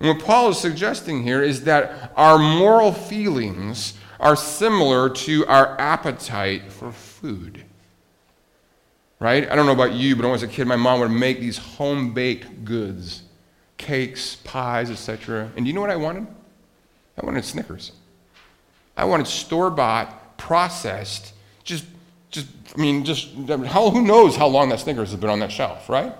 And 0.00 0.08
what 0.08 0.24
Paul 0.24 0.50
is 0.50 0.58
suggesting 0.58 1.22
here 1.22 1.42
is 1.42 1.64
that 1.64 2.12
our 2.16 2.38
moral 2.38 2.92
feelings 2.92 3.94
are 4.20 4.36
similar 4.36 5.08
to 5.10 5.46
our 5.46 5.78
appetite 5.80 6.72
for 6.72 6.92
food. 6.92 7.64
Right? 9.20 9.50
I 9.50 9.54
don't 9.54 9.66
know 9.66 9.72
about 9.72 9.92
you, 9.92 10.16
but 10.16 10.22
when 10.22 10.30
I 10.30 10.32
was 10.32 10.42
a 10.42 10.48
kid, 10.48 10.66
my 10.66 10.76
mom 10.76 11.00
would 11.00 11.10
make 11.10 11.40
these 11.40 11.58
home 11.58 12.12
baked 12.12 12.64
goods 12.64 13.22
cakes, 13.76 14.36
pies, 14.36 14.90
etc. 14.90 15.50
And 15.56 15.66
you 15.66 15.72
know 15.72 15.80
what 15.80 15.90
I 15.90 15.96
wanted? 15.96 16.26
I 17.20 17.26
wanted 17.26 17.44
Snickers. 17.44 17.92
I 18.96 19.04
wanted 19.04 19.26
store 19.26 19.70
bought, 19.70 20.38
processed, 20.38 21.34
just, 21.64 21.84
just, 22.30 22.46
I 22.76 22.80
mean, 22.80 23.04
just, 23.04 23.30
how, 23.66 23.90
who 23.90 24.02
knows 24.02 24.36
how 24.36 24.46
long 24.46 24.68
that 24.70 24.80
Snickers 24.80 25.10
has 25.10 25.20
been 25.20 25.30
on 25.30 25.40
that 25.40 25.52
shelf, 25.52 25.88
right? 25.88 26.14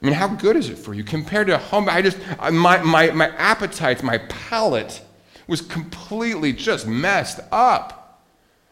I 0.00 0.06
mean, 0.06 0.14
how 0.14 0.28
good 0.28 0.56
is 0.56 0.70
it 0.70 0.78
for 0.78 0.94
you 0.94 1.02
compared 1.02 1.48
to 1.48 1.58
home? 1.58 1.88
I 1.88 2.02
just, 2.02 2.18
my, 2.52 2.78
my, 2.82 3.10
my 3.10 3.28
appetite, 3.36 4.02
my 4.02 4.18
palate 4.18 5.02
was 5.48 5.60
completely 5.60 6.52
just 6.52 6.86
messed 6.86 7.40
up, 7.50 8.22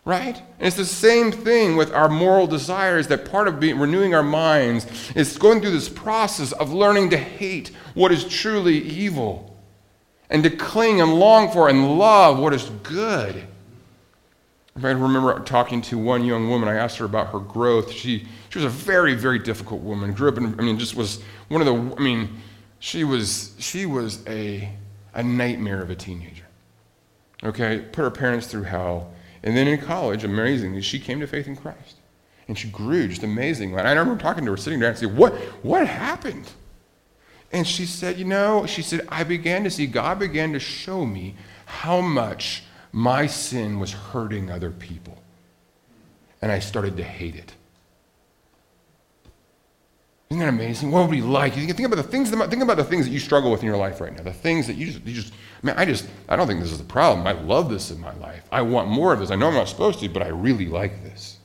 right? 0.04 0.36
And 0.36 0.66
it's 0.68 0.76
the 0.76 0.84
same 0.84 1.32
thing 1.32 1.76
with 1.76 1.92
our 1.92 2.08
moral 2.08 2.46
desires 2.46 3.08
that 3.08 3.28
part 3.28 3.48
of 3.48 3.58
being, 3.58 3.78
renewing 3.78 4.14
our 4.14 4.22
minds 4.22 4.86
is 5.16 5.36
going 5.36 5.60
through 5.60 5.72
this 5.72 5.88
process 5.88 6.52
of 6.52 6.72
learning 6.72 7.10
to 7.10 7.16
hate 7.16 7.72
what 7.94 8.12
is 8.12 8.24
truly 8.24 8.78
evil 8.78 9.56
and 10.30 10.44
to 10.44 10.50
cling 10.50 11.00
and 11.00 11.14
long 11.14 11.50
for 11.50 11.68
and 11.68 11.98
love 11.98 12.38
what 12.38 12.52
is 12.54 12.70
good. 12.82 13.48
I 14.76 14.90
remember 14.90 15.40
talking 15.40 15.80
to 15.82 15.96
one 15.96 16.24
young 16.24 16.50
woman. 16.50 16.68
I 16.68 16.74
asked 16.74 16.98
her 16.98 17.06
about 17.06 17.32
her 17.32 17.38
growth. 17.38 17.90
She, 17.90 18.26
she 18.56 18.64
was 18.64 18.72
a 18.72 18.78
very, 18.78 19.14
very 19.14 19.38
difficult 19.38 19.82
woman. 19.82 20.14
Grew 20.14 20.30
up 20.30 20.38
in, 20.38 20.58
I 20.58 20.62
mean, 20.62 20.78
just 20.78 20.96
was 20.96 21.20
one 21.48 21.60
of 21.60 21.66
the, 21.66 21.96
I 21.96 22.00
mean, 22.00 22.40
she 22.78 23.04
was, 23.04 23.54
she 23.58 23.84
was 23.84 24.26
a, 24.26 24.72
a 25.12 25.22
nightmare 25.22 25.82
of 25.82 25.90
a 25.90 25.94
teenager. 25.94 26.46
Okay, 27.44 27.84
put 27.92 28.00
her 28.00 28.10
parents 28.10 28.46
through 28.46 28.62
hell. 28.62 29.12
And 29.42 29.54
then 29.54 29.68
in 29.68 29.78
college, 29.78 30.24
amazingly, 30.24 30.80
she 30.80 30.98
came 30.98 31.20
to 31.20 31.26
faith 31.26 31.46
in 31.46 31.54
Christ. 31.54 31.96
And 32.48 32.58
she 32.58 32.68
grew 32.68 33.08
just 33.08 33.22
amazingly. 33.22 33.78
And 33.78 33.86
I 33.86 33.92
remember 33.92 34.22
talking 34.22 34.46
to 34.46 34.52
her, 34.52 34.56
sitting 34.56 34.80
there 34.80 34.88
and 34.88 34.98
saying, 34.98 35.14
What, 35.14 35.34
what 35.62 35.86
happened? 35.86 36.50
And 37.52 37.66
she 37.66 37.84
said, 37.84 38.18
You 38.18 38.24
know, 38.24 38.64
she 38.64 38.80
said, 38.80 39.06
I 39.10 39.22
began 39.22 39.64
to 39.64 39.70
see, 39.70 39.86
God 39.86 40.18
began 40.18 40.54
to 40.54 40.58
show 40.58 41.04
me 41.04 41.34
how 41.66 42.00
much 42.00 42.62
my 42.90 43.26
sin 43.26 43.78
was 43.78 43.92
hurting 43.92 44.50
other 44.50 44.70
people. 44.70 45.18
And 46.40 46.50
I 46.50 46.60
started 46.60 46.96
to 46.96 47.04
hate 47.04 47.36
it. 47.36 47.52
Isn't 50.28 50.40
that 50.40 50.48
amazing? 50.48 50.90
What 50.90 51.02
would 51.02 51.10
we 51.10 51.22
like? 51.22 51.56
You 51.56 51.72
think 51.72 51.86
about 51.86 51.96
the 51.96 52.02
things. 52.02 52.30
Think 52.30 52.62
about 52.62 52.76
the 52.76 52.84
things 52.84 53.06
that 53.06 53.12
you 53.12 53.20
struggle 53.20 53.50
with 53.50 53.60
in 53.60 53.66
your 53.66 53.76
life 53.76 54.00
right 54.00 54.14
now. 54.14 54.24
The 54.24 54.32
things 54.32 54.66
that 54.66 54.74
you 54.74 54.86
just, 54.86 55.04
you 55.06 55.14
just. 55.14 55.32
I 55.64 55.84
just. 55.84 56.08
I 56.28 56.34
don't 56.34 56.48
think 56.48 56.60
this 56.60 56.72
is 56.72 56.80
a 56.80 56.84
problem. 56.84 57.26
I 57.28 57.32
love 57.32 57.70
this 57.70 57.92
in 57.92 58.00
my 58.00 58.12
life. 58.16 58.42
I 58.50 58.62
want 58.62 58.88
more 58.88 59.12
of 59.12 59.20
this. 59.20 59.30
I 59.30 59.36
know 59.36 59.48
I'm 59.48 59.54
not 59.54 59.68
supposed 59.68 60.00
to, 60.00 60.08
but 60.08 60.22
I 60.22 60.28
really 60.28 60.66
like 60.66 61.04
this. 61.04 61.38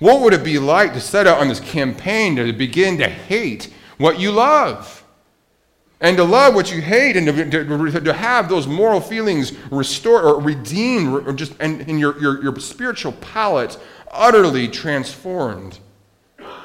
What 0.00 0.20
would 0.20 0.34
it 0.34 0.44
be 0.44 0.58
like 0.58 0.92
to 0.92 1.00
set 1.00 1.26
out 1.26 1.38
on 1.38 1.48
this 1.48 1.60
campaign 1.60 2.36
to 2.36 2.52
begin 2.52 2.98
to 2.98 3.08
hate 3.08 3.72
what 3.96 4.20
you 4.20 4.32
love? 4.32 5.02
And 6.00 6.18
to 6.18 6.24
love 6.24 6.54
what 6.54 6.70
you 6.70 6.82
hate 6.82 7.16
and 7.16 7.26
to, 7.26 7.64
to, 7.64 8.00
to 8.00 8.12
have 8.12 8.50
those 8.50 8.66
moral 8.66 9.00
feelings 9.00 9.52
restored 9.70 10.24
or 10.24 10.42
redeemed 10.42 11.26
or 11.26 11.32
just 11.32 11.54
and, 11.60 11.80
and 11.88 11.98
your, 11.98 12.20
your, 12.20 12.42
your 12.42 12.60
spiritual 12.60 13.12
palate 13.12 13.78
utterly 14.10 14.68
transformed. 14.68 15.78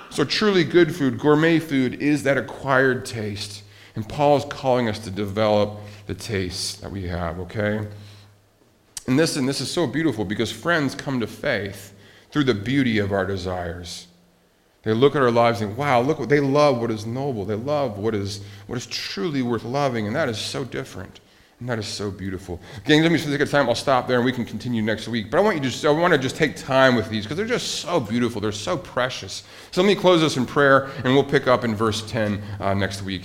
So, 0.10 0.24
truly 0.24 0.64
good 0.64 0.96
food, 0.96 1.20
gourmet 1.20 1.60
food, 1.60 2.02
is 2.02 2.24
that 2.24 2.38
acquired 2.38 3.06
taste. 3.06 3.64
And 3.96 4.08
Paul 4.08 4.38
is 4.38 4.46
calling 4.46 4.90
us 4.90 5.00
to 5.00 5.12
develop 5.12 5.80
the 6.08 6.16
taste 6.16 6.82
that 6.82 6.92
we 6.92 7.08
have, 7.08 7.40
okay? 7.40 7.88
And 9.08 9.20
this, 9.20 9.36
and 9.36 9.48
this 9.48 9.62
is 9.62 9.72
so 9.72 9.88
beautiful 9.88 10.26
because 10.26 10.52
friends 10.52 10.96
come 10.96 11.20
to 11.20 11.28
faith 11.28 11.94
through 12.32 12.46
the 12.46 12.54
beauty 12.54 13.00
of 13.00 13.12
our 13.12 13.26
desires. 13.26 14.08
They 14.84 14.94
look 14.94 15.16
at 15.16 15.22
our 15.22 15.32
lives 15.32 15.62
and 15.62 15.76
wow, 15.76 16.02
look 16.02 16.20
what 16.20 16.30
they 16.30 16.40
love 16.40 16.80
what 16.80 16.92
is 16.92 17.06
noble. 17.06 17.46
They 17.46 17.56
love 17.56 17.98
what 17.98 18.16
is 18.16 18.42
what 18.68 18.78
is 18.78 18.86
truly 18.86 19.42
worth 19.42 19.64
loving, 19.64 20.08
and 20.08 20.16
that 20.16 20.30
is 20.30 20.38
so 20.38 20.64
different. 20.64 21.20
And 21.60 21.68
that 21.68 21.78
is 21.78 21.88
so 21.88 22.10
beautiful. 22.10 22.58
Gang, 22.86 23.02
let 23.02 23.12
me 23.12 23.18
just 23.18 23.30
take 23.30 23.42
a 23.42 23.46
time. 23.46 23.68
I'll 23.68 23.76
stop 23.76 24.08
there 24.08 24.16
and 24.16 24.26
we 24.26 24.32
can 24.32 24.46
continue 24.46 24.82
next 24.82 25.10
week. 25.10 25.30
But 25.30 25.40
I 25.40 25.42
want 25.42 25.58
you 25.58 25.64
to 25.64 25.70
just, 25.70 25.84
I 25.84 25.90
want 25.90 26.14
to 26.14 26.18
just 26.18 26.38
take 26.38 26.56
time 26.56 26.96
with 26.96 27.10
these 27.10 27.26
because 27.26 27.36
they're 27.36 27.46
just 27.46 27.82
so 27.82 28.00
beautiful. 28.00 28.40
They're 28.40 28.54
so 28.54 28.78
precious. 28.78 29.44
So 29.72 29.82
let 29.82 29.88
me 29.88 29.96
close 29.96 30.22
this 30.22 30.38
in 30.38 30.46
prayer 30.46 30.90
and 31.04 31.14
we'll 31.14 31.24
pick 31.24 31.48
up 31.48 31.66
in 31.66 31.76
verse 31.76 32.10
10 32.10 32.42
uh, 32.62 32.74
next 32.76 33.02
week. 33.02 33.18